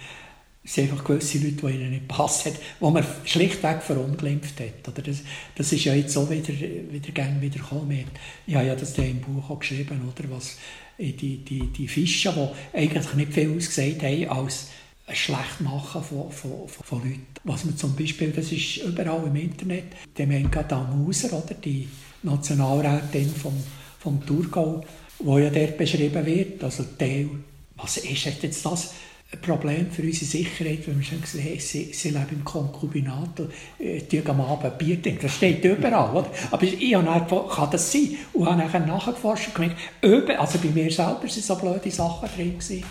es 0.70 0.76
sind 0.76 0.92
einfach 0.92 1.02
gewisse 1.02 1.38
Leute, 1.38 1.66
die 1.66 1.74
ihnen 1.74 1.90
nicht 1.90 2.06
passen, 2.06 2.52
die 2.80 2.84
man 2.84 3.04
schlichtweg 3.24 3.82
verunglimpft 3.82 4.60
hat. 4.60 4.86
Oder 4.86 5.02
das, 5.02 5.22
das 5.56 5.72
ist 5.72 5.84
ja 5.84 5.94
jetzt 5.94 6.12
so 6.12 6.30
wieder, 6.30 6.54
wieder 6.54 7.10
gerne 7.12 7.40
wieder 7.40 7.58
gekommen. 7.58 8.04
Ich 8.46 8.54
habe 8.54 8.68
ja 8.68 8.76
das 8.76 8.96
im 8.96 9.20
Buch 9.20 9.50
auch 9.50 9.58
geschrieben, 9.58 10.00
oder, 10.06 10.30
was 10.30 10.58
die, 10.96 11.38
die, 11.38 11.66
die 11.76 11.88
Fische, 11.88 12.32
die 12.32 12.78
eigentlich 12.78 13.14
nicht 13.14 13.32
viel 13.32 13.56
ausgesagt 13.56 14.04
haben, 14.04 14.28
als 14.28 14.68
ein 15.08 15.16
Schlechtmachen 15.16 16.04
von, 16.04 16.30
von, 16.30 16.68
von, 16.68 16.98
Leuten. 17.00 17.26
Was 17.42 17.64
man 17.64 17.76
zum 17.76 17.96
Beispiel, 17.96 18.30
das 18.30 18.52
ist 18.52 18.76
überall 18.76 19.26
im 19.26 19.34
Internet, 19.34 19.86
der 20.16 20.28
Menga 20.28 20.62
Damuser, 20.62 21.32
oder, 21.32 21.54
die 21.54 21.88
Nationalrätin 22.22 23.28
vom, 23.28 23.54
vom 23.98 24.24
Thurgau, 24.24 24.84
wo 25.18 25.36
ja 25.36 25.50
dort 25.50 25.76
beschrieben 25.76 26.24
wird, 26.24 26.62
also 26.62 26.84
Teil, 26.96 27.28
was 27.74 27.96
ist 27.96 28.24
jetzt 28.24 28.64
das 28.64 28.92
ein 29.32 29.40
Problem 29.40 29.90
für 29.90 30.02
unsere 30.02 30.24
Sicherheit, 30.24 30.86
wenn 30.86 30.98
wir 30.98 31.04
schon 31.04 31.20
gesagt 31.20 31.44
haben, 31.44 31.60
sie, 31.60 31.92
sie 31.92 32.10
leben 32.10 32.26
im 32.32 32.44
Konkubinat 32.44 33.40
äh, 33.78 34.22
am 34.26 34.40
Abend 34.40 34.76
Bier 34.78 35.00
trinken. 35.00 35.22
Das 35.22 35.36
steht 35.36 35.64
überall. 35.64 36.16
Oder? 36.16 36.30
Aber 36.50 36.62
ich 36.64 36.94
habe 36.94 37.04
dann 37.04 37.48
kann 37.48 37.70
das 37.70 37.92
sein? 37.92 38.16
Und 38.32 38.46
habe 38.46 38.58
nachher 38.58 38.80
nachgeforscht 38.80 39.48
und 39.48 39.54
gemerkt, 39.54 40.30
also 40.38 40.58
bei 40.58 40.68
mir 40.68 40.90
selber 40.90 41.28
sind 41.28 41.44
so 41.44 41.54
blöde 41.54 41.90
Sachen 41.90 42.28
drin 42.34 42.58
gewesen. 42.58 42.84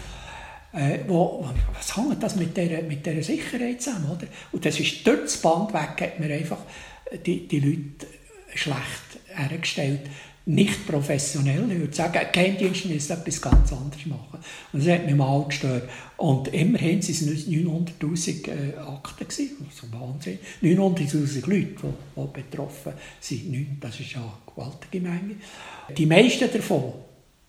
Äh, 0.71 0.99
wo, 1.07 1.45
was 1.73 1.97
hängt 1.97 2.21
das 2.23 2.35
mit 2.35 2.55
dieser, 2.55 2.83
mit 2.83 3.05
dieser 3.05 3.23
Sicherheit 3.23 3.81
zusammen? 3.81 4.11
Oder? 4.11 4.27
Und 4.51 4.63
das 4.63 4.79
ist 4.79 5.05
durch 5.05 5.21
das 5.21 5.37
Band 5.37 5.73
weg, 5.73 5.99
hat 5.99 6.19
mir 6.19 6.33
einfach 6.33 6.59
die, 7.25 7.47
die 7.47 7.59
Leute 7.59 8.07
schlecht 8.55 9.19
hergestellt. 9.27 10.01
Nicht 10.50 10.88
professionell. 10.88 11.72
Ich 11.72 11.80
würde 11.80 11.95
sagen, 11.95 12.18
ein 12.18 12.32
Geheimdienst 12.32 12.86
müsste 12.86 13.14
etwas 13.14 13.39
ganz 13.39 13.72
anderes 13.72 14.04
machen. 14.08 14.39
Und 14.74 14.84
das 14.84 14.91
hat 14.91 15.06
mich 15.06 15.14
mal 15.14 15.45
gestört. 15.45 15.88
Und 16.18 16.47
immerhin 16.47 17.04
waren 17.04 17.10
es 17.12 17.47
900'000 17.47 18.47
äh, 18.47 18.78
Akten. 18.78 19.28
Gewesen. 19.28 19.68
Also 19.70 19.88
Wahnsinn. 19.93 20.39
900'000 20.64 21.47
Leute, 21.47 21.68
die, 21.84 22.22
die 22.22 22.41
betroffen 22.41 22.93
sind. 23.20 23.78
Das 23.80 24.00
ist 24.00 24.14
ja 24.14 24.22
eine 24.22 24.32
gewaltige 24.56 25.02
Menge. 25.02 25.36
Die 25.95 26.08
meisten 26.08 26.52
davon, 26.52 26.93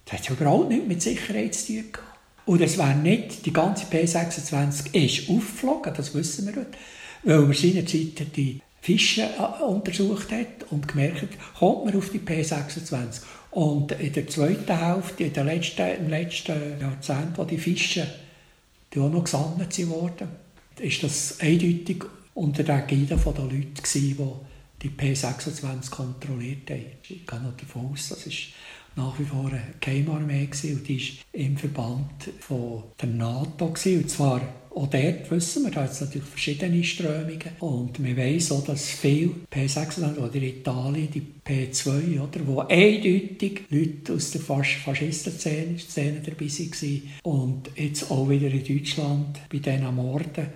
das 0.04 0.20
hat 0.20 0.30
überhaupt 0.30 0.68
nichts 0.68 0.86
mit 0.86 1.00
Sicherheit 1.00 1.54
zu 1.54 1.68
tun 1.68 1.92
gehabt. 1.92 2.18
Und 2.44 2.60
es 2.60 2.76
wäre 2.76 2.96
nicht, 2.96 3.46
die 3.46 3.52
ganze 3.52 3.86
P26 3.86 4.94
ist 4.94 5.30
aufgeflogen, 5.30 5.94
das 5.96 6.14
wissen 6.14 6.46
wir 6.48 6.56
heute, 6.56 6.78
weil 7.22 7.48
wir 7.48 7.54
seinerzeit 7.54 8.36
die 8.36 8.60
Fische 8.80 9.22
äh, 9.22 9.62
untersucht 9.62 10.32
hat 10.32 10.70
und 10.70 10.88
gemerkt 10.88 11.22
hat, 11.22 11.28
kommt 11.58 11.84
man 11.84 11.96
auf 11.96 12.10
die 12.10 12.20
P26. 12.20 13.22
Und 13.50 13.92
in 13.92 14.12
der 14.12 14.26
zweiten 14.28 14.78
Hälfte, 14.78 15.24
in 15.24 15.32
der 15.32 15.44
letzten, 15.44 15.96
im 15.96 16.08
letzten 16.08 16.80
Jahrzehnt, 16.80 17.36
wo 17.36 17.44
die 17.44 17.58
Fische 17.58 18.06
die 18.92 18.98
auch 18.98 19.10
noch 19.10 19.24
gesammelt 19.24 19.88
wurden, 19.88 20.28
ist 20.78 21.02
das 21.02 21.38
eindeutig 21.40 22.04
unter 22.34 22.64
der 22.64 22.84
Ägide 22.84 23.16
der 23.16 23.44
Leute 23.44 23.82
die 23.94 24.16
die 24.82 24.88
P26 24.88 25.90
kontrolliert 25.90 26.70
haben. 26.70 26.86
Ich 27.02 27.26
gehe 27.26 27.40
noch 27.40 27.56
davon 27.56 27.90
aus, 27.92 28.08
das 28.08 28.26
ist 28.26 28.48
nach 28.96 29.18
wie 29.18 29.24
vor 29.24 29.48
eine 29.48 29.74
Geheimarmee 29.80 30.48
und 30.48 30.88
die 30.88 30.98
war 30.98 31.40
im 31.40 31.56
Verband 31.56 32.30
von 32.40 32.84
der 33.00 33.08
NATO 33.10 33.68
gewesen, 33.68 34.02
und 34.02 34.10
zwar 34.10 34.40
auch 34.74 34.86
dort 34.86 35.30
wissen 35.30 35.64
wir, 35.64 35.70
da 35.70 35.82
hat 35.82 35.92
es 35.92 36.00
natürlich 36.00 36.28
verschiedene 36.28 36.82
Strömungen. 36.84 37.40
Und 37.58 38.02
wir 38.02 38.16
wissen 38.16 38.56
auch, 38.56 38.64
dass 38.64 38.86
viele 38.86 39.34
P6 39.50 40.16
oder 40.16 40.34
Italien 40.36 41.10
die 41.10 41.39
P2, 41.50 42.20
oder, 42.20 42.46
wo 42.46 42.60
eindeutig 42.60 43.62
Leute 43.70 44.14
aus 44.14 44.30
der 44.30 44.40
Fas 44.40 44.68
Faschistenszene 44.84 46.20
dabei 46.24 46.46
waren. 46.46 47.02
Und 47.22 47.70
jetzt 47.74 48.10
auch 48.10 48.28
wieder 48.28 48.46
in 48.46 48.64
Deutschland 48.64 49.40
bei 49.50 49.58
diesen 49.58 49.94
Morden 49.94 50.46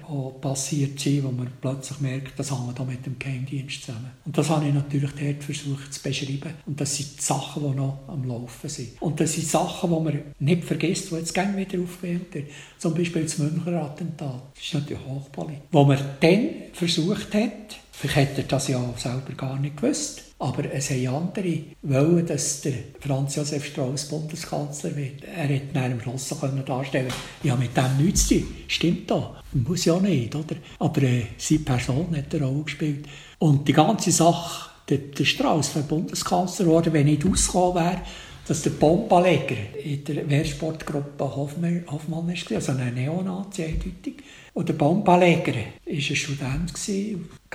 passiert 0.41 1.01
sind, 1.01 1.25
wo 1.25 1.33
man 1.33 1.51
plötzlich 1.61 1.99
merkt, 2.01 2.39
das 2.39 2.53
hängt 2.53 2.79
auch 2.79 2.87
mit 2.87 3.05
dem 3.05 3.19
Geheimdienst 3.19 3.85
zusammen. 3.85 4.13
Und 4.25 4.39
das 4.39 4.49
habe 4.49 4.69
ich 4.69 4.75
natürlich 4.75 5.11
dort 5.11 5.43
versucht 5.43 5.93
zu 5.93 6.03
beschreiben. 6.03 6.55
Und 6.67 6.81
das 6.81 6.97
sind 6.97 7.19
die 7.19 7.23
Sachen, 7.23 7.63
die 7.65 7.77
noch 7.77 7.99
am 8.07 8.25
Laufen 8.25 8.71
sind. 8.71 9.03
Und 9.03 9.19
das 9.19 9.33
sind 9.33 9.49
Sachen, 9.49 9.91
die 9.91 10.01
man 10.01 10.23
nicht 10.39 10.65
vergisst, 10.65 11.11
die 11.11 11.17
jetzt 11.17 11.35
gerne 11.35 11.57
wieder 11.57 11.83
aufgewählt 11.83 12.33
werden. 12.33 12.49
Zum 12.79 12.95
Beispiel 12.95 13.23
das 13.23 13.39
Münchner 13.39 13.83
Attentat. 13.83 14.43
Das 14.55 14.65
ist 14.65 14.75
natürlich 14.75 15.05
hochpolitisch. 15.05 15.65
Wo 15.73 15.85
man 15.85 15.99
dann 16.21 16.49
versucht 16.73 17.35
hat, 17.35 17.79
vielleicht 17.91 18.17
hätte 18.17 18.43
er 18.43 18.49
das 18.49 18.69
ja 18.69 18.95
selber 18.97 19.33
gar 19.37 19.59
nicht 19.59 19.77
gewusst, 19.77 20.24
aber 20.39 20.73
es 20.73 20.91
haben 20.91 21.07
andere 21.07 21.59
wollen, 21.83 22.27
dass 22.27 22.61
der 22.63 22.73
Franz 23.01 23.37
Josef 23.37 23.65
Strauß 23.67 24.09
Bundeskanzler 24.09 24.95
wird. 24.97 25.25
Er 25.25 25.47
hätte 25.47 25.73
dann 25.73 25.93
am 25.93 26.01
Schluss 26.01 26.29
so 26.29 26.35
darstellen 26.35 27.09
können, 27.09 27.21
ja, 27.43 27.57
mit 27.57 27.77
dem 27.77 28.05
nichts 28.05 28.29
zu 28.29 28.41
tun. 28.41 28.49
Stimmt 28.67 29.11
doch. 29.11 29.37
Muss 29.53 29.85
ja 29.85 29.99
nicht, 30.01 30.35
oder? 30.35 30.57
Aber 30.81 31.03
äh, 31.03 31.27
seine 31.39 31.61
Person 31.61 32.17
hat 32.17 32.35
eine 32.35 32.45
Rolle 32.45 32.65
gespielt. 32.65 33.07
Und 33.39 33.69
die 33.69 33.73
ganze 33.73 34.11
Sache, 34.11 34.71
der, 34.89 34.99
der 34.99 35.25
Strauß 35.25 35.77
wäre 35.77 35.87
Bundeskanzler 35.87 36.67
geworden, 36.67 36.93
wenn 36.93 37.07
nicht 37.07 37.25
ausgekommen 37.25 37.77
wäre, 37.77 38.01
dass 38.47 38.63
der 38.63 38.71
Bombenleger 38.71 39.57
in 39.83 40.05
der 40.05 40.29
Wehrsportgruppe 40.29 41.37
Hoffmann, 41.37 41.85
Hoffmann 41.91 42.27
war, 42.27 42.57
also 42.57 42.73
ein 42.73 42.95
Neonazi 42.95 43.65
eindeutig. 43.65 44.17
Und 44.53 44.69
der 44.69 44.75
Bombenleger 44.75 45.55
war 45.55 45.65
ein 45.91 46.01
Student. 46.01 46.73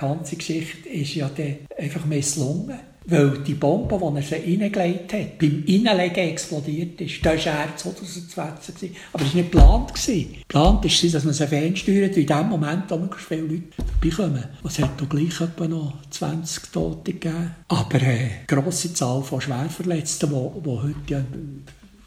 Ganze 0.00 0.36
Geschichte 0.36 0.88
ist 0.88 1.14
ja 1.14 1.30
dann 1.36 1.58
einfach 1.78 2.06
misslungen. 2.06 2.78
Weil 3.06 3.38
die 3.38 3.54
Bombe, 3.54 3.98
die 3.98 4.16
er 4.16 4.22
sie 4.22 4.60
reingelegt 4.60 5.12
hat, 5.12 5.38
beim 5.38 5.64
Innenlegen 5.66 6.28
explodiert 6.28 7.00
ist. 7.00 7.24
Das 7.24 7.46
war 7.46 7.64
er 7.64 7.76
2020. 7.76 8.92
Aber 9.12 9.24
das 9.24 9.34
war 9.34 9.42
nicht 9.42 9.50
geplant. 9.50 9.94
Geplant 9.94 10.84
war, 10.84 11.10
dass 11.10 11.24
man 11.24 11.34
sie 11.34 11.46
fernsteuert, 11.46 12.16
in 12.16 12.26
dem 12.26 12.48
Moment, 12.48 12.84
wo 12.88 12.96
möglichst 12.98 13.28
viele 13.28 13.42
Leute 13.42 13.62
vorbeikommen. 14.00 14.44
Es 14.64 14.78
hat 14.78 15.00
doch 15.00 15.08
gleich 15.08 15.40
etwa 15.40 15.66
noch 15.66 15.94
20 16.10 16.72
Tote 16.72 17.12
gegeben. 17.14 17.54
Aber 17.68 17.98
eine 17.98 18.30
grosse 18.46 18.92
Zahl 18.92 19.22
von 19.22 19.40
Schwerverletzten, 19.40 20.30
die, 20.30 20.60
die 20.60 20.70
heute 20.70 20.94
ja 21.08 21.24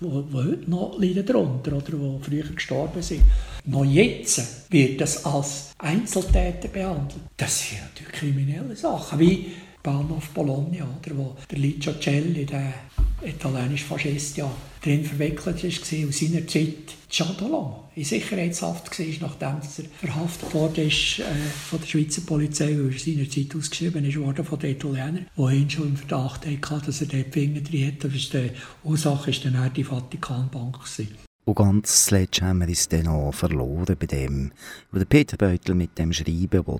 die 0.01 0.33
heute 0.33 0.69
noch 0.69 0.97
leiden 0.99 1.25
darunter 1.25 1.73
oder 1.73 1.91
die 1.91 2.23
früher 2.23 2.43
gestorben 2.43 3.01
sind. 3.01 3.23
Noch 3.65 3.85
jetzt 3.85 4.71
wird 4.71 4.99
das 4.99 5.25
als 5.25 5.71
Einzeltäter 5.77 6.67
behandelt. 6.67 7.21
Das 7.37 7.59
sind 7.59 7.81
natürlich 7.81 8.13
kriminelle 8.13 8.75
Sachen, 8.75 9.19
wie 9.19 9.51
Bahnhof 9.83 10.29
Bologna, 10.29 10.87
oder, 10.99 11.17
wo 11.17 11.35
der 11.51 11.59
Licio 11.59 11.93
Celli, 11.99 12.45
der 12.45 12.73
italienische 13.21 13.85
Faschist, 13.85 14.37
ja, 14.37 14.49
drin 14.81 15.03
verwickelt 15.03 15.63
war, 15.63 16.09
aus 16.09 16.19
seiner 16.19 16.47
Zeit 16.47 16.95
Chadolon 17.09 17.75
in 17.95 18.03
Sicherheitshaft 18.03 18.99
war, 18.99 19.05
nachdem 19.21 19.49
er 19.49 20.07
verhaftet 20.07 20.53
wurde 20.53 20.83
ist, 20.83 21.19
äh, 21.19 21.23
von 21.69 21.79
der 21.79 21.87
Schweizer 21.87 22.21
Polizei, 22.21 22.75
weil 22.77 22.91
er 22.91 22.99
seinerzeit 22.99 23.55
ausgeschrieben 23.55 24.05
ist 24.05 24.19
worden 24.19 24.43
von 24.43 24.59
den 24.59 24.71
Italienern, 24.71 25.27
die 25.37 25.55
ihn 25.55 25.69
schon 25.69 25.89
im 25.89 25.97
Verdacht 25.97 26.45
hatten, 26.45 26.85
dass 26.85 27.01
er 27.01 27.07
dort 27.07 27.33
Finger 27.33 27.61
drin 27.61 27.87
hat. 27.87 28.11
Die 28.11 28.51
Ursache 28.83 29.31
war 29.31 29.51
dann 29.51 29.73
die 29.73 29.83
Vatikanbank. 29.83 30.79
Gewesen. 30.79 31.09
Und 31.45 31.55
ganz 31.55 32.05
zuletzt 32.05 32.41
haben 32.41 32.59
wir 32.59 32.67
uns 32.67 32.87
dann 32.87 33.07
auch 33.07 33.33
verloren 33.33 33.97
bei 33.99 34.05
dem, 34.05 34.51
der 34.93 35.05
Peter 35.05 35.37
Beutel 35.37 35.75
mit 35.75 35.97
dem 35.97 36.13
Schreiben 36.13 36.65
will, 36.65 36.79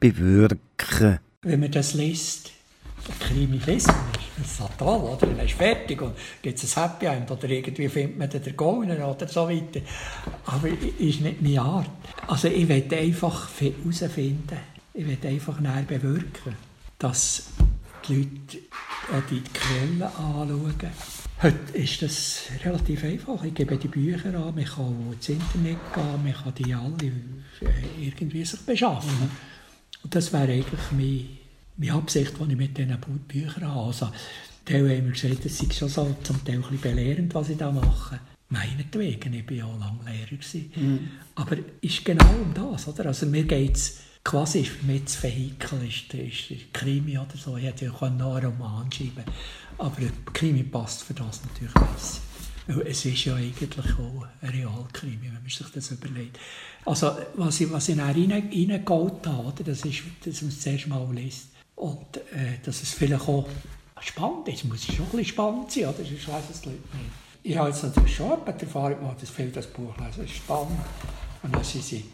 bewirken. 0.00 1.20
Wenn 1.42 1.60
man 1.60 1.70
das 1.70 1.94
liest, 1.94 2.50
Krimilismus, 3.18 3.96
das 4.36 4.46
ist 4.46 4.56
fatal, 4.56 5.00
oder? 5.00 5.26
Dann 5.26 5.46
ist 5.46 5.54
fertig 5.54 6.02
und 6.02 6.14
gibt 6.42 6.62
es 6.62 6.76
ein 6.76 6.82
Happy 6.82 7.06
End 7.06 7.30
oder 7.30 7.48
irgendwie 7.48 7.88
findet 7.88 8.18
man 8.18 8.28
den 8.28 8.54
Gauner 8.54 9.08
oder 9.08 9.26
so 9.26 9.48
weiter. 9.48 9.80
Aber 10.44 10.68
ist 10.68 11.22
nicht 11.22 11.40
meine 11.40 11.62
Art. 11.62 11.88
Also 12.26 12.48
ich 12.48 12.68
will 12.68 12.86
einfach 12.92 13.48
herausfinden, 13.58 14.58
ich 14.92 15.06
will 15.06 15.16
einfach 15.24 15.58
näher 15.60 15.84
bewirken, 15.88 16.56
dass 16.98 17.44
die 18.06 18.16
Leute 18.16 18.58
auch 19.10 19.30
die 19.30 19.42
Quellen 19.54 20.02
anschauen. 20.02 20.90
Heute 21.42 21.72
ist 21.72 22.02
das 22.02 22.42
relativ 22.66 23.02
einfach. 23.02 23.42
Ich 23.44 23.54
gebe 23.54 23.78
die 23.78 23.88
Bücher 23.88 24.26
an, 24.26 24.54
man 24.54 24.64
kann 24.66 25.10
ins 25.10 25.30
Internet 25.30 25.78
gehen, 25.94 26.22
man 26.22 26.34
kann 26.34 26.54
die 26.54 26.74
alle 26.74 27.12
irgendwie 27.98 28.44
sich 28.44 28.60
beschaffen. 28.60 29.30
Und 30.02 30.14
das 30.14 30.32
wäre 30.32 30.52
eigentlich 30.52 30.80
mein 30.92 31.28
meine 31.76 31.94
Absicht, 31.94 32.34
die 32.38 32.52
ich 32.52 32.58
mit 32.58 32.76
diesen 32.76 32.98
Büchern 33.26 33.68
habe. 33.68 33.86
Also, 33.86 34.10
Teil 34.66 34.80
haben 34.80 35.06
wir 35.06 35.12
gesagt, 35.12 35.46
es 35.46 35.62
ist 35.62 35.74
schon 35.74 35.88
so 35.88 36.16
zum 36.22 36.44
Teil 36.44 36.56
ein 36.56 36.60
bisschen 36.62 36.80
belehrend, 36.80 37.34
was 37.34 37.48
ich 37.48 37.56
da 37.56 37.72
mache. 37.72 38.20
Meinetwegen, 38.50 39.32
ich 39.32 39.46
war 39.46 39.56
ja 39.56 39.66
lange 39.78 40.00
Lehrer. 40.04 40.76
Mhm. 40.76 41.08
Aber 41.36 41.56
es 41.56 41.64
ist 41.80 42.04
genau 42.04 42.28
um 42.28 42.52
das. 42.52 42.86
Oder? 42.86 43.06
Also 43.06 43.26
mir 43.26 43.44
geht 43.44 43.76
es 43.76 44.00
quasi 44.22 44.64
für 44.64 44.84
mich 44.84 45.04
das 45.04 45.22
Vehikel, 45.22 45.86
ist, 45.86 46.12
ist, 46.12 46.50
ist 46.50 46.74
Krimi 46.74 47.16
oder 47.16 47.36
so. 47.36 47.56
Ich 47.56 47.64
hätte 47.64 47.86
ja 47.86 47.90
noch 47.92 48.02
einen 48.02 48.20
Roman 48.20 48.92
schreiben 48.92 49.24
aber 49.78 50.02
Krimi 50.34 50.62
passt 50.62 51.02
für 51.02 51.14
das 51.14 51.40
natürlich 51.42 51.72
besser. 51.72 52.20
Es 52.84 53.04
ist 53.04 53.24
ja 53.24 53.34
eigentlich 53.34 53.94
auch 53.94 54.26
ein 54.42 54.48
Realkrimi, 54.48 55.24
wenn 55.24 55.34
man 55.34 55.48
sich 55.48 55.66
das 55.74 55.90
überlegt. 55.90 56.38
Also, 56.84 57.16
was 57.34 57.60
ich, 57.60 57.70
was 57.72 57.88
ich 57.88 57.98
reingeholt 57.98 59.26
habe, 59.26 59.64
das 59.64 59.84
ist, 59.84 60.02
dass 60.24 60.42
man 60.42 60.50
es 60.50 60.60
zuerst 60.60 60.86
mal 60.86 61.08
liest, 61.12 61.48
und 61.80 62.18
äh, 62.18 62.58
dass 62.62 62.82
es 62.82 62.90
vielleicht 62.90 63.26
auch 63.26 63.48
spannend 64.00 64.48
ist, 64.48 64.64
muss 64.64 64.86
es 64.86 64.94
schon 64.94 65.06
ein 65.06 65.10
bisschen 65.12 65.24
spannend 65.24 65.70
sein, 65.70 65.84
oder? 65.84 65.96
Sonst 65.96 66.10
lesen 66.10 66.28
es 66.50 66.60
die 66.60 66.68
Leute 66.68 66.80
nicht. 66.96 67.10
Ich 67.42 67.56
habe 67.56 67.70
jetzt 67.70 67.82
natürlich 67.82 68.14
schon 68.14 68.38
die 68.46 68.64
Erfahrung 68.64 68.98
gemacht, 68.98 69.22
dass 69.22 69.30
viele 69.30 69.48
das 69.48 69.66
Buch 69.66 69.96
lesen, 69.96 70.24
es 70.24 70.30
ist 70.30 70.36
spannend. 70.36 70.78
Und 71.42 71.54
dann 71.54 71.64
sind 71.64 71.82
sie, 71.82 72.04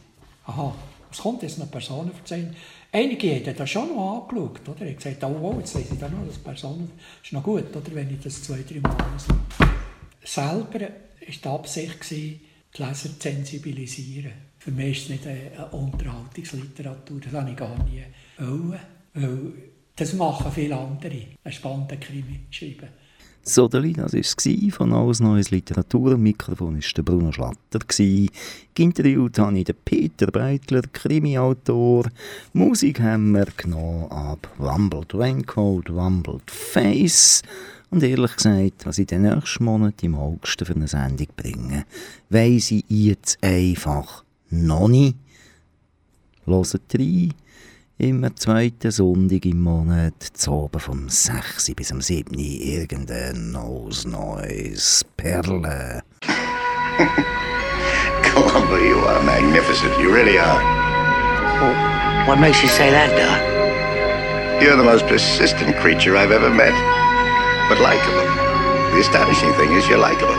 aha, 0.45 0.73
was 1.09 1.19
kommt 1.19 1.43
jetzt 1.43 1.59
noch 1.59 1.69
Personen 1.69 2.13
erzählen? 2.17 2.55
Einige 2.93 3.35
haben 3.35 3.57
das 3.57 3.69
schon 3.69 3.89
noch 3.89 4.23
angeschaut, 4.23 4.69
oder? 4.69 4.87
Ich 4.87 4.95
habe 5.05 5.17
gesagt, 5.17 5.25
oh, 5.25 5.39
oh, 5.43 5.59
jetzt 5.59 5.75
lese 5.75 5.95
ich 5.95 5.99
da 5.99 6.09
noch 6.09 6.27
das 6.27 6.39
Personen, 6.39 6.93
ist 7.23 7.33
noch 7.33 7.43
gut, 7.43 7.75
oder? 7.75 7.93
Wenn 7.93 8.15
ich 8.15 8.21
das 8.21 8.43
zwei, 8.45 8.63
drei 8.63 8.79
Mal 8.79 8.97
lese. 9.13 9.35
Selber 10.27 10.81
war 10.81 10.89
die 11.27 11.49
Absicht, 11.49 12.11
die 12.11 12.41
Leser 12.77 12.95
zu 12.95 13.21
sensibilisieren. 13.21 14.33
Für 14.59 14.73
mich 14.73 14.99
ist 14.99 15.03
es 15.05 15.09
nicht 15.11 15.27
eine 15.27 15.67
Unterhaltungsliteratur, 15.71 17.21
das 17.21 17.33
habe 17.33 17.51
ich 17.51 17.57
gar 17.57 17.79
nie 17.85 18.03
wollen. 18.39 18.81
Weil 19.15 19.53
das 19.95 20.13
machen 20.15 20.51
viele 20.53 20.77
andere, 20.77 21.23
einen 21.45 21.53
spannenden 21.53 22.01
Krimi 22.01 22.41
schreiben. 22.51 22.89
So, 23.49 23.69
das 23.69 23.85
war 23.85 24.13
es 24.13 24.75
von 24.75 24.93
«Alles 24.93 25.21
Neues 25.21 25.53
Literatur». 25.53 26.15
Am 26.15 26.23
Mikrofon 26.23 26.75
war 26.75 26.93
der 26.97 27.03
Bruno 27.05 27.31
Schlatter. 27.31 27.79
Interviewt 28.77 29.39
habe 29.39 29.59
ich 29.59 29.65
den 29.67 29.77
Peter 29.85 30.83
Krimi-Autor. 30.93 32.11
Musik 32.53 32.99
haben 33.01 33.31
wir 33.31 33.47
genommen 33.57 34.11
ab 34.11 34.53
«Rumbled 34.59 35.15
Raincoat», 35.15 35.89
«Rumbled 35.89 36.51
Face». 36.51 37.43
Und 37.91 38.03
ehrlich 38.03 38.37
gesagt, 38.37 38.85
was 38.85 38.99
ich 38.99 39.07
den 39.07 39.23
nächsten 39.23 39.65
Monat 39.65 40.03
im 40.03 40.17
August 40.17 40.63
für 40.65 40.75
eine 40.75 40.89
Sendung 40.89 41.29
bringe, 41.37 41.87
weiss 42.29 42.71
ich 42.71 42.85
jetzt 42.89 43.39
einfach 43.43 44.25
noch 44.51 44.89
nicht. 44.89 45.17
Hört 46.47 46.77
rein. 46.99 47.35
Immer 47.99 48.37
zweiten 48.37 48.91
Sonntag 48.91 49.47
im 49.47 49.63
Monat, 49.63 50.23
zu 50.23 50.53
oben 50.53 50.81
vom 50.81 51.09
6. 51.09 51.75
bis 51.75 51.91
am 51.91 52.03
7. 52.03 52.39
irgendein 52.39 53.53
Nose 53.53 54.07
Noise 54.07 55.03
Perle. 55.17 56.03
Columbo, 58.23 58.77
you 58.77 58.99
are 58.99 59.23
magnificent. 59.23 59.99
You 59.99 60.13
really 60.13 60.39
are. 60.39 60.63
Well, 61.59 62.27
what 62.27 62.39
makes 62.39 62.63
you 62.63 62.69
say 62.69 62.91
that, 62.91 63.17
Doc? 63.17 63.41
You're 64.63 64.77
the 64.77 64.85
most 64.85 65.07
persistent 65.07 65.75
creature 65.77 66.19
I've 66.19 66.33
ever 66.33 66.51
met. 66.51 66.75
But 67.69 67.81
likable. 67.81 68.23
The 68.95 69.01
astonishing 69.03 69.53
thing 69.55 69.73
is 69.73 69.89
you're 69.89 69.99
likable. 69.99 70.39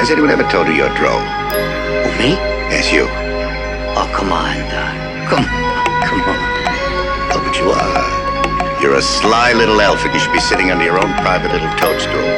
Has 0.00 0.10
anyone 0.10 0.30
ever 0.30 0.48
told 0.48 0.66
you 0.66 0.72
you're 0.72 0.92
droll? 0.96 1.20
Oh, 1.20 2.12
me? 2.16 2.40
Yes, 2.72 2.88
you. 2.90 3.04
Oh, 3.92 4.08
come 4.16 4.32
on, 4.32 4.56
Doc. 4.72 4.96
Come 5.28 5.44
on. 5.44 5.52
Come 6.08 6.20
on. 6.24 6.40
Oh, 7.36 7.40
but 7.44 7.56
you 7.60 7.68
are. 7.68 7.92
Uh, 8.00 8.80
you're 8.80 8.96
a 8.96 9.02
sly 9.02 9.52
little 9.52 9.80
elf 9.80 10.04
and 10.04 10.14
you 10.14 10.20
should 10.20 10.32
be 10.32 10.40
sitting 10.40 10.70
under 10.70 10.84
your 10.84 10.96
own 10.96 11.12
private 11.20 11.52
little 11.52 11.68
toadstool. 11.76 12.28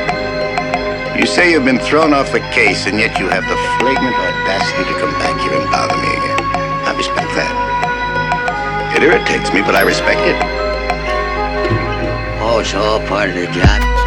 You 1.14 1.26
say 1.26 1.50
you've 1.50 1.64
been 1.64 1.78
thrown 1.78 2.14
off 2.14 2.30
the 2.30 2.42
case 2.50 2.86
and 2.86 2.98
yet 2.98 3.18
you 3.18 3.28
have 3.28 3.46
the 3.46 3.58
flagrant 3.78 4.14
audacity 4.14 4.90
to 4.90 4.94
come 4.98 5.14
back 5.22 5.38
here 5.42 5.54
and 5.54 5.70
bother 5.70 5.98
me 6.02 6.10
again. 6.18 6.38
I 6.82 6.94
respect 6.98 7.30
that. 7.38 7.54
It 8.96 9.02
irritates 9.02 9.52
me, 9.54 9.62
but 9.62 9.74
I 9.74 9.82
respect 9.82 10.18
it. 10.26 10.57
Oh, 12.50 12.60
it's 12.60 12.72
all 12.72 12.98
part 13.06 13.28
of 13.28 13.34
the 13.34 13.46
job. 13.48 13.97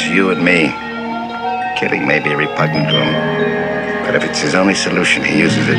As 0.00 0.08
you 0.08 0.30
and 0.30 0.44
me. 0.44 0.72
Killing 1.78 2.06
may 2.06 2.20
be 2.20 2.34
repugnant 2.34 2.88
to 2.90 2.96
him, 2.96 4.04
but 4.04 4.14
if 4.14 4.22
it's 4.24 4.40
his 4.40 4.54
only 4.54 4.74
solution, 4.74 5.24
he 5.24 5.38
uses 5.38 5.68
it. 5.68 5.78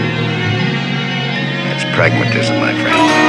That's 1.67 1.83
pragmatism, 1.95 2.57
my 2.59 2.73
friend. 2.81 3.20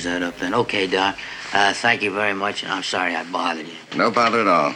Clears 0.00 0.20
that 0.20 0.26
up 0.26 0.38
then. 0.38 0.54
Okay, 0.54 0.86
Doc. 0.86 1.18
Uh, 1.52 1.72
thank 1.72 2.02
you 2.02 2.12
very 2.12 2.34
much, 2.34 2.62
and 2.62 2.72
I'm 2.72 2.82
sorry 2.82 3.14
I 3.14 3.24
bothered 3.24 3.66
you. 3.66 3.74
No 3.96 4.10
bother 4.10 4.40
at 4.40 4.46
all. 4.46 4.74